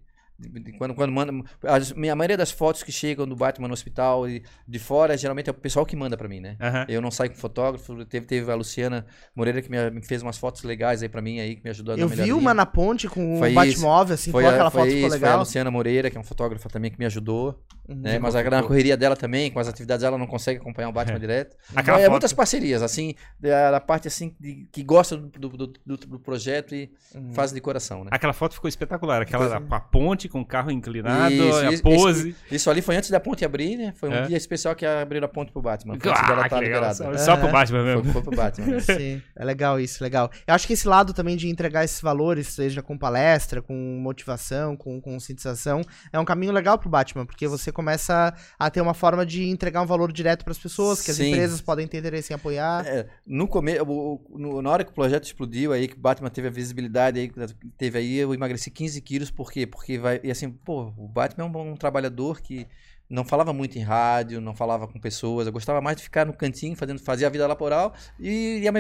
quando, 0.78 0.94
quando 0.94 1.12
manda. 1.12 1.32
as- 1.64 1.94
minha 1.94 2.16
maioria 2.16 2.36
das 2.38 2.52
fotos 2.52 2.84
que 2.84 2.92
chegam 2.92 3.26
do 3.28 3.36
Batman 3.36 3.68
no 3.68 3.74
hospital 3.74 4.28
e 4.28 4.44
de 4.68 4.80
fora, 4.80 5.18
geralmente 5.18 5.48
é 5.50 5.52
o 5.52 5.54
pessoal 5.56 5.86
que 5.86 5.96
manda 5.96 6.18
pra 6.18 6.28
mim, 6.28 6.40
né? 6.42 6.58
Aham. 6.60 6.86
Eu 6.90 7.02
não 7.02 7.10
saio 7.10 7.30
com 7.32 7.38
fotógrafo, 7.38 8.04
teve, 8.06 8.26
teve 8.26 8.52
a 8.52 8.56
Luciana 8.56 9.06
Moreira 9.36 9.62
que 9.62 9.70
me, 9.72 9.90
me 9.92 10.06
fez 10.06 10.22
umas 10.22 10.38
fotos 10.38 10.64
legais 10.64 11.02
aí 11.02 11.10
pra 11.10 11.22
mim 11.22 11.40
aí, 11.40 11.56
que 11.56 11.64
me 11.64 11.70
ajudou 11.70 11.94
a 11.94 11.96
dar 11.96 12.02
Eu 12.02 12.10
vi 12.10 12.34
uma 12.34 12.54
na 12.54 12.66
ponte 12.66 13.08
com 13.08 13.38
Foi 13.38 13.52
o 13.52 13.56
Batmóvel, 13.56 14.14
assim, 14.16 14.32
Foi, 14.32 14.46
a, 14.46 14.50
aquela 14.50 14.70
foi, 14.72 14.82
foto 14.82 14.88
isso, 14.90 14.96
ficou 14.98 15.10
foi 15.12 15.18
a 15.20 15.22
legal. 15.22 15.40
Luciana 15.40 15.72
Moreira, 15.72 16.10
que 16.10 16.18
é 16.18 16.20
uma 16.20 16.26
fotógrafa 16.26 16.68
também 16.70 16.92
que 16.92 17.00
me 17.00 17.06
ajudou, 17.06 17.64
Uhum. 17.88 17.98
né? 18.02 18.18
Mas 18.18 18.36
a, 18.36 18.44
na 18.44 18.64
correria 18.64 18.98
dela 18.98 19.16
também, 19.16 19.52
com 19.52 19.60
as 19.60 19.68
atividades 19.68 20.02
dela, 20.02 20.18
não 20.18 20.26
consegue 20.26 20.60
acompanhar 20.60 20.90
o 20.90 20.92
Batman 20.92 21.20
direto. 21.20 21.56
Aquela 21.76 21.98
Então, 21.98 22.08
é 22.08 22.10
muitas 22.10 22.34
parcerias, 22.34 22.82
assim, 22.82 23.14
da, 23.40 23.70
da 23.72 23.80
parte 23.80 24.08
assim, 24.08 24.36
de- 24.40 24.68
que 24.72 24.84
gosta 24.84 25.16
do, 25.16 25.50
do, 25.50 25.68
do- 25.68 25.98
do 25.98 26.20
projeto 26.20 26.74
e 26.74 26.92
Uhum. 27.14 27.32
faz 27.34 27.52
de 27.52 27.62
coração, 27.62 28.04
né? 28.04 28.10
Aquela 28.12 28.34
foto 28.34 28.56
ficou 28.56 28.68
espetacular. 28.68 29.22
Aquela 29.22 29.62
com 29.62 29.76
a 29.76 29.80
ponte, 29.80 30.25
com 30.30 30.42
o 30.42 30.46
carro 30.46 30.72
inclinado, 30.72 31.34
Isso, 31.34 31.58
a 31.58 31.72
isso, 31.72 31.84
pose. 31.84 32.36
Isso 32.52 32.70
ali 32.70 32.82
foi 32.82 32.96
antes 32.96 33.10
da 33.10 33.20
ponte 33.20 33.44
abrir, 33.46 33.78
né? 33.78 33.94
Foi 33.98 34.10
um 34.10 34.14
É. 34.14 34.22
dia 34.28 34.38
especial 34.38 34.76
que 34.76 34.86
abriram 34.86 35.26
a 35.26 35.30
ponte 35.30 35.52
pro 35.52 35.62
Batman. 35.62 35.98
Foi 36.00 36.12
antes 36.12 36.24
Ah, 36.24 36.28
dela 36.28 36.44
legal. 36.44 36.62
liberada. 36.62 36.94
Só, 36.94 37.18
só 37.18 37.38
pro. 37.38 37.52
Batman 37.52 37.84
Foi, 37.84 37.96
mesmo. 37.96 38.12
foi 38.14 38.22
pro 38.22 38.36
Batman. 38.36 38.80
Sim, 38.82 39.22
é 39.36 39.46
legal 39.46 39.80
isso, 39.80 40.04
legal. 40.04 40.30
Eu 40.46 40.54
acho 40.54 40.68
que 40.68 40.74
esse 40.74 40.88
lado 40.88 41.14
também 41.14 41.36
de 41.38 41.50
entregar 41.50 41.84
esses 41.84 42.02
valores, 42.02 42.48
seja 42.48 42.82
com 42.82 42.98
palestra, 42.98 43.62
com 43.62 43.74
motivação, 44.02 44.76
com 44.76 45.00
conscientização, 45.02 45.82
é 46.12 46.20
um 46.20 46.26
caminho 46.26 46.52
legal 46.52 46.78
pro 46.78 46.90
Batman, 46.90 47.26
porque 47.26 47.48
você 47.48 47.72
começa 47.72 48.34
a 48.60 48.70
ter 48.70 48.82
uma 48.82 48.94
forma 48.94 49.26
de 49.26 49.48
entregar 49.50 49.82
um 49.82 49.86
valor 49.86 50.12
direto 50.12 50.44
pras 50.44 50.58
pessoas, 50.58 51.02
que 51.02 51.12
as 51.12 51.18
Sim. 51.18 51.30
empresas 51.32 51.62
podem 51.62 51.88
ter 51.88 51.98
interesse 52.00 52.32
em 52.32 52.36
apoiar. 52.36 52.86
É, 52.86 53.06
no 53.26 53.48
começo, 53.48 53.86
na 54.62 54.70
hora 54.70 54.84
que 54.84 54.92
o 54.92 54.94
projeto 54.94 55.24
explodiu 55.26 55.72
aí, 55.74 55.88
que 55.88 55.96
o 55.96 56.00
Batman 56.00 56.30
teve 56.30 56.48
a 56.48 56.52
visibilidade 56.52 57.20
aí, 57.20 57.32
teve 57.78 57.98
aí, 57.98 58.18
eu 58.18 58.34
emagreci 58.34 58.70
15 58.72 59.00
quilos, 59.02 59.32
por 59.32 59.52
quê? 59.52 59.66
Porque 59.66 59.98
vai, 59.98 60.15
e 60.24 60.32
assim, 60.32 60.50
pô, 60.50 60.94
o 60.98 61.08
Batman 61.08 61.46
é 61.46 61.48
um, 61.48 61.52
bom 61.52 61.76
trabalhador 61.76 62.42
que 62.42 62.68
não 63.10 63.24
falava 63.24 63.54
muito 63.54 63.78
em 63.78 63.82
rádio, 63.82 64.42
não 64.42 64.56
falava 64.56 64.88
com 64.88 65.00
pessoas. 65.00 65.46
Eu 65.48 65.54
gostava 65.54 65.80
mais 65.82 65.98
de 65.98 66.04
ficar 66.04 66.26
no 66.26 66.34
cantinho, 66.34 66.76
fazendo, 66.76 67.00
fazer 67.00 67.26
a 67.26 67.30
vida 67.30 67.48
laboral 67.48 67.94
e 68.20 68.60
ia 68.60 68.72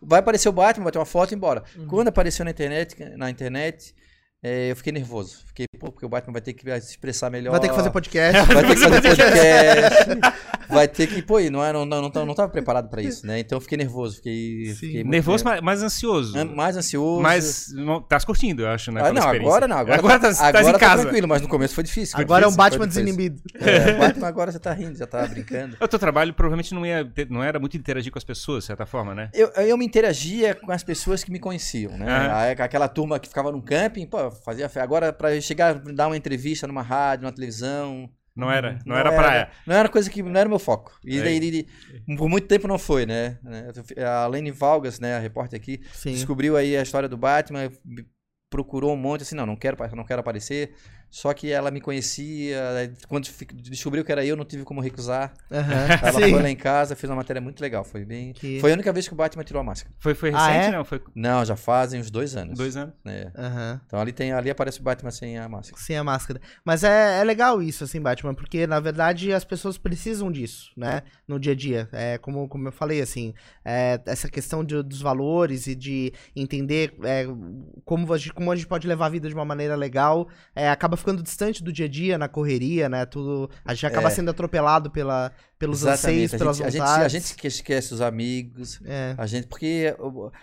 vai 0.00 0.20
aparecer 0.20 0.48
o 0.48 0.52
Batman, 0.52 0.84
bater 0.84 0.98
uma 0.98 1.04
foto 1.04 1.32
e 1.32 1.34
ir 1.34 1.36
embora. 1.36 1.62
Uhum. 1.76 1.86
Quando 1.86 2.08
apareceu 2.08 2.44
na 2.44 2.50
internet, 2.50 2.96
na 3.16 3.30
internet, 3.30 3.94
eh, 4.44 4.70
eu 4.70 4.76
fiquei 4.76 4.92
nervoso. 4.92 5.38
Fiquei, 5.46 5.66
pô, 5.78 5.90
porque 5.90 6.04
o 6.04 6.08
Batman 6.08 6.34
vai 6.34 6.42
ter 6.42 6.52
que 6.52 6.64
se 6.82 6.90
expressar 6.90 7.30
melhor. 7.30 7.50
Vai 7.52 7.60
ter 7.60 7.68
que 7.70 7.74
fazer 7.74 7.90
podcast. 7.90 8.42
Vai 8.52 8.62
ter 8.64 8.74
que 8.74 8.82
fazer 8.82 9.00
podcast. 9.02 10.68
vai 10.68 10.88
ter 10.88 11.06
que. 11.06 11.22
Pô, 11.22 11.40
e 11.40 11.48
não, 11.50 11.64
era, 11.64 11.78
não, 11.78 11.86
não, 11.86 12.10
não, 12.10 12.26
não 12.26 12.34
tava 12.34 12.50
preparado 12.50 12.88
pra 12.88 13.00
isso, 13.02 13.26
né? 13.26 13.38
Então 13.40 13.56
eu 13.56 13.60
fiquei 13.60 13.78
nervoso. 13.78 14.16
Fiquei, 14.16 14.74
fiquei 14.74 14.94
muito 15.04 15.10
Nervoso, 15.10 15.44
mas, 15.44 15.60
mas 15.60 15.82
ansioso. 15.82 16.36
An- 16.38 16.44
mais 16.54 16.76
ansioso. 16.76 17.22
Mas 17.22 17.72
não, 17.72 18.00
tá 18.02 18.18
se 18.20 18.26
curtindo, 18.26 18.62
eu 18.62 18.68
acho, 18.68 18.90
né? 18.92 19.00
Ah, 19.04 19.12
não, 19.12 19.22
agora 19.22 19.66
não. 19.68 19.78
Agora, 19.78 19.98
agora 19.98 20.18
tá, 20.20 20.30
tá, 20.34 20.52
tá 20.52 20.58
agora 20.58 20.68
em 20.68 20.72
tá 20.72 20.78
casa. 20.78 21.02
tranquilo, 21.02 21.28
mas 21.28 21.40
no 21.42 21.48
começo 21.48 21.74
foi 21.74 21.84
difícil. 21.84 22.18
Agora 22.18 22.44
é 22.44 22.48
um 22.48 22.54
Batman 22.54 22.86
desinibido. 22.86 23.40
É, 23.54 23.92
o 23.94 23.98
Batman 23.98 24.26
agora 24.28 24.52
já 24.52 24.58
tá 24.58 24.72
rindo, 24.72 24.96
já 24.98 25.06
tá 25.06 25.26
brincando. 25.26 25.76
O 25.80 25.88
teu 25.88 25.98
trabalho 25.98 26.32
provavelmente 26.34 26.74
não, 26.74 26.84
ia 26.84 27.04
ter- 27.04 27.30
não 27.30 27.42
era 27.42 27.58
muito 27.58 27.76
interagir 27.76 28.10
com 28.12 28.18
as 28.18 28.24
pessoas, 28.24 28.64
de 28.64 28.66
certa 28.66 28.84
forma, 28.86 29.14
né? 29.14 29.30
Eu, 29.32 29.48
eu 29.56 29.76
me 29.78 29.84
interagia 29.86 30.54
com 30.54 30.70
as 30.72 30.82
pessoas 30.82 31.22
que 31.24 31.30
me 31.30 31.38
conheciam, 31.38 31.96
né? 31.96 32.06
Aí, 32.32 32.54
Aquela 32.64 32.88
turma 32.88 33.18
que 33.18 33.28
ficava 33.28 33.52
no 33.52 33.60
camping, 33.62 34.06
pô, 34.06 34.30
fazia. 34.34 34.68
fe- 34.68 34.80
Agora, 34.80 35.12
pra 35.12 35.34
eu 35.34 35.40
chegar, 35.40 35.74
dar 35.78 36.06
uma 36.08 36.16
entrevista 36.16 36.66
numa 36.66 36.82
rádio, 36.82 37.22
numa 37.24 37.32
televisão. 37.32 38.08
Não 38.36 38.50
era, 38.50 38.80
não, 38.84 38.96
era 38.96 39.12
praia. 39.12 39.48
Não 39.64 39.76
era 39.76 39.88
coisa 39.88 40.10
que. 40.10 40.20
Não 40.20 40.40
era 40.40 40.48
meu 40.48 40.58
foco. 40.58 40.98
E 41.04 41.18
É. 41.18 41.22
daí, 41.22 41.66
por 42.18 42.28
muito 42.28 42.48
tempo 42.48 42.66
não 42.66 42.78
foi, 42.78 43.06
né? 43.06 43.38
A 44.04 44.26
Lene 44.26 44.50
Valgas, 44.50 44.98
né, 44.98 45.14
a 45.16 45.20
repórter 45.20 45.56
aqui, 45.60 45.80
Sim. 45.92 46.10
descobriu 46.12 46.56
aí 46.56 46.76
a 46.76 46.82
história 46.82 47.08
do 47.08 47.16
Batman, 47.16 47.70
procurou 48.54 48.92
um 48.92 48.96
monte, 48.96 49.22
assim, 49.22 49.34
não, 49.34 49.44
não 49.44 49.56
quero, 49.56 49.76
não 49.96 50.04
quero 50.04 50.20
aparecer. 50.20 50.74
Só 51.10 51.32
que 51.32 51.50
ela 51.52 51.70
me 51.70 51.80
conhecia, 51.80 52.58
quando 53.08 53.28
descobriu 53.54 54.04
que 54.04 54.10
era 54.10 54.24
eu, 54.24 54.34
não 54.36 54.44
tive 54.44 54.64
como 54.64 54.80
recusar. 54.80 55.32
Aham. 55.50 55.86
Ela 56.02 56.12
Sim. 56.20 56.30
foi 56.30 56.42
lá 56.42 56.50
em 56.50 56.56
casa, 56.56 56.96
fez 56.96 57.08
uma 57.08 57.14
matéria 57.16 57.40
muito 57.40 57.60
legal, 57.60 57.84
foi 57.84 58.04
bem... 58.04 58.32
Que- 58.32 58.58
Foi 58.60 58.70
a 58.72 58.74
única 58.74 58.92
vez 58.92 59.06
que 59.06 59.14
o 59.14 59.16
Batman 59.16 59.44
tirou 59.44 59.60
a 59.60 59.62
máscara. 59.64 59.94
Foi, 60.00 60.12
foi 60.14 60.30
Ah, 60.34 60.46
recente, 60.48 60.66
é? 60.74 60.76
não? 60.76 60.84
Foi 60.84 61.00
Não, 61.14 61.44
já 61.44 61.54
fazem 61.54 62.00
uns 62.00 62.10
dois 62.10 62.34
anos. 62.36 62.58
dois 62.58 62.76
anos. 62.76 62.94
né? 63.04 63.30
Aham. 63.36 63.80
Então 63.86 64.00
ali, 64.00 64.12
tem, 64.12 64.32
ali 64.32 64.50
aparece 64.50 64.80
o 64.80 64.82
Batman 64.82 65.12
sem 65.12 65.38
a 65.38 65.48
máscara. 65.48 65.80
Sem 65.80 65.96
a 65.96 66.02
máscara. 66.02 66.40
Mas 66.64 66.82
é, 66.82 67.20
é 67.20 67.24
legal 67.24 67.62
isso, 67.62 67.84
assim, 67.84 68.00
Batman, 68.00 68.34
porque 68.34 68.66
na 68.66 68.80
verdade 68.80 69.32
as 69.32 69.44
pessoas 69.44 69.78
precisam 69.78 70.32
disso, 70.32 70.72
né? 70.76 71.02
No 71.28 71.38
dia 71.38 71.52
a 71.52 71.56
dia. 71.56 71.88
É 71.92 72.18
como, 72.18 72.48
como 72.48 72.66
eu 72.66 72.72
falei, 72.72 73.00
assim, 73.00 73.34
é, 73.64 74.00
essa 74.06 74.28
questão 74.28 74.64
de- 74.64 74.82
dos 74.82 75.00
valores 75.00 75.68
e 75.68 75.76
de 75.76 76.12
entender 76.34 76.92
é, 77.04 77.24
como, 77.84 78.12
a 78.12 78.18
gente, 78.18 78.32
como 78.44 78.52
a 78.52 78.56
gente 78.56 78.66
pode 78.66 78.86
levar 78.86 79.06
a 79.06 79.08
vida 79.08 79.26
de 79.26 79.34
uma 79.34 79.44
maneira 79.44 79.74
legal, 79.74 80.28
é, 80.54 80.68
acaba 80.68 80.96
ficando 80.98 81.22
distante 81.22 81.64
do 81.64 81.72
dia 81.72 81.86
a 81.86 81.88
dia, 81.88 82.18
na 82.18 82.28
correria, 82.28 82.88
né? 82.90 83.06
Tudo, 83.06 83.50
a 83.64 83.72
gente 83.72 83.86
acaba 83.86 84.08
É. 84.08 84.10
sendo 84.10 84.30
atropelado 84.30 84.90
pela, 84.90 85.32
pelos 85.64 85.84
anseios, 85.84 86.34
a 86.34 86.38
pelas 86.38 86.56
gente, 86.56 86.66
a, 86.66 86.70
gente, 86.70 86.80
vontades. 86.80 87.04
a 87.04 87.08
gente 87.08 87.34
que 87.34 87.46
esquece 87.46 87.94
os 87.94 88.00
amigos, 88.00 88.80
É, 88.84 89.14
a 89.18 89.26
gente, 89.26 89.46
porque 89.46 89.94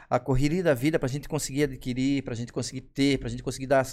a 0.09 0.19
correria 0.19 0.63
da 0.63 0.73
vida, 0.73 0.97
pra 0.99 1.07
gente 1.07 1.27
conseguir 1.29 1.63
adquirir, 1.63 2.23
pra 2.23 2.35
gente 2.35 2.51
conseguir 2.51 2.81
ter, 2.81 3.17
pra 3.19 3.29
gente 3.29 3.43
conseguir 3.43 3.67
dar 3.67 3.85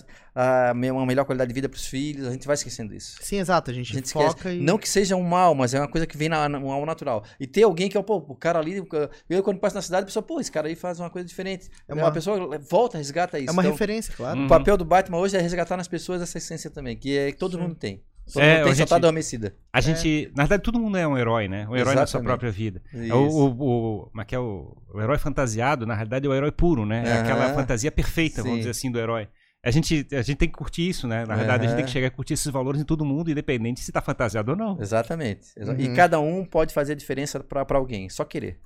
me- 0.75 0.91
uma 0.91 1.05
melhor 1.07 1.25
qualidade 1.25 1.49
de 1.49 1.55
vida 1.55 1.69
pros 1.69 1.87
filhos, 1.87 2.27
a 2.27 2.33
gente 2.33 2.47
vai 2.47 2.55
esquecendo 2.55 2.95
isso. 2.95 3.19
sim, 3.23 3.37
exato, 3.38 3.71
a 3.71 3.75
gente, 3.75 3.93
A 3.93 3.95
gente 3.95 4.12
foca 4.12 4.27
esquece. 4.38 4.57
e... 4.57 4.61
Não 4.62 4.79
que 4.79 4.88
seja 4.88 5.17
um 5.17 5.23
mal, 5.23 5.55
mas 5.55 5.75
é 5.75 5.81
uma 5.81 5.88
coisa 5.88 6.07
que 6.07 6.17
vem 6.17 6.29
na, 6.29 6.49
na- 6.49 6.59
ao 6.59 6.85
natural. 6.87 7.25
E 7.38 7.47
ter 7.47 7.62
alguém 7.62 7.88
que 7.88 7.97
é, 7.99 8.03
pô, 8.03 8.17
o 8.17 8.35
cara 8.35 8.59
ali, 8.59 8.83
eu 9.29 9.43
quando 9.43 9.59
passo 9.59 9.75
na 9.77 9.83
cidade, 9.83 10.03
a 10.05 10.07
pessoa, 10.07 10.23
pô, 10.23 10.41
esse 10.41 10.51
cara 10.51 10.69
aí 10.69 10.75
faz 10.75 10.99
uma 11.01 11.11
coisa 11.11 11.27
diferente. 11.27 11.69
É 11.88 11.93
É 11.93 11.95
uma- 11.95 12.05
uma 12.05 12.12
pessoa 12.12 12.59
volta, 12.59 12.99
resgata 12.99 13.38
isso. 13.38 13.49
É 13.51 13.53
uma 13.53 13.62
Então, 13.62 13.73
referência, 13.73 14.14
claro. 14.17 14.38
Hum. 14.38 14.47
O 14.47 14.49
papel 14.49 14.77
do 14.77 14.85
Batman 14.85 15.19
hoje 15.19 15.37
é 15.37 15.41
resgatar 15.41 15.77
nas 15.77 15.88
pessoas 15.88 16.23
essa 16.23 16.38
essência 16.38 16.71
também, 16.71 16.97
que 16.97 17.17
é 17.17 17.33
que 17.33 17.38
todo 17.38 17.57
Sim. 17.57 17.62
mundo 17.62 17.75
tem. 17.75 18.03
É, 18.37 18.57
tem, 18.57 18.64
só 18.64 18.69
tá 18.71 18.75
gente- 18.75 18.95
adormecida. 18.95 19.55
A 19.73 19.81
gente, 19.81 20.31
na 20.37 20.45
verdade, 20.45 20.62
todo 20.62 20.79
mundo 20.79 20.97
é 20.99 21.07
um 21.07 21.17
herói, 21.17 21.49
né? 21.49 21.67
Um 21.69 21.77
herói 21.77 21.95
na 21.95 22.07
sua 22.07 22.19
Exatamente. 22.21 22.27
própria 22.27 22.51
vida. 22.51 22.83
É. 22.93 23.12
O, 23.14 23.29
o, 23.29 24.11
o, 24.14 24.21
é 24.21 24.25
que 24.25 24.35
é 24.35 24.38
o, 24.38 24.77
o 24.95 25.01
herói 25.01 25.19
fantasiado, 25.19 25.87
na 25.87 25.95
realidade, 25.95 26.27
é 26.27 26.29
o 26.29 26.35
herói 26.35 26.53
puro, 26.53 26.85
né? 26.85 27.03
É 27.07 27.12
aquela 27.21 27.47
Aham. 27.47 27.55
fantasia 27.55 27.91
perfeita, 27.93 28.37
vamos 28.43 28.53
Sim. 28.53 28.59
dizer 28.59 28.71
assim, 28.71 28.91
do 28.91 28.99
herói. 28.99 29.29
A 29.64 29.71
gente, 29.73 30.07
a 30.12 30.23
gente 30.23 30.37
tem 30.37 30.49
que 30.49 30.55
curtir 30.55 30.88
isso, 30.88 31.09
né? 31.09 31.25
Na 31.27 31.35
verdade, 31.35 31.64
a 31.64 31.69
gente 31.69 31.77
tem 31.77 31.85
que 31.85 31.91
chegar 31.91 32.07
a 32.07 32.11
curtir 32.11 32.35
esses 32.35 32.47
valores 32.47 32.81
em 32.81 32.85
todo 32.85 33.05
mundo, 33.05 33.31
independente 33.31 33.81
se 33.81 33.91
tá 33.91 34.01
fantasiado 34.01 34.53
ou 34.53 34.57
não. 34.57 34.81
Exatamente. 34.81 35.49
Exa- 35.57 35.73
Uhum. 35.73 35.81
E 35.81 35.95
cada 35.95 36.21
um 36.21 36.45
pode 36.45 36.73
fazer 36.73 36.93
a 36.93 36.97
diferença 36.97 37.41
pra 37.41 37.64
alguém, 37.71 38.09
só 38.09 38.25
querer. 38.25 38.59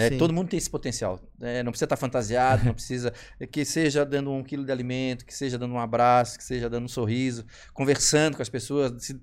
Né? 0.00 0.10
Todo 0.18 0.32
mundo 0.32 0.48
tem 0.48 0.58
esse 0.58 0.70
potencial. 0.70 1.20
né? 1.38 1.62
Não 1.62 1.72
precisa 1.72 1.86
estar 1.86 1.96
fantasiado, 1.96 2.64
não 2.64 2.74
precisa. 2.74 3.12
Que 3.52 3.64
seja 3.64 4.04
dando 4.04 4.30
um 4.32 4.42
quilo 4.42 4.64
de 4.64 4.72
alimento, 4.72 5.24
que 5.24 5.34
seja 5.34 5.58
dando 5.58 5.74
um 5.74 5.78
abraço, 5.78 6.36
que 6.38 6.44
seja 6.44 6.68
dando 6.70 6.84
um 6.84 6.88
sorriso, 6.88 7.44
conversando 7.74 8.36
com 8.36 8.42
as 8.42 8.48
pessoas, 8.48 8.92
se- 9.04 9.20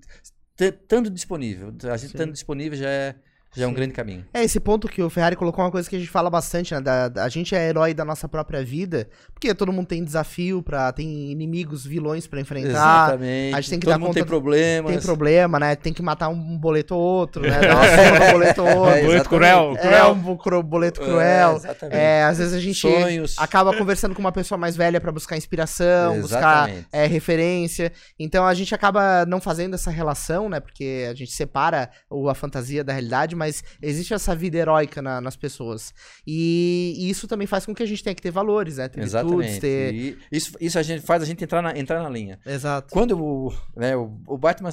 estando 0.59 1.09
disponível. 1.09 1.73
A 1.91 1.97
gente 1.97 2.07
estando 2.11 2.31
disponível 2.31 2.77
já 2.77 2.89
é, 2.89 3.15
já 3.57 3.65
é 3.65 3.67
um 3.67 3.71
Sim. 3.71 3.75
grande 3.75 3.93
caminho. 3.93 4.25
É, 4.33 4.43
esse 4.43 4.59
ponto 4.59 4.87
que 4.87 5.01
o 5.01 5.09
Ferrari 5.09 5.35
colocou 5.35 5.61
é 5.61 5.65
uma 5.65 5.71
coisa 5.71 5.89
que 5.89 5.95
a 5.95 5.99
gente 5.99 6.09
fala 6.11 6.29
bastante, 6.29 6.73
né? 6.73 6.81
Da, 6.81 7.07
da- 7.09 7.23
a 7.23 7.29
gente 7.29 7.55
é 7.55 7.69
herói 7.69 7.93
da 7.93 8.05
nossa 8.05 8.27
própria 8.27 8.63
vida, 8.63 9.07
porque 9.33 9.53
todo 9.53 9.71
mundo 9.73 9.87
tem 9.87 10.03
desafio, 10.03 10.61
pra, 10.61 10.91
tem 10.91 11.31
inimigos, 11.31 11.85
vilões 11.85 12.27
pra 12.27 12.39
enfrentar. 12.39 12.69
Exatamente. 12.69 13.55
a 13.55 13.61
gente 13.61 13.69
tem 13.69 13.79
que 13.79 13.85
Todo 13.85 13.93
dar 13.93 13.97
mundo 13.99 14.07
conta- 14.07 14.19
tem 14.19 14.25
problemas. 14.27 14.91
Tem 14.91 15.01
problema, 15.01 15.59
né? 15.59 15.75
Tem 15.75 15.93
que 15.93 16.01
matar 16.01 16.29
um 16.29 16.57
boleto 16.57 16.95
ou 16.95 17.01
outro, 17.01 17.41
né? 17.43 17.59
Dar 17.59 17.75
uma 17.75 17.83
surra 17.87 18.25
no 18.25 18.31
boleto 18.31 18.61
ou 18.61 18.67
É, 18.67 18.71
outro. 18.73 18.85
Boleto 18.87 19.05
exatamente. 19.13 19.27
cruel, 19.29 19.73
É, 19.77 19.81
cruel. 19.81 20.11
um 20.11 20.37
cru- 20.37 20.63
boleto 20.63 21.01
É, 21.01 21.05
cruel. 21.05 21.55
exatamente. 21.55 21.97
É, 21.97 22.23
às 22.23 22.37
vezes 22.37 22.53
a 22.53 22.59
gente 22.59 22.79
Sonhos. 22.79 23.35
acaba 23.37 23.75
conversando 23.75 24.13
com 24.13 24.19
uma 24.21 24.31
pessoa 24.31 24.57
mais 24.57 24.75
velha 24.75 24.99
pra 25.01 25.11
buscar 25.11 25.37
inspiração, 25.37 26.19
buscar 26.21 26.67
Exatamente. 26.69 26.87
é, 26.91 27.05
referência. 27.05 27.91
Então 28.19 28.45
a 28.45 28.53
gente 28.53 28.73
acaba 28.75 29.25
não 29.25 29.39
fazendo 29.41 29.73
essa 29.75 29.89
relação, 29.91 30.49
né? 30.49 30.59
Porque 30.59 31.07
a 31.09 31.13
gente 31.13 31.31
separa 31.31 31.89
o, 32.09 32.29
a 32.29 32.35
fantasia 32.35 32.83
da 32.83 32.93
realidade, 32.93 33.35
mas 33.35 33.46
existe 33.81 34.13
essa 34.13 34.35
vida 34.35 34.57
heróica 34.57 35.01
na- 35.01 35.19
nas 35.21 35.35
pessoas. 35.35 35.93
E, 36.25 36.93
e 36.97 37.09
isso 37.09 37.27
também 37.27 37.47
faz 37.47 37.65
com 37.65 37.73
que 37.73 37.83
a 37.83 37.85
gente 37.85 38.03
tenha 38.03 38.13
que 38.15 38.21
ter 38.21 38.31
valores, 38.31 38.77
né? 38.77 38.87
Ter 38.87 39.01
virtudes, 39.01 39.13
Exatamente. 39.13 39.59
ter. 39.61 39.93
E 39.93 40.17
isso, 40.31 40.51
isso 40.59 40.79
a 40.79 40.83
gente 40.83 41.01
faz 41.05 41.21
a 41.21 41.25
gente 41.25 41.43
entrar 41.43 41.61
na, 41.61 41.77
entrar 41.77 42.01
na 42.03 42.09
linha. 42.09 42.39
Exato. 42.45 42.93
Quando 42.93 43.17
o, 43.19 43.53
né, 43.75 43.95
o, 43.95 44.11
o 44.27 44.37
Batman, 44.37 44.69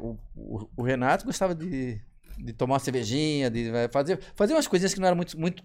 o, 0.00 0.16
o, 0.36 0.68
o 0.76 0.82
Renato 0.82 1.24
gostava 1.24 1.54
de, 1.54 2.00
de 2.38 2.52
tomar 2.52 2.74
uma 2.74 2.80
cervejinha, 2.80 3.50
de 3.50 3.68
é, 3.70 3.88
fazer, 3.88 4.18
fazer 4.34 4.52
umas 4.54 4.66
coisinhas 4.66 4.92
que 4.94 5.00
não 5.00 5.06
eram 5.06 5.16
muito, 5.16 5.38
muito 5.38 5.62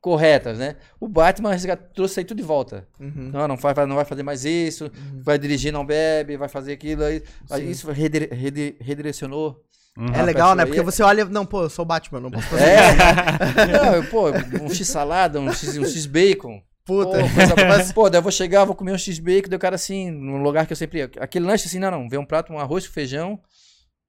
corretas, 0.00 0.58
né? 0.58 0.76
O 1.00 1.08
Batman 1.08 1.50
trouxe 1.94 2.20
aí 2.20 2.24
tudo 2.24 2.36
de 2.38 2.44
volta. 2.44 2.86
Uhum. 3.00 3.30
Não, 3.32 3.48
não 3.48 3.56
vai, 3.56 3.74
não 3.86 3.96
vai 3.96 4.04
fazer 4.04 4.22
mais 4.22 4.44
isso, 4.44 4.90
vai 5.22 5.38
dirigir, 5.38 5.72
não 5.72 5.84
bebe, 5.84 6.36
vai 6.36 6.48
fazer 6.48 6.72
aquilo. 6.72 7.02
Aí, 7.04 7.22
Sim. 7.48 7.70
isso 7.70 7.90
redire- 7.90 8.28
redi- 8.32 8.76
redirecionou. 8.80 9.60
Uhum. 9.96 10.12
É 10.12 10.22
legal, 10.22 10.54
né? 10.56 10.64
Porque 10.64 10.80
ia- 10.80 10.84
você 10.84 11.02
olha, 11.02 11.24
não, 11.24 11.46
pô, 11.46 11.62
eu 11.62 11.70
sou 11.70 11.84
o 11.84 11.86
Batman, 11.86 12.20
não 12.20 12.30
posso 12.30 12.48
fazer. 12.48 12.64
É, 12.64 12.94
não, 13.78 13.94
eu, 13.94 14.04
pô, 14.06 14.30
um 14.62 14.68
x-salada, 14.68 15.40
um 15.40 15.52
x- 15.52 15.76
um 15.78 15.84
x-bacon. 15.84 16.60
Puta. 16.84 17.18
Pô, 17.18 17.28
coisa- 17.34 17.54
mas, 17.68 17.92
pô, 17.92 18.10
daí 18.10 18.18
eu 18.18 18.22
vou 18.22 18.32
chegar, 18.32 18.64
vou 18.64 18.74
comer 18.74 18.92
um 18.92 18.98
x-bacon, 18.98 19.48
daí 19.48 19.56
o 19.56 19.60
cara 19.60 19.76
assim, 19.76 20.10
num 20.10 20.42
lugar 20.42 20.66
que 20.66 20.72
eu 20.72 20.76
sempre 20.76 20.98
ia. 20.98 21.10
Aquele 21.20 21.46
lanche 21.46 21.66
assim, 21.68 21.78
não, 21.78 21.90
não, 21.90 22.08
vem 22.08 22.18
um 22.18 22.26
prato, 22.26 22.52
um 22.52 22.58
arroz 22.58 22.86
com 22.88 22.92
feijão, 22.92 23.38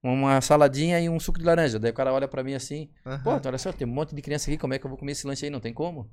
uma 0.03 0.41
saladinha 0.41 0.99
e 0.99 1.07
um 1.07 1.19
suco 1.19 1.37
de 1.39 1.45
laranja. 1.45 1.77
Daí 1.79 1.91
o 1.91 1.93
cara 1.93 2.11
olha 2.11 2.27
pra 2.27 2.43
mim 2.43 2.53
assim, 2.55 2.89
Aham. 3.05 3.21
pô, 3.23 3.35
então 3.35 3.49
olha 3.49 3.57
só, 3.59 3.71
tem 3.71 3.87
um 3.87 3.91
monte 3.91 4.13
de 4.15 4.21
criança 4.21 4.49
aqui, 4.49 4.57
como 4.57 4.73
é 4.73 4.79
que 4.79 4.85
eu 4.85 4.89
vou 4.89 4.97
comer 4.97 5.11
esse 5.13 5.25
lanche 5.27 5.45
aí? 5.45 5.51
Não 5.51 5.59
tem 5.59 5.71
como? 5.73 6.09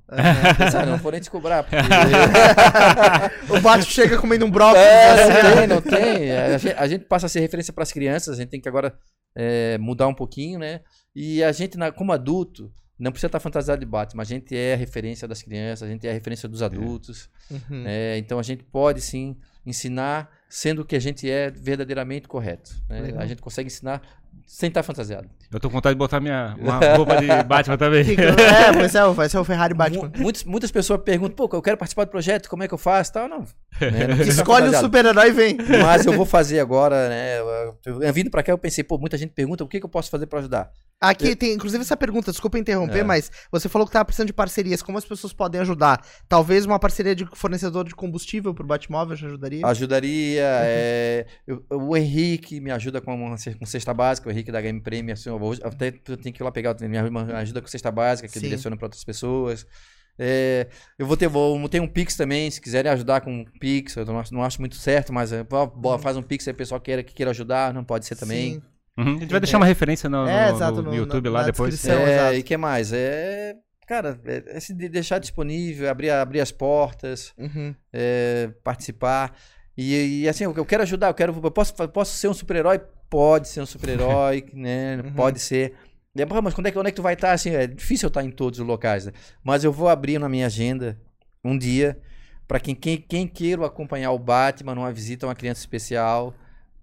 Sabe, 0.71 0.85
não 0.89 0.97
vou 0.99 1.11
nem 1.11 1.19
te 1.19 1.29
cobrar. 1.31 1.63
Porque... 1.63 1.75
o 3.51 3.59
Batman 3.59 3.81
chega 3.85 4.17
comendo 4.17 4.45
um 4.45 4.51
brócolis. 4.51 4.81
É, 4.85 5.09
assim, 5.13 5.31
não 5.31 5.55
tem, 5.57 5.67
não 5.67 5.81
tem. 5.81 6.31
A 6.31 6.57
gente, 6.57 6.75
a 6.77 6.87
gente 6.87 7.05
passa 7.05 7.25
a 7.25 7.29
ser 7.29 7.39
referência 7.39 7.73
para 7.73 7.83
as 7.83 7.91
crianças, 7.91 8.35
a 8.37 8.41
gente 8.41 8.49
tem 8.49 8.61
que 8.61 8.69
agora 8.69 8.93
é, 9.35 9.77
mudar 9.77 10.07
um 10.07 10.13
pouquinho, 10.13 10.59
né? 10.59 10.81
E 11.15 11.43
a 11.43 11.51
gente, 11.51 11.77
na- 11.77 11.91
como 11.91 12.11
adulto, 12.11 12.71
não 12.97 13.11
precisa 13.11 13.27
estar 13.27 13.39
fantasiado 13.39 13.79
de 13.79 13.85
Batman, 13.85 14.21
a 14.21 14.25
gente 14.25 14.55
é 14.55 14.73
a 14.73 14.77
referência 14.77 15.27
das 15.27 15.41
crianças, 15.41 15.87
a 15.87 15.91
gente 15.91 16.07
é 16.07 16.11
a 16.11 16.13
referência 16.13 16.47
dos 16.47 16.61
adultos. 16.61 17.29
Uhum. 17.49 17.83
É, 17.85 18.17
então 18.17 18.39
a 18.39 18.43
gente 18.43 18.63
pode 18.63 19.01
sim 19.01 19.35
ensinar 19.65 20.29
sendo 20.55 20.83
o 20.83 20.85
que 20.85 20.95
a 20.95 20.99
gente 20.99 21.27
é 21.29 21.49
verdadeiramente 21.49 22.27
correto. 22.27 22.69
né? 22.87 23.11
A 23.17 23.25
gente 23.25 23.41
consegue 23.41 23.65
ensinar 23.67 24.01
sem 24.45 24.67
estar 24.67 24.83
fantasiado. 24.83 25.27
Eu 25.51 25.59
tô 25.59 25.67
com 25.69 25.73
vontade 25.75 25.93
de 25.95 25.99
botar 25.99 26.19
minha 26.19 26.55
uma 26.59 26.77
roupa 26.95 27.17
de 27.17 27.27
Batman 27.43 27.77
também. 27.77 28.01
É, 28.11 28.71
pois 28.73 28.93
é, 28.93 29.07
vai 29.09 29.29
ser 29.29 29.37
o 29.39 29.43
Ferrari 29.43 29.73
Batman. 29.73 30.11
Mu- 30.15 30.23
muitas, 30.23 30.43
muitas 30.43 30.71
pessoas 30.71 31.01
perguntam, 31.03 31.35
pô, 31.47 31.55
eu 31.57 31.61
quero 31.61 31.77
participar 31.77 32.05
do 32.05 32.11
projeto, 32.11 32.49
como 32.49 32.61
é 32.63 32.67
que 32.67 32.73
eu 32.73 32.77
faço? 32.77 33.13
Tal, 33.13 33.27
não. 33.27 33.39
né? 33.81 34.07
Não 34.07 34.21
Escolhe 34.23 34.69
o 34.69 34.79
super-herói 34.79 35.29
e 35.29 35.31
vem. 35.31 35.57
Mas 35.81 36.05
eu 36.05 36.13
vou 36.13 36.25
fazer 36.25 36.59
agora, 36.59 37.09
né? 37.09 37.39
Eu, 37.85 38.01
eu, 38.01 38.13
vindo 38.13 38.29
pra 38.29 38.43
cá, 38.43 38.51
eu 38.51 38.57
pensei, 38.57 38.83
pô, 38.83 38.97
muita 38.99 39.17
gente 39.17 39.31
pergunta 39.31 39.63
o 39.63 39.67
que, 39.67 39.79
que 39.79 39.85
eu 39.85 39.89
posso 39.89 40.09
fazer 40.11 40.25
pra 40.27 40.39
ajudar. 40.39 40.69
Aqui 41.01 41.35
tem, 41.35 41.53
inclusive, 41.53 41.81
essa 41.81 41.97
pergunta, 41.97 42.31
desculpa 42.31 42.57
interromper, 42.57 42.99
É. 42.99 43.03
mas 43.03 43.29
você 43.51 43.67
falou 43.67 43.85
que 43.85 43.91
tava 43.91 44.05
precisando 44.05 44.27
de 44.27 44.33
parcerias. 44.33 44.81
Como 44.81 44.97
as 44.97 45.03
pessoas 45.05 45.33
podem 45.33 45.59
ajudar? 45.61 46.01
Talvez 46.29 46.65
uma 46.65 46.79
parceria 46.79 47.13
de 47.13 47.27
fornecedor 47.33 47.83
de 47.85 47.93
combustível 47.93 48.53
pro 48.53 48.65
Batmóvel 48.65 49.15
já 49.15 49.27
ajudaria? 49.27 49.65
Ajudaria. 49.67 50.42
É, 50.43 51.25
eu- 51.47 51.63
o 51.71 51.95
Henrique 51.97 52.59
me 52.59 52.71
ajuda 52.71 52.99
com, 53.01 53.13
uma, 53.15 53.35
com 53.59 53.65
cesta 53.65 53.93
básica, 53.93 54.27
o 54.27 54.31
Henrique 54.31 54.51
da 54.51 54.61
Game 54.61 54.79
Premium. 54.81 55.13
Assim, 55.13 55.29
eu 55.29 55.39
vou- 55.39 55.55
até 55.63 55.87
eu 56.07 56.17
tenho 56.17 56.33
que 56.33 56.41
ir 56.41 56.43
lá 56.43 56.51
pegar, 56.51 56.75
me 56.81 56.97
ajuda 56.97 57.61
com 57.61 57.67
cesta 57.67 57.91
básica, 57.91 58.27
que 58.27 58.37
eu 58.37 58.41
Sim. 58.41 58.47
direciono 58.47 58.77
para 58.77 58.85
outras 58.87 59.03
pessoas. 59.03 59.65
É, 60.19 60.67
eu 60.99 61.07
vou 61.07 61.17
ter, 61.17 61.27
vou 61.27 61.67
ter 61.67 61.79
um 61.81 61.87
Pix 61.87 62.15
também, 62.15 62.49
se 62.51 62.61
quiserem 62.61 62.91
ajudar 62.91 63.21
com 63.21 63.31
um 63.33 63.45
Pix, 63.59 63.95
eu 63.95 64.05
não 64.05 64.19
acho, 64.19 64.31
não 64.33 64.43
acho 64.43 64.59
muito 64.59 64.75
certo, 64.75 65.11
mas 65.11 65.31
é, 65.33 65.41
Uhum. 65.41 65.97
faz 65.99 66.15
um 66.15 66.21
Pix 66.21 66.47
aí, 66.47 66.53
o 66.53 66.57
pessoal 66.57 66.79
queira, 66.79 67.01
que 67.03 67.13
queira 67.15 67.31
ajudar, 67.31 67.73
não 67.73 67.83
pode 67.83 68.05
ser 68.05 68.15
também. 68.15 68.53
Sim. 68.53 68.61
Uhum. 68.95 69.15
A 69.15 69.19
gente 69.21 69.31
vai 69.31 69.39
deixar 69.39 69.57
uma 69.57 69.65
referência 69.65 70.07
no, 70.07 70.23
no- 70.25 70.29
É, 70.29 70.51
exato, 70.51 70.83
no 70.83 70.91
no- 70.91 70.95
YouTube 70.95 71.25
na- 71.25 71.31
lá 71.31 71.39
na 71.39 71.45
depois. 71.47 71.83
É, 71.87 72.35
e 72.37 72.43
que 72.43 72.55
mais? 72.57 72.93
É, 72.93 73.55
cara, 73.87 74.19
é, 74.23 74.43
é 74.55 74.59
se 74.59 74.71
de- 74.71 74.87
deixar 74.87 75.17
disponível, 75.17 75.89
abrir, 75.89 76.11
abrir 76.11 76.41
as 76.41 76.51
portas, 76.51 77.33
Uhum. 77.35 77.73
é, 77.91 78.51
participar. 78.63 79.35
E, 79.77 80.21
e, 80.23 80.29
assim, 80.29 80.43
eu 80.43 80.65
quero 80.65 80.83
ajudar, 80.83 81.07
eu 81.07 81.13
quero. 81.13 81.39
Eu 81.43 81.51
posso, 81.51 81.73
posso 81.73 82.15
ser 82.17 82.27
um 82.27 82.33
super-herói? 82.33 82.79
Pode 83.09 83.47
ser 83.47 83.61
um 83.61 83.65
super-herói, 83.65 84.45
né? 84.53 84.97
Uhum. 85.03 85.13
Pode 85.13 85.39
ser. 85.39 85.73
E, 86.15 86.21
"Ah, 86.21 86.41
mas 86.41 86.53
quando 86.53 86.67
é, 86.67 86.71
que, 86.71 86.77
onde 86.77 86.89
é 86.89 86.91
que 86.91 86.95
tu 86.95 87.01
vai 87.01 87.15
estar? 87.15 87.31
Assim, 87.31 87.51
é 87.51 87.65
difícil 87.65 88.05
eu 88.05 88.09
estar 88.09 88.23
em 88.23 88.29
todos 88.29 88.59
os 88.59 88.65
locais, 88.65 89.05
né? 89.07 89.13
Mas 89.43 89.63
eu 89.63 89.71
vou 89.71 89.89
abrir 89.89 90.19
na 90.19 90.29
minha 90.29 90.45
agenda 90.45 90.99
um 91.43 91.57
dia 91.57 91.99
para 92.47 92.59
quem, 92.59 92.75
quem, 92.75 92.97
quem 92.97 93.27
queira 93.27 93.65
acompanhar 93.65 94.11
o 94.11 94.19
Batman 94.19 94.75
numa 94.75 94.91
visita 94.91 95.25
a 95.25 95.29
uma 95.29 95.35
criança 95.35 95.61
especial. 95.61 96.35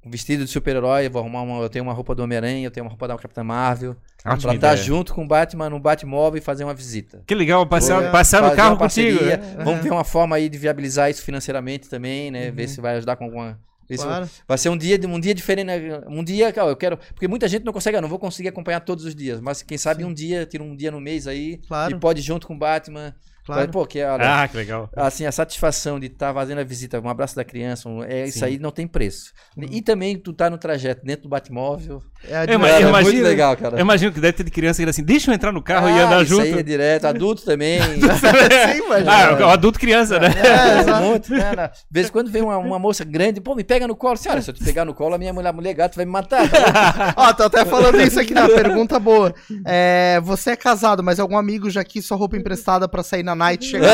Um 0.04 0.10
Vestido 0.10 0.44
de 0.44 0.50
super-herói, 0.50 1.06
eu 1.06 1.10
vou 1.10 1.20
arrumar 1.20 1.42
uma. 1.42 1.62
Eu 1.62 1.68
tenho 1.68 1.84
uma 1.84 1.92
roupa 1.92 2.14
do 2.14 2.22
Homem-Aranha, 2.22 2.66
eu 2.66 2.70
tenho 2.70 2.84
uma 2.84 2.90
roupa 2.90 3.06
da 3.06 3.16
Capitã 3.18 3.44
Marvel. 3.44 3.94
Ótima 4.24 4.52
Pra 4.52 4.54
estar 4.54 4.76
junto 4.76 5.12
com 5.14 5.24
o 5.24 5.26
Batman 5.28 5.68
no 5.70 5.78
Batmóvel 5.78 6.38
e 6.38 6.40
fazer 6.40 6.64
uma 6.64 6.72
visita. 6.74 7.22
Que 7.26 7.34
legal, 7.34 7.66
passear, 7.66 8.02
Vou 8.02 8.10
passear 8.10 8.40
no 8.42 8.48
fazer 8.48 8.56
carro 8.56 8.76
contigo. 8.78 9.22
né? 9.24 9.36
Vamos 9.64 9.82
ver 9.82 9.90
uma 9.92 10.04
forma 10.04 10.36
aí 10.36 10.48
de 10.48 10.56
viabilizar 10.58 11.10
isso 11.10 11.22
financeiramente 11.22 11.88
também, 11.88 12.30
né? 12.30 12.50
Ver 12.50 12.62
Uhum. 12.62 12.68
se 12.68 12.80
vai 12.80 12.96
ajudar 12.96 13.16
com 13.16 13.24
alguma. 13.24 13.58
Isso 13.90 14.04
Claro. 14.04 14.28
vai 14.46 14.56
ser 14.56 14.68
um 14.68 14.76
dia, 14.76 14.98
um 15.08 15.18
dia 15.18 15.34
diferente, 15.34 15.66
né? 15.66 16.00
Um 16.06 16.22
dia, 16.22 16.52
cara, 16.52 16.68
eu 16.68 16.76
quero. 16.76 16.96
Porque 17.12 17.26
muita 17.26 17.48
gente 17.48 17.64
não 17.64 17.72
consegue, 17.72 17.96
ah, 17.96 18.00
não 18.00 18.08
vou 18.08 18.20
conseguir 18.20 18.48
acompanhar 18.48 18.80
todos 18.80 19.04
os 19.04 19.14
dias. 19.14 19.40
Mas 19.40 19.62
quem 19.62 19.76
sabe 19.76 20.04
um 20.04 20.14
dia, 20.14 20.46
tira 20.46 20.62
um 20.62 20.76
dia 20.76 20.90
no 20.92 21.00
mês 21.00 21.26
aí. 21.26 21.58
Claro. 21.66 21.96
E 21.96 21.98
pode 21.98 22.20
ir 22.20 22.22
junto 22.22 22.46
com 22.46 22.54
o 22.54 22.58
Batman. 22.58 23.14
Claro. 23.54 23.70
Pô, 23.72 23.86
que, 23.86 24.02
olha, 24.02 24.42
Ah, 24.42 24.48
que 24.48 24.56
legal. 24.56 24.88
assim, 24.96 25.26
a 25.26 25.32
satisfação 25.32 25.98
de 26.00 26.06
estar 26.06 26.32
fazendo 26.34 26.58
a 26.60 26.64
visita, 26.64 27.00
um 27.00 27.08
abraço 27.08 27.34
da 27.36 27.44
criança, 27.44 27.88
um- 27.88 28.02
é, 28.02 28.24
isso 28.26 28.44
aí 28.44 28.58
não 28.58 28.70
tem 28.70 28.86
preço. 28.86 29.32
E 29.70 29.80
também 29.82 30.16
tu 30.18 30.32
tá 30.32 30.48
no 30.50 30.58
trajeto 30.58 31.04
dentro 31.04 31.24
do 31.24 31.28
Batmóvel. 31.28 32.02
É 32.28 32.36
a 32.36 32.40
Eu 32.44 32.46
de- 32.46 32.58
Mas 32.58 32.70
Cara, 32.72 32.84
é 32.84 32.88
imagina- 32.88 33.12
muito 33.12 33.22
legal, 33.24 33.56
cara. 33.56 33.76
Eu 33.76 33.80
imagino 33.80 34.12
que 34.12 34.20
deve 34.20 34.32
ter 34.34 34.44
de 34.44 34.50
criança 34.50 34.82
que 34.82 34.88
assim, 34.88 35.02
deixa 35.02 35.30
eu 35.30 35.34
entrar 35.34 35.52
no 35.52 35.62
carro 35.62 35.88
e 35.88 35.92
Ah, 35.92 36.06
andar 36.06 36.22
isso 36.22 36.34
junto. 36.34 36.42
aí 36.44 36.58
é 36.58 36.62
direto, 36.62 37.04
adulto 37.06 37.42
também. 37.44 37.78
Sim, 38.74 38.88
mas- 38.88 39.08
Ah, 39.08 39.36
o 39.40 39.48
adulto 39.48 39.78
criança, 39.78 40.18
né? 40.18 40.28
É, 40.28 40.80
exato. 40.80 41.02
um 41.04 41.08
monte, 41.12 41.30
né? 41.30 41.52
Na- 41.56 41.70
vez 41.90 42.08
em 42.08 42.12
quando 42.12 42.30
vem 42.30 42.42
uma, 42.42 42.58
uma 42.58 42.78
moça 42.78 43.04
grande, 43.04 43.40
pô, 43.40 43.54
me 43.54 43.64
pega 43.64 43.86
no 43.88 43.96
colo. 43.96 44.16
Senhora, 44.16 44.42
se 44.42 44.50
eu 44.50 44.54
te 44.54 44.62
pegar 44.62 44.84
no 44.84 44.92
colo, 44.94 45.14
a 45.14 45.18
minha 45.18 45.32
mulher, 45.32 45.52
mulher 45.52 45.72
gato 45.74 45.96
vai 45.96 46.04
me 46.04 46.10
matar. 46.12 46.48
tá 46.48 46.50
Ó, 47.16 47.32
tô 47.32 47.44
até 47.44 47.64
falando 47.64 48.00
isso 48.00 48.20
aqui 48.20 48.34
na 48.34 48.46
pergunta 48.48 48.98
boa. 48.98 49.34
É, 49.64 50.20
você 50.22 50.50
é 50.50 50.56
casado, 50.56 51.02
mas 51.02 51.18
algum 51.18 51.36
amigo 51.38 51.70
já 51.70 51.82
quis 51.82 52.04
sua 52.04 52.16
roupa 52.16 52.36
emprestada 52.36 52.86
pra 52.88 53.02
sair 53.02 53.22
na 53.22 53.34
night 53.40 53.64
chegar 53.66 53.90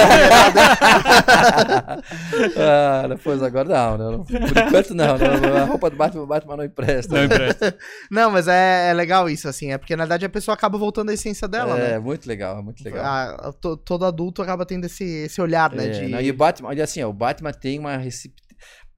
ah, 2.56 3.06
depois 3.08 3.42
agora 3.42 3.68
não, 3.68 3.98
não, 3.98 4.12
não. 4.18 4.24
Por 4.24 4.36
enquanto 4.66 4.94
não, 4.94 5.18
não, 5.18 5.56
A 5.56 5.64
roupa 5.64 5.90
do 5.90 5.96
Batman, 5.96 6.26
Batman 6.26 6.56
não 6.56 6.64
empresta. 6.64 7.14
Não 7.14 7.24
empresta. 7.24 7.76
Não, 8.10 8.30
mas 8.30 8.48
é, 8.48 8.90
é 8.90 8.94
legal 8.94 9.28
isso, 9.28 9.48
assim. 9.48 9.72
É 9.72 9.78
porque, 9.78 9.96
na 9.96 10.04
verdade, 10.04 10.24
a 10.24 10.28
pessoa 10.28 10.54
acaba 10.54 10.76
voltando 10.78 11.10
à 11.10 11.14
essência 11.14 11.46
dela, 11.48 11.78
é, 11.78 11.92
né? 11.92 11.98
muito 11.98 12.26
legal, 12.26 12.58
é 12.58 12.62
muito 12.62 12.82
legal. 12.84 13.04
A- 13.04 13.48
a- 13.48 13.52
to- 13.52 13.76
todo 13.76 14.04
adulto 14.04 14.42
acaba 14.42 14.64
tendo 14.66 14.84
esse, 14.86 15.04
esse 15.04 15.40
olhar, 15.40 15.72
né? 15.72 15.86
É, 15.86 15.90
de... 15.90 16.08
não, 16.08 16.20
e 16.20 16.30
o 16.30 16.34
Batman, 16.34 16.68
olha 16.68 16.84
assim, 16.84 17.02
ó, 17.02 17.08
o 17.08 17.12
Batman 17.12 17.52
tem 17.52 17.78
uma. 17.78 18.00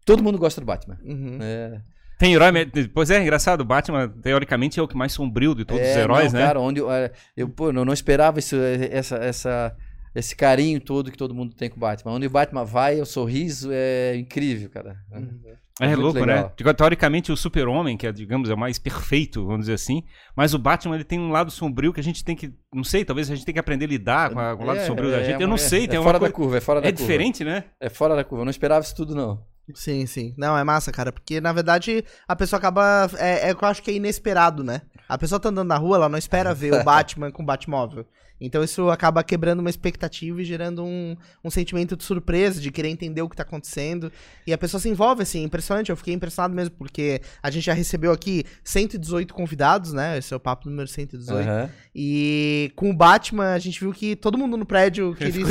Todo 0.04 0.22
mundo 0.22 0.38
gosta 0.38 0.60
do 0.60 0.66
Batman. 0.66 0.98
Uhum. 1.04 1.38
É, 1.40 1.80
Tem 2.18 2.32
herói. 2.32 2.50
Pois 2.94 3.10
é, 3.10 3.20
engraçado. 3.20 3.60
O 3.60 3.64
Batman, 3.64 4.08
teoricamente, 4.08 4.80
é 4.80 4.82
o 4.82 4.88
que 4.88 4.96
mais 4.96 5.12
sombrio 5.12 5.54
de 5.54 5.64
todos 5.66 5.82
É, 5.82 5.90
os 5.90 5.96
heróis, 5.98 6.32
não, 6.32 6.40
né? 6.40 6.46
Cara, 6.46 6.60
onde 6.60 6.80
eu, 6.80 6.90
é, 6.90 7.10
eu 7.36 7.48
pô, 7.48 7.70
não, 7.72 7.84
não 7.84 7.92
esperava 7.92 8.38
isso, 8.38 8.56
é, 8.56 8.88
essa, 8.90 9.16
essa, 9.16 9.76
esse 10.14 10.34
carinho 10.36 10.80
todo 10.80 11.10
que 11.10 11.16
todo 11.18 11.34
mundo 11.34 11.54
tem 11.54 11.68
com 11.70 11.76
o 11.76 11.80
Batman. 11.80 12.12
Onde 12.12 12.26
o 12.26 12.30
Batman 12.30 12.64
vai, 12.64 13.00
o 13.00 13.06
sorriso 13.06 13.70
é 13.72 14.16
incrível, 14.16 14.68
cara. 14.70 14.96
Uhum. 15.12 15.40
É, 15.80 15.86
muito 15.88 16.00
louco, 16.00 16.18
legal. 16.18 16.52
né? 16.64 16.72
Teoricamente, 16.74 17.30
o 17.30 17.36
super-homem, 17.36 17.96
que 17.96 18.04
é, 18.06 18.10
digamos, 18.10 18.50
é 18.50 18.54
o 18.54 18.58
mais 18.58 18.80
perfeito, 18.80 19.44
vamos 19.44 19.60
dizer 19.60 19.74
assim. 19.74 20.02
Mas 20.36 20.52
o 20.52 20.58
Batman, 20.58 20.96
ele 20.96 21.04
tem 21.04 21.20
um 21.20 21.30
lado 21.30 21.52
sombrio 21.52 21.92
que 21.92 22.00
a 22.00 22.02
gente 22.02 22.24
tem 22.24 22.34
que... 22.34 22.52
Não 22.74 22.82
sei, 22.82 23.04
talvez 23.04 23.30
a 23.30 23.34
gente 23.36 23.44
tenha 23.44 23.52
que 23.54 23.60
aprender 23.60 23.84
a 23.84 23.88
lidar 23.88 24.30
com, 24.30 24.40
a- 24.40 24.56
com 24.56 24.64
o 24.64 24.66
lado 24.66 24.80
É, 24.80 24.86
sombrio 24.86 25.10
da 25.10 25.18
é 25.18 25.24
gente. 25.24 25.34
Eu 25.40 25.46
uma- 25.46 25.48
não 25.50 25.56
sei, 25.56 25.84
é, 25.84 25.86
tem 25.86 26.00
é 26.00 26.02
fora 26.02 26.18
coisa... 26.18 26.32
da 26.32 26.36
curva, 26.36 26.56
é 26.56 26.60
fora 26.60 26.80
da 26.80 26.88
É 26.88 26.90
curva. 26.90 27.02
diferente, 27.06 27.44
né? 27.44 27.64
É 27.80 27.88
fora 27.88 28.16
da 28.16 28.24
curva. 28.24 28.42
Eu 28.42 28.46
não 28.46 28.50
esperava 28.50 28.84
isso 28.84 28.96
tudo, 28.96 29.14
não. 29.14 29.40
Sim, 29.74 30.04
sim. 30.06 30.34
Não, 30.36 30.56
é 30.58 30.64
massa, 30.64 30.90
cara. 30.90 31.12
Porque, 31.12 31.40
na 31.40 31.52
verdade, 31.52 32.02
a 32.26 32.34
pessoa 32.34 32.58
acaba. 32.58 33.08
É, 33.18 33.50
é 33.50 33.52
eu 33.52 33.58
acho 33.68 33.82
que 33.82 33.90
é 33.90 33.94
inesperado, 33.94 34.64
né? 34.64 34.80
A 35.06 35.18
pessoa 35.18 35.38
tá 35.38 35.50
andando 35.50 35.68
na 35.68 35.76
rua, 35.76 35.96
ela 35.96 36.08
não 36.08 36.18
espera 36.18 36.54
ver 36.54 36.72
o 36.72 36.82
Batman 36.82 37.30
com 37.30 37.42
o 37.42 37.46
Batmóvel. 37.46 38.06
Então 38.40 38.62
isso 38.62 38.88
acaba 38.90 39.22
quebrando 39.24 39.60
uma 39.60 39.70
expectativa 39.70 40.40
e 40.40 40.44
gerando 40.44 40.84
um, 40.84 41.16
um 41.42 41.50
sentimento 41.50 41.96
de 41.96 42.04
surpresa, 42.04 42.60
de 42.60 42.70
querer 42.70 42.88
entender 42.88 43.22
o 43.22 43.28
que 43.28 43.36
tá 43.36 43.42
acontecendo. 43.42 44.12
E 44.46 44.52
a 44.52 44.58
pessoa 44.58 44.80
se 44.80 44.88
envolve, 44.88 45.22
assim, 45.22 45.42
impressionante. 45.42 45.90
Eu 45.90 45.96
fiquei 45.96 46.14
impressionado 46.14 46.54
mesmo, 46.54 46.74
porque 46.76 47.20
a 47.42 47.50
gente 47.50 47.64
já 47.64 47.72
recebeu 47.72 48.12
aqui 48.12 48.44
118 48.64 49.34
convidados, 49.34 49.92
né? 49.92 50.18
Esse 50.18 50.32
é 50.32 50.36
o 50.36 50.40
papo 50.40 50.68
número 50.68 50.88
118. 50.88 51.48
Aham. 51.48 51.70
E 51.94 52.72
com 52.76 52.90
o 52.90 52.94
Batman, 52.94 53.52
a 53.54 53.58
gente 53.58 53.80
viu 53.80 53.92
que 53.92 54.14
todo 54.14 54.38
mundo 54.38 54.56
no 54.56 54.64
prédio 54.64 55.14
queria. 55.18 55.44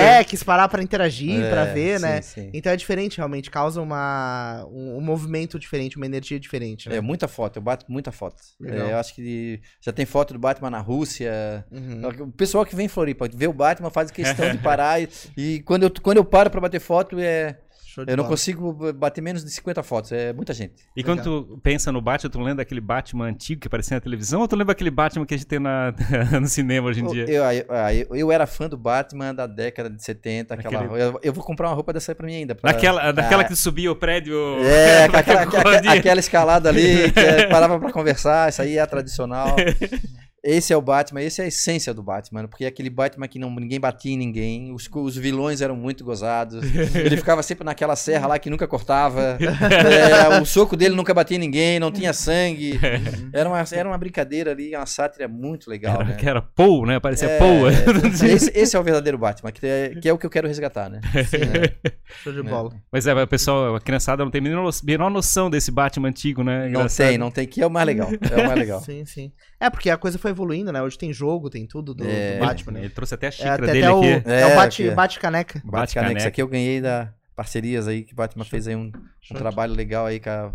É, 0.00 0.24
quis 0.24 0.42
parar 0.42 0.68
pra 0.68 0.82
interagir, 0.82 1.48
pra 1.50 1.66
É, 1.66 1.74
ver, 1.74 1.98
sim, 1.98 2.02
né? 2.06 2.22
sim. 2.22 2.50
Então 2.54 2.72
é 2.72 2.76
diferente, 2.76 3.18
realmente. 3.18 3.50
Causa 3.50 3.80
uma, 3.82 4.66
um, 4.70 4.96
um 4.96 5.00
movimento 5.00 5.58
diferente, 5.58 5.96
uma 5.96 6.06
energia 6.06 6.40
diferente. 6.40 6.88
Né? 6.88 6.96
É 6.96 7.00
muita 7.00 7.28
foto, 7.28 7.56
eu 7.56 7.62
bato 7.62 7.84
muita 7.88 8.10
foto. 8.10 8.42
É, 8.64 8.92
eu 8.92 8.96
acho 8.96 9.14
que 9.14 9.60
já 9.80 9.92
tem 9.92 10.06
foto 10.06 10.32
do 10.32 10.38
Batman 10.38 10.70
na 10.70 10.80
Rússia. 10.80 11.64
Uhum. 11.70 12.00
O 12.30 12.36
pessoal 12.36 12.64
que 12.64 12.74
vem 12.74 12.86
em 12.86 12.88
Floripa 12.88 13.28
vê 13.32 13.46
o 13.46 13.52
Batman 13.52 13.90
faz 13.90 14.10
questão 14.10 14.50
de 14.50 14.58
parar. 14.58 15.00
e, 15.02 15.08
e 15.36 15.60
quando, 15.60 15.82
eu, 15.84 15.92
quando 16.02 16.16
eu 16.16 16.24
paro 16.24 16.48
pra 16.50 16.60
bater 16.60 16.80
foto, 16.80 17.18
é, 17.18 17.56
eu 17.96 18.16
não 18.16 18.22
bola. 18.24 18.28
consigo 18.28 18.92
bater 18.94 19.20
menos 19.20 19.44
de 19.44 19.50
50 19.50 19.82
fotos. 19.82 20.12
É 20.12 20.32
muita 20.32 20.54
gente. 20.54 20.74
E 20.96 21.02
quando 21.02 21.22
tu 21.22 21.58
pensa 21.60 21.90
no 21.90 22.00
Batman, 22.00 22.30
tu 22.30 22.38
lembra 22.38 22.54
daquele 22.56 22.80
Batman 22.80 23.26
antigo 23.26 23.60
que 23.60 23.66
aparecia 23.66 23.96
na 23.96 24.00
televisão 24.00 24.40
ou 24.40 24.46
tu 24.48 24.54
lembra 24.54 24.72
aquele 24.72 24.90
Batman 24.92 25.26
que 25.26 25.34
a 25.34 25.36
gente 25.36 25.46
tem 25.46 25.58
na, 25.58 25.92
no 26.40 26.46
cinema 26.46 26.86
hoje 26.88 27.00
em 27.02 27.06
dia? 27.08 27.24
Eu, 27.28 27.42
eu, 27.44 27.64
eu, 28.10 28.16
eu 28.16 28.32
era 28.32 28.46
fã 28.46 28.68
do 28.68 28.76
Batman 28.76 29.34
da 29.34 29.46
década 29.46 29.90
de 29.90 30.02
70. 30.04 30.54
Aquela, 30.54 30.84
Aquele- 30.84 31.02
eu, 31.02 31.20
eu 31.20 31.32
vou 31.32 31.42
comprar 31.44 31.68
uma 31.68 31.74
roupa 31.74 31.92
dessa 31.92 32.12
aí 32.12 32.14
pra 32.14 32.26
mim 32.26 32.36
ainda. 32.36 32.54
pra- 32.54 32.70
Daquela, 32.72 33.10
daquela 33.12 33.42
Ah, 33.42 33.44
que 33.44 33.56
subia 33.56 33.90
o 33.90 33.96
prédio. 33.96 34.36
É, 34.64 35.04
aquela, 35.12 35.42
Aquele 35.42 35.56
aquela, 35.76 35.94
aquela 35.94 36.20
escalada 36.20 36.68
ali, 36.68 37.10
que 37.10 37.18
é, 37.18 37.48
parava 37.48 37.78
pra 37.80 37.90
conversar, 37.92 38.48
isso 38.50 38.62
aí 38.62 38.76
é 38.76 38.80
a 38.80 38.86
tradicional. 38.86 39.56
Esse 40.42 40.72
é 40.72 40.76
o 40.76 40.80
Batman, 40.80 41.20
esse 41.22 41.40
é 41.42 41.44
a 41.44 41.48
essência 41.48 41.92
do 41.92 42.02
Batman, 42.02 42.48
porque 42.48 42.64
é 42.64 42.68
aquele 42.68 42.88
Batman 42.88 43.28
que 43.28 43.38
não, 43.38 43.50
ninguém 43.54 43.78
batia 43.78 44.12
em 44.12 44.16
ninguém, 44.16 44.72
os, 44.72 44.88
os 44.90 45.16
vilões 45.16 45.60
eram 45.60 45.76
muito 45.76 46.02
gozados, 46.02 46.64
ele 46.96 47.16
ficava 47.18 47.42
sempre 47.42 47.62
naquela 47.62 47.94
serra 47.94 48.26
lá 48.26 48.38
que 48.38 48.48
nunca 48.48 48.66
cortava, 48.66 49.36
é, 49.38 50.40
o 50.40 50.46
soco 50.46 50.76
dele 50.78 50.94
nunca 50.94 51.12
batia 51.12 51.36
em 51.36 51.40
ninguém, 51.40 51.78
não 51.78 51.92
tinha 51.92 52.14
sangue, 52.14 52.80
era 53.34 53.48
uma, 53.48 53.62
era 53.70 53.86
uma 53.88 53.98
brincadeira 53.98 54.52
ali, 54.52 54.74
uma 54.74 54.86
sátira 54.86 55.28
muito 55.28 55.68
legal, 55.68 55.96
Era, 55.96 56.04
né? 56.04 56.14
que 56.16 56.26
era 56.28 56.40
Paul, 56.40 56.86
né? 56.86 56.98
Parecia 56.98 57.28
É, 57.28 57.38
Paul. 57.38 57.68
esse, 57.68 58.50
esse 58.54 58.74
é 58.76 58.80
o 58.80 58.82
verdadeiro 58.82 59.18
Batman, 59.18 59.52
que 59.52 59.66
é, 59.66 59.90
que 60.00 60.08
é 60.08 60.12
o 60.12 60.16
que 60.16 60.24
eu 60.24 60.30
quero 60.30 60.48
resgatar, 60.48 60.88
né? 60.88 61.00
É. 61.14 61.90
Show 62.22 62.32
de 62.32 62.42
bola. 62.42 62.72
Mas 62.90 63.06
é, 63.06 63.12
o 63.14 63.26
pessoal, 63.26 63.76
a 63.76 63.80
criançada 63.80 64.24
não 64.24 64.30
tem 64.30 64.40
a 64.40 64.44
menor 64.44 64.64
no- 64.64 64.70
menor 64.84 65.10
noção 65.10 65.50
desse 65.50 65.70
Batman 65.70 66.08
antigo, 66.08 66.42
né? 66.42 66.62
Não 66.62 66.68
Engraçado. 66.80 67.08
tem, 67.08 67.18
não 67.18 67.30
tem, 67.30 67.46
que 67.46 67.60
é 67.60 67.66
o 67.66 67.70
mais 67.70 67.86
legal, 67.86 68.08
é 68.30 68.42
o 68.42 68.46
mais 68.46 68.58
legal. 68.58 68.80
Sim, 68.80 69.04
sim. 69.04 69.32
É, 69.60 69.68
porque 69.68 69.90
a 69.90 69.96
coisa 69.98 70.18
foi 70.18 70.30
evoluindo, 70.30 70.72
né? 70.72 70.80
Hoje 70.82 70.96
tem 70.96 71.12
jogo, 71.12 71.50
tem 71.50 71.66
tudo 71.66 71.92
do, 71.94 72.04
É. 72.08 72.32
do 72.38 72.40
Batman, 72.46 72.72
né? 72.72 72.80
Ele 72.80 72.88
trouxe 72.90 73.14
até 73.14 73.26
a 73.26 73.28
É, 73.28 73.32
xícara 73.32 73.62
até, 73.64 73.72
dele 73.72 73.84
até 73.84 73.92
o, 73.94 73.98
aqui. 73.98 74.08
é 74.08 74.46
o 74.46 74.48
É, 74.48 74.54
bate, 74.56 74.82
aqui. 74.86 74.94
bate 74.94 75.18
caneca. 75.20 75.62
Bate 75.64 75.94
Caneca, 75.94 76.18
isso 76.18 76.28
aqui 76.28 76.40
eu 76.42 76.48
ganhei 76.48 76.80
da 76.80 77.12
parcerias 77.36 77.86
aí 77.88 78.02
que 78.02 78.12
o 78.12 78.16
Batman 78.16 78.44
fez 78.44 78.66
aí 78.68 78.76
um, 78.76 78.90
um 79.22 79.26
Show. 79.28 79.36
trabalho 79.36 79.74
legal 79.74 80.06
aí. 80.06 80.18
cara. 80.18 80.52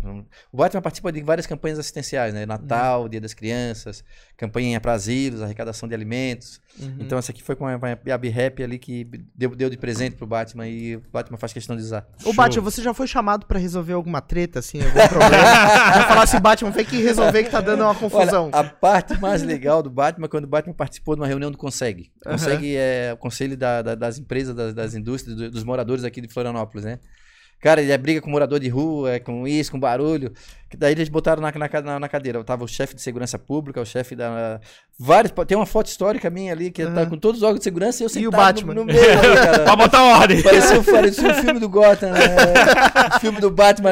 O 0.52 0.56
Batman 0.56 0.82
participa 0.82 1.12
de 1.12 1.22
várias 1.22 1.46
campanhas 1.46 1.78
assistenciais, 1.78 2.34
né? 2.34 2.44
Natal, 2.44 3.02
Uhum. 3.02 3.08
Dia 3.08 3.20
das 3.20 3.32
Crianças, 3.32 4.02
campanha 4.36 4.80
para 4.80 4.92
asilos, 4.92 5.40
arrecadação 5.40 5.88
de 5.88 5.94
alimentos. 5.94 6.60
Uhum. 6.78 6.96
Então 7.00 7.16
essa 7.18 7.30
aqui 7.32 7.42
foi 7.42 7.56
com 7.56 7.66
a, 7.66 7.74
a 8.12 8.18
B-Rap 8.18 8.62
ali 8.62 8.78
que 8.78 9.08
deu, 9.34 9.54
deu 9.56 9.70
de 9.70 9.76
presente 9.78 10.16
pro 10.16 10.26
Batman 10.26 10.66
e 10.68 10.96
o 10.96 11.02
Batman 11.12 11.38
faz 11.38 11.52
questão 11.52 11.74
de 11.76 11.82
usar. 11.82 12.06
Ô, 12.24 12.32
Batman, 12.34 12.62
você 12.62 12.82
já 12.82 12.92
foi 12.92 13.06
chamado 13.06 13.46
pra 13.46 13.58
resolver 13.58 13.92
alguma 13.94 14.20
treta, 14.20 14.58
assim, 14.58 14.78
algum 14.82 15.08
problema? 15.08 15.30
Vai 15.96 16.08
falar 16.08 16.22
assim, 16.24 16.40
Batman, 16.40 16.70
vem 16.70 16.84
que 16.84 17.00
resolver 17.00 17.44
que 17.44 17.50
tá 17.50 17.60
dando 17.60 17.82
uma 17.82 17.94
confusão. 17.94 18.50
Olha, 18.52 18.60
a 18.60 18.64
parte 18.64 19.18
mais 19.20 19.42
legal 19.42 19.82
do 19.82 19.88
Batman 19.88 20.26
é 20.26 20.28
quando 20.28 20.44
o 20.44 20.48
Batman 20.48 20.74
participou 20.74 21.14
de 21.14 21.20
uma 21.22 21.26
reunião 21.26 21.50
do 21.50 21.56
Consegue. 21.56 22.12
Consegue 22.22 22.76
é 22.76 23.12
o 23.14 23.16
conselho 23.16 23.56
da- 23.56 23.80
da- 23.80 23.94
das 23.94 24.18
empresas, 24.18 24.54
das, 24.54 24.74
das 24.74 24.94
indústrias, 24.94 25.36
do- 25.38 25.50
dos 25.50 25.64
moradores 25.64 26.04
aqui 26.04 26.20
de 26.20 26.28
Florianópolis, 26.28 26.84
né? 26.84 26.98
Cara, 27.60 27.80
ele 27.82 27.90
é 27.92 27.98
briga 27.98 28.20
com 28.20 28.30
morador 28.30 28.60
de 28.60 28.68
rua, 28.68 29.14
é 29.14 29.18
com 29.18 29.46
isso, 29.46 29.72
com 29.72 29.80
barulho. 29.80 30.32
Que 30.68 30.76
daí 30.76 30.92
eles 30.92 31.08
botaram 31.08 31.40
na, 31.40 31.52
na, 31.52 31.80
na- 31.82 32.00
na 32.00 32.08
cadeira. 32.08 32.42
Tava 32.42 32.64
o 32.64 32.68
chefe 32.68 32.94
de 32.96 33.00
segurança 33.00 33.38
pública, 33.38 33.80
o 33.80 33.86
chefe 33.86 34.16
da. 34.16 34.60
Vários. 34.98 35.32
Tem 35.46 35.56
uma 35.56 35.66
foto 35.66 35.86
histórica 35.86 36.28
minha 36.28 36.52
ali, 36.52 36.70
que 36.72 36.84
tá 36.84 36.90
Aham. 37.02 37.10
com 37.10 37.16
todos 37.18 37.38
os 37.40 37.42
órgãos 37.44 37.58
de 37.60 37.64
segurança 37.64 38.02
e 38.02 38.04
eu 38.04 38.08
E 38.08 38.10
sentado 38.10 38.28
o 38.28 38.36
Batman? 38.36 38.74
No, 38.74 38.80
no 38.84 38.86
meio 38.92 39.12
ali, 39.12 39.34
cara. 39.36 39.58
Pra 39.64 39.76
botar 39.76 40.02
ordem. 40.02 40.42
Parecia, 40.42 40.82
parecia 40.82 41.28
um 41.28 41.34
filme 41.34 41.60
do 41.60 41.68
Gotham, 41.68 42.10
né? 42.12 42.20
O 43.16 43.20
filme 43.20 43.40
do 43.40 43.50
Batman. 43.50 43.90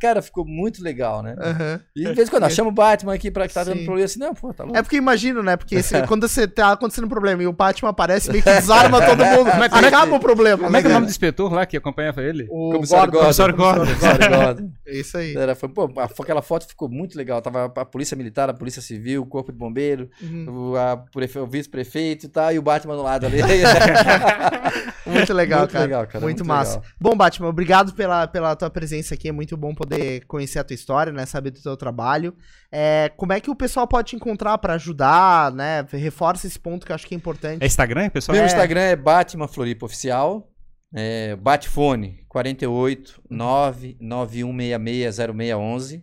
Cara, 0.00 0.22
ficou 0.22 0.44
muito 0.46 0.82
legal, 0.82 1.22
né? 1.22 1.34
Aham. 1.38 1.80
E 1.94 2.04
de 2.06 2.14
vez 2.14 2.28
em 2.28 2.30
quando, 2.30 2.44
ó, 2.44 2.48
chama 2.48 2.70
o 2.70 2.72
Batman 2.72 3.12
aqui 3.14 3.30
pra 3.30 3.46
que 3.46 3.52
tá 3.52 3.64
dando 3.64 3.84
problema 3.84 4.04
assim, 4.04 4.18
não, 4.20 4.32
pô, 4.34 4.54
tá 4.54 4.64
louco. 4.64 4.78
É 4.78 4.82
porque 4.82 4.96
eu 4.96 5.00
imagino, 5.02 5.42
né? 5.42 5.56
Porque 5.56 5.82
se- 5.82 6.00
quando 6.08 6.26
você 6.26 6.46
tá 6.48 6.72
acontecendo 6.72 7.04
um 7.04 7.08
problema 7.08 7.42
e 7.42 7.46
o 7.46 7.52
Batman 7.52 7.90
aparece, 7.90 8.30
meio 8.30 8.42
que 8.42 8.50
desarma 8.50 9.04
todo 9.04 9.18
mundo. 9.24 9.50
Como 9.50 9.64
é 9.64 9.68
que 9.68 9.74
acaba 9.84 10.16
o 10.16 10.20
problema? 10.20 10.64
Como 10.64 10.76
é 10.76 10.80
que 10.80 10.86
é 10.86 10.90
o 10.90 10.94
nome 10.94 11.06
do 11.06 11.10
inspetor 11.10 11.52
lá 11.52 11.66
que 11.66 11.76
acompanhava 11.76 12.22
ele? 12.22 12.46
O- 12.50 12.70
Comissário 12.72 13.12
Gordon. 13.12 13.26
Gordon. 13.56 13.84
Comissário 13.84 14.28
Gordon. 14.30 14.44
Gordon. 14.44 14.70
É 14.86 14.96
isso 14.96 15.18
aí. 15.18 15.36
Era, 15.36 15.54
foi, 15.54 15.68
pô, 15.68 15.88
a- 15.96 16.04
aquela 16.04 16.42
foto 16.42 16.66
ficou 16.66 16.88
muito 16.88 17.16
legal. 17.16 17.40
Tava 17.42 17.64
a 17.76 17.84
polícia 17.84 18.16
militar, 18.16 18.48
a 18.50 18.54
polícia 18.54 18.82
civil, 18.82 19.22
o 19.22 19.26
corpo 19.26 19.50
de 19.52 19.58
bombeiro, 19.58 20.08
Uhum. 20.22 20.70
o, 20.72 20.76
a 20.76 21.04
o 21.40 21.46
vice-prefeito 21.46 22.26
e 22.26 22.28
tal, 22.28 22.52
e 22.52 22.58
o 22.58 22.62
Batman 22.62 22.96
do 22.96 23.02
lado 23.02 23.26
ali. 23.26 23.38
Muito 25.06 25.32
legal, 25.32 25.60
Muito 25.60 25.72
cara. 25.72 25.84
legal, 25.84 26.06
cara, 26.06 26.20
Muito, 26.24 26.38
muito 26.38 26.48
massa. 26.48 26.76
legal. 26.76 26.90
Bom, 27.00 27.16
Batman, 27.16 27.48
obrigado 27.48 27.92
pela, 27.94 28.26
pela 28.26 28.54
tua 28.54 28.70
presença 28.70 29.14
aqui. 29.14 29.28
É 29.28 29.32
muito 29.32 29.56
bom 29.56 29.74
poder 29.74 30.24
conhecer 30.26 30.58
a 30.58 30.64
tua 30.64 30.74
história, 30.74 31.12
né? 31.12 31.26
Saber 31.26 31.50
do 31.50 31.60
teu 31.60 31.76
trabalho. 31.76 32.34
É, 32.70 33.10
como 33.16 33.32
é 33.32 33.40
que 33.40 33.50
o 33.50 33.56
pessoal 33.56 33.86
pode 33.88 34.08
te 34.10 34.16
encontrar 34.16 34.56
pra 34.58 34.74
ajudar, 34.74 35.52
né? 35.52 35.84
Reforça 35.90 36.46
esse 36.46 36.58
ponto 36.58 36.86
que 36.86 36.92
eu 36.92 36.94
acho 36.94 37.06
que 37.06 37.14
é 37.14 37.16
importante. 37.16 37.62
É 37.62 37.66
Instagram, 37.66 38.08
pessoal? 38.10 38.34
Meu 38.36 38.44
É. 38.44 38.46
Instagram 38.46 38.80
é 38.80 38.96
Batman 38.96 39.48
Floripa 39.48 39.86
Oficial. 39.86 40.46
É, 40.92 41.36
Batfone 41.36 42.24
48 42.28 43.22
991660611. 43.30 46.02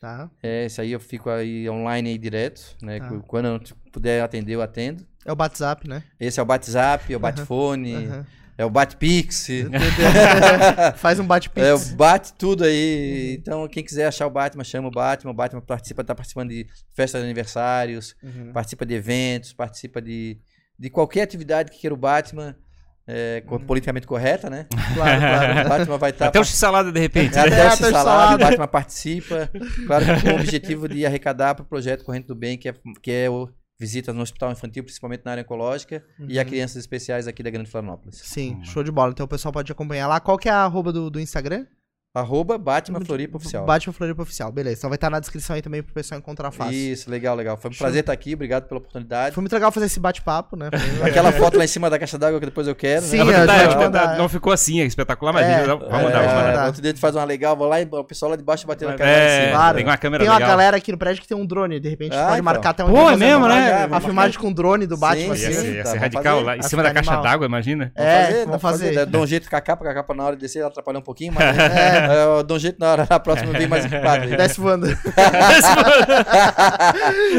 Tá? 0.00 0.30
É, 0.42 0.66
esse 0.66 0.80
aí 0.80 0.92
eu 0.92 1.00
fico 1.00 1.28
aí 1.28 1.68
online 1.68 2.10
aí 2.10 2.18
direto, 2.18 2.76
né? 2.80 3.00
Tá. 3.00 3.08
Quando 3.26 3.46
eu 3.46 3.60
puder 3.92 4.22
atender, 4.22 4.54
eu 4.54 4.62
atendo. 4.62 5.04
É 5.24 5.32
o 5.32 5.36
WhatsApp, 5.36 5.88
né? 5.88 6.04
Esse 6.20 6.38
é 6.38 6.42
o 6.42 6.46
WhatsApp, 6.46 7.12
é 7.12 7.16
o 7.16 7.20
Batfone, 7.20 7.96
Aham. 7.96 8.24
é 8.56 8.64
o 8.64 8.70
Batpix. 8.70 9.48
Faz 10.98 11.18
um 11.18 11.26
bate-pix. 11.26 11.66
É, 11.66 11.74
o 11.74 11.78
bate 11.96 12.32
tudo 12.34 12.62
aí. 12.62 13.34
Então, 13.40 13.66
quem 13.66 13.82
quiser 13.82 14.06
achar 14.06 14.28
o 14.28 14.30
Batman, 14.30 14.62
chama 14.62 14.86
o 14.86 14.90
Batman. 14.92 15.32
O 15.32 15.34
Batman 15.34 15.60
participa, 15.62 16.04
tá 16.04 16.14
participando 16.14 16.50
de 16.50 16.64
festas 16.94 17.20
de 17.20 17.24
aniversários, 17.26 18.14
Uhum. 18.22 18.52
participa 18.52 18.86
de 18.86 18.94
eventos, 18.94 19.52
participa 19.52 20.00
de, 20.00 20.38
de 20.78 20.88
qualquer 20.90 21.22
atividade 21.22 21.72
que 21.72 21.78
queira 21.80 21.94
o 21.94 21.98
Batman, 21.98 22.54
é, 23.08 23.40
co- 23.46 23.58
politicamente 23.58 24.06
correta, 24.06 24.48
né? 24.50 24.66
Claro, 24.94 25.20
claro. 25.20 25.66
O 25.66 25.68
Batman 25.68 25.98
vai 25.98 26.10
estar. 26.10 26.26
Até 26.28 26.38
o 26.40 26.44
x-salada 26.44 26.92
de 26.92 27.00
repente. 27.00 27.34
né? 27.34 27.40
Até 27.40 27.58
É, 27.60 27.64
o 27.64 27.68
até 27.72 27.86
o 27.88 27.90
salado. 27.90 28.34
o 28.34 28.38
Batman 28.38 28.68
participa. 28.68 29.50
Claro 29.86 30.04
que 30.04 30.22
com 30.22 30.28
o 30.28 30.34
objetivo 30.40 30.88
de 30.88 31.04
arrecadar 31.06 31.54
para 31.54 31.62
o 31.62 31.66
projeto 31.66 32.04
Corrente 32.04 32.26
do 32.28 32.34
Bem, 32.34 32.58
que 32.58 32.68
é, 32.68 32.74
que 33.02 33.10
é 33.10 33.30
o 33.30 33.48
visita 33.80 34.12
no 34.12 34.20
hospital 34.22 34.50
infantil, 34.50 34.82
principalmente 34.82 35.22
na 35.24 35.30
área 35.30 35.42
oncológica, 35.44 36.02
e 36.28 36.36
a 36.38 36.42
Uhum. 36.42 36.48
crianças 36.48 36.76
especiais 36.78 37.28
aqui 37.28 37.42
da 37.44 37.50
Grande 37.50 37.70
Florianópolis. 37.70 38.20
Sim, 38.24 38.58
show 38.64 38.82
de 38.82 38.90
bola. 38.90 39.12
Então 39.12 39.24
o 39.24 39.28
pessoal 39.28 39.52
pode 39.52 39.70
acompanhar 39.70 40.08
lá. 40.08 40.18
Qual 40.18 40.36
que 40.36 40.48
é 40.48 40.52
a 40.52 40.64
arroba 40.64 40.92
do, 40.92 41.08
do 41.08 41.20
Instagram? 41.20 41.64
Arroba 42.14 42.56
Batman 42.56 43.00
Floripa 43.04 43.36
Oficial. 43.36 43.66
Batman 43.66 43.92
Floripa 43.92 44.22
Oficial. 44.22 44.50
Beleza. 44.50 44.78
Então 44.78 44.88
vai 44.90 44.96
estar 44.96 45.10
na 45.10 45.20
descrição 45.20 45.54
aí 45.54 45.60
também 45.60 45.82
pro 45.82 45.92
pessoal 45.92 46.18
encontrar 46.18 46.50
fácil. 46.50 46.72
Isso, 46.72 47.10
legal, 47.10 47.36
legal. 47.36 47.56
Foi 47.58 47.70
um 47.70 47.72
Show. 47.74 47.84
prazer 47.84 48.00
estar 48.00 48.12
aqui, 48.14 48.32
obrigado 48.32 48.64
pela 48.66 48.78
oportunidade. 48.78 49.34
Foi 49.34 49.42
muito 49.42 49.52
legal 49.52 49.70
fazer 49.70 49.86
esse 49.86 50.00
bate-papo, 50.00 50.56
né? 50.56 50.70
Aquela 51.04 51.30
foto 51.32 51.58
lá 51.58 51.64
em 51.64 51.68
cima 51.68 51.90
da 51.90 51.98
caixa 51.98 52.16
d'água 52.18 52.40
que 52.40 52.46
depois 52.46 52.66
eu 52.66 52.74
quero, 52.74 53.02
Sim, 53.02 53.18
né? 53.18 53.24
verdade, 53.24 53.58
gente 53.60 53.66
vai 53.68 53.74
não- 53.76 53.82
mandar. 53.84 54.16
não 54.18 54.28
ficou 54.28 54.52
assim, 54.52 54.80
é 54.80 54.84
espetacular, 54.86 55.32
mas 55.34 55.46
É, 55.46 55.64
vamos 55.66 55.84
É, 55.86 55.90
mandar, 55.90 55.90
vamos 55.92 56.12
mandar. 56.32 56.46
mandar. 56.46 56.66
Outro 56.66 56.80
dia 56.82 56.90
gente 56.92 57.00
faz 57.00 57.14
uma 57.14 57.24
legal, 57.24 57.54
vou 57.54 57.68
lá 57.68 57.80
e 57.80 57.84
o 57.84 58.04
pessoal 58.04 58.30
lá 58.30 58.36
de 58.36 58.42
baixo 58.42 58.66
bateu 58.66 58.88
na 58.88 58.96
câmera 58.96 59.16
É, 59.18 59.26
em 59.26 59.40
cima. 59.46 59.52
Claro. 59.58 59.76
tem 59.76 59.84
uma 59.86 59.96
câmera 59.98 60.24
Tem 60.24 60.30
uma 60.30 60.38
legal. 60.38 60.48
galera 60.50 60.76
aqui 60.78 60.90
no 60.92 60.98
prédio 60.98 61.20
que 61.22 61.28
tem 61.28 61.36
um 61.36 61.44
drone, 61.46 61.78
de 61.78 61.88
repente 61.90 62.16
Ah, 62.16 62.22
pode 62.22 62.32
então. 62.40 62.44
marcar 62.44 62.70
até 62.70 62.84
um 62.84 62.88
Pô, 62.90 63.10
é 63.10 63.16
mesmo, 63.16 63.44
uma- 63.44 63.48
né? 63.48 63.88
A 63.92 64.00
filmagem 64.00 64.38
com 64.40 64.50
drone 64.50 64.86
do 64.86 64.96
Batman, 64.96 65.36
Sim, 65.36 65.42
Ia 65.42 65.48
assim. 65.50 65.60
ser, 65.60 65.74
ia 65.76 65.84
ser 65.84 65.98
radical 65.98 66.40
lá, 66.40 66.56
em 66.56 66.62
cima 66.62 66.82
da 66.82 66.92
caixa 66.92 67.16
d'água, 67.18 67.46
imagina. 67.46 67.92
É, 67.94 68.32
vamos 68.44 68.48
pra 68.48 68.58
fazer. 68.58 69.04
Dá- 69.06 69.18
um 69.18 69.26
jeito 69.26 69.48
com 69.50 69.56
a 69.56 69.60
capa, 69.60 69.84
com 69.84 69.90
a 69.90 69.94
capa 69.94 70.14
na 70.14 70.24
hora 70.24 70.36
de 70.36 70.40
descer, 70.42 70.60
ela 70.60 70.68
atrapalha 70.68 70.98
um 70.98 71.02
pouquinho, 71.02 71.34
mas 71.34 71.44
é, 71.58 72.07
eu 72.12 72.42
dou 72.42 72.56
um 72.56 72.60
jeito 72.60 72.78
na 72.78 72.92
hora, 72.92 73.06
na 73.08 73.20
próxima 73.20 73.52
venho 73.52 73.68
mais 73.68 73.84
equipado. 73.84 74.24
aí. 74.24 74.36
Desce 74.36 74.60
voando. 74.60 74.86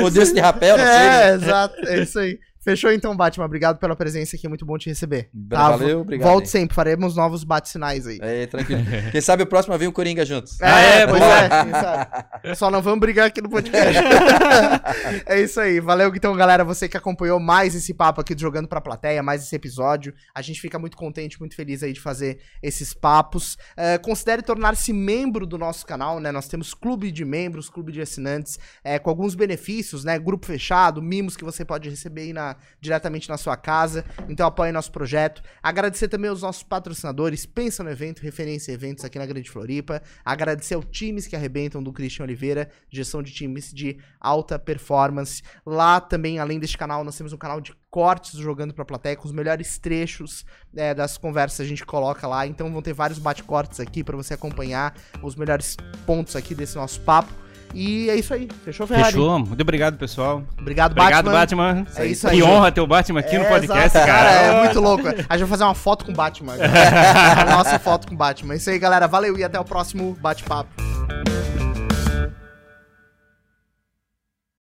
Ou 0.02 0.10
desce 0.12 0.34
de 0.36 0.40
rapel, 0.40 0.78
não 0.78 0.86
sei. 0.86 0.94
É, 0.94 0.98
né? 0.98 1.34
exato. 1.34 1.76
É 1.88 2.00
isso 2.00 2.20
aí. 2.20 2.40
Fechou 2.62 2.92
então, 2.92 3.16
Batman. 3.16 3.46
Obrigado 3.46 3.78
pela 3.80 3.96
presença 3.96 4.36
aqui. 4.36 4.46
É 4.46 4.50
muito 4.50 4.66
bom 4.66 4.78
te 4.78 4.90
receber. 4.90 5.30
Valeu, 5.34 6.02
obrigado 6.02 6.28
Volte 6.28 6.46
aí. 6.46 6.52
sempre. 6.52 6.76
Faremos 6.76 7.16
novos 7.16 7.44
bate-sinais 7.46 8.06
aí. 8.06 8.20
É, 8.22 8.46
tranquilo. 8.48 8.82
Quem 9.12 9.22
sabe 9.22 9.44
o 9.44 9.48
próximo 9.48 9.78
vem 9.78 9.88
o 9.88 9.94
Coringa 9.94 10.26
juntos. 10.26 10.62
Ah, 10.62 10.80
é? 10.80 11.08
pois 11.08 11.20
Boa. 11.20 11.38
é. 11.38 11.50
quem 11.50 11.72
sabe. 11.72 12.56
Só 12.56 12.70
não 12.70 12.82
vamos 12.82 13.00
brigar 13.00 13.28
aqui 13.28 13.42
no 13.42 13.50
podcast. 13.50 13.98
é 15.26 15.42
isso 15.42 15.60
aí. 15.60 15.80
Valeu, 15.80 16.14
então, 16.14 16.36
galera. 16.36 16.64
Você 16.66 16.90
que 16.90 16.98
acompanhou 16.98 17.40
mais 17.40 17.76
esse 17.76 17.94
papo 17.94 18.20
aqui 18.20 18.36
do 18.36 18.42
Jogando 18.42 18.68
Pra 18.68 18.82
Plateia, 18.82 19.24
mais 19.24 19.44
esse 19.44 19.56
episódio. 19.56 20.14
A 20.36 20.42
gente 20.42 20.60
fica 20.60 20.78
muito 20.78 20.98
contente, 20.98 21.40
muito 21.40 21.56
feliz 21.56 21.82
aí 21.82 21.94
de 21.94 22.02
fazer 22.02 22.40
esses 22.62 22.94
papos. 22.94 23.58
É, 23.78 23.98
considere 23.98 24.42
tornar-se 24.42 24.92
membro 24.92 25.46
do 25.46 25.58
nosso 25.58 25.86
canal, 25.86 26.20
né? 26.20 26.32
Nós 26.32 26.48
temos 26.48 26.74
clube 26.74 27.10
de 27.10 27.24
membros, 27.24 27.70
clube 27.70 27.92
de 27.92 28.02
assinantes, 28.02 28.60
é, 28.84 29.00
com 29.00 29.10
alguns 29.10 29.34
benefícios, 29.34 30.04
né? 30.04 30.20
Grupo 30.20 30.46
fechado, 30.46 31.02
mimos 31.02 31.38
que 31.38 31.44
você 31.44 31.64
pode 31.64 31.90
receber 31.90 32.22
aí 32.22 32.34
na, 32.34 32.49
diretamente 32.80 33.30
na 33.30 33.38
sua 33.38 33.58
casa. 33.58 34.06
Então 34.28 34.46
apoie 34.46 34.72
nosso 34.72 34.92
projeto. 34.92 35.42
Agradecer 35.62 36.08
também 36.08 36.30
aos 36.30 36.42
nossos 36.42 36.64
patrocinadores. 36.64 37.46
Pensa 37.46 37.84
no 37.84 37.90
evento, 37.90 38.22
referência 38.22 38.72
eventos 38.72 39.04
aqui 39.04 39.18
na 39.18 39.26
Grande 39.26 39.50
Floripa. 39.50 40.02
Agradecer 40.24 40.76
ao 40.76 40.84
times 40.84 41.28
que 41.28 41.36
arrebentam 41.36 41.82
do 41.82 41.92
Christian 41.92 42.24
Oliveira, 42.24 42.70
gestão 42.90 43.22
de 43.22 43.32
times 43.32 43.74
de 43.74 43.98
alta 44.20 44.58
performance. 44.58 45.42
Lá 45.66 46.00
também, 46.00 46.40
além 46.40 46.60
deste 46.60 46.78
canal, 46.78 47.04
nós 47.04 47.18
temos 47.18 47.34
um 47.34 47.38
canal 47.38 47.60
de 47.62 47.74
cortes 47.90 48.36
do 48.36 48.44
jogando 48.44 48.74
pra 48.74 48.86
plateia 48.86 49.16
com 49.16 49.26
os 49.26 49.32
melhores 49.32 49.78
trechos 49.78 50.46
é, 50.76 50.94
das 50.94 51.18
conversas 51.18 51.62
a 51.62 51.66
gente 51.66 51.86
coloca 51.86 52.28
lá. 52.28 52.46
Então 52.46 52.72
vão 52.72 52.82
ter 52.82 52.94
vários 52.94 53.20
bate-cortes 53.20 53.80
aqui 53.80 54.04
pra 54.04 54.16
você 54.16 54.34
acompanhar 54.34 54.96
os 55.24 55.36
melhores 55.36 55.76
pontos 56.06 56.36
aqui 56.36 56.54
desse 56.54 56.76
nosso 56.76 57.02
papo. 57.02 57.49
E 57.74 58.10
é 58.10 58.16
isso 58.16 58.34
aí. 58.34 58.48
Fechou, 58.66 58.88
Ferrari? 58.88 59.12
Fechou. 59.12 59.40
Muito 59.40 59.62
obrigado, 59.62 59.98
pessoal. 59.98 60.44
Obrigado, 60.60 60.92
Obrigado, 60.94 61.32
Batman. 61.32 61.74
Batman. 61.76 61.88
É 61.98 62.06
isso 62.08 62.28
que 62.28 62.34
aí. 62.36 62.44
honra 62.44 62.72
ter 62.72 62.82
o 62.82 62.88
Batman 62.88 63.20
aqui 63.20 63.38
no 63.38 63.44
É, 63.46 63.50
podcast, 63.50 63.86
exato. 63.98 64.06
cara. 64.06 64.32
É 64.32 64.64
muito 64.64 64.80
louco. 64.80 65.08
A 65.08 65.12
gente 65.12 65.28
vai 65.28 65.48
fazer 65.48 65.64
uma 65.64 65.76
foto 65.76 66.06
com 66.06 66.12
o 66.12 66.16
Batman. 66.16 66.54
a 66.58 67.46
nossa 67.46 67.78
foto 67.80 68.08
com 68.08 68.16
o 68.16 68.18
Batman. 68.18 68.54
É 68.54 68.58
isso 68.58 68.70
aí, 68.70 68.80
galera. 68.80 69.08
Valeu 69.08 69.38
e 69.38 69.44
até 69.44 69.60
o 69.60 69.64
próximo 69.66 70.18
bate-papo. 70.22 70.70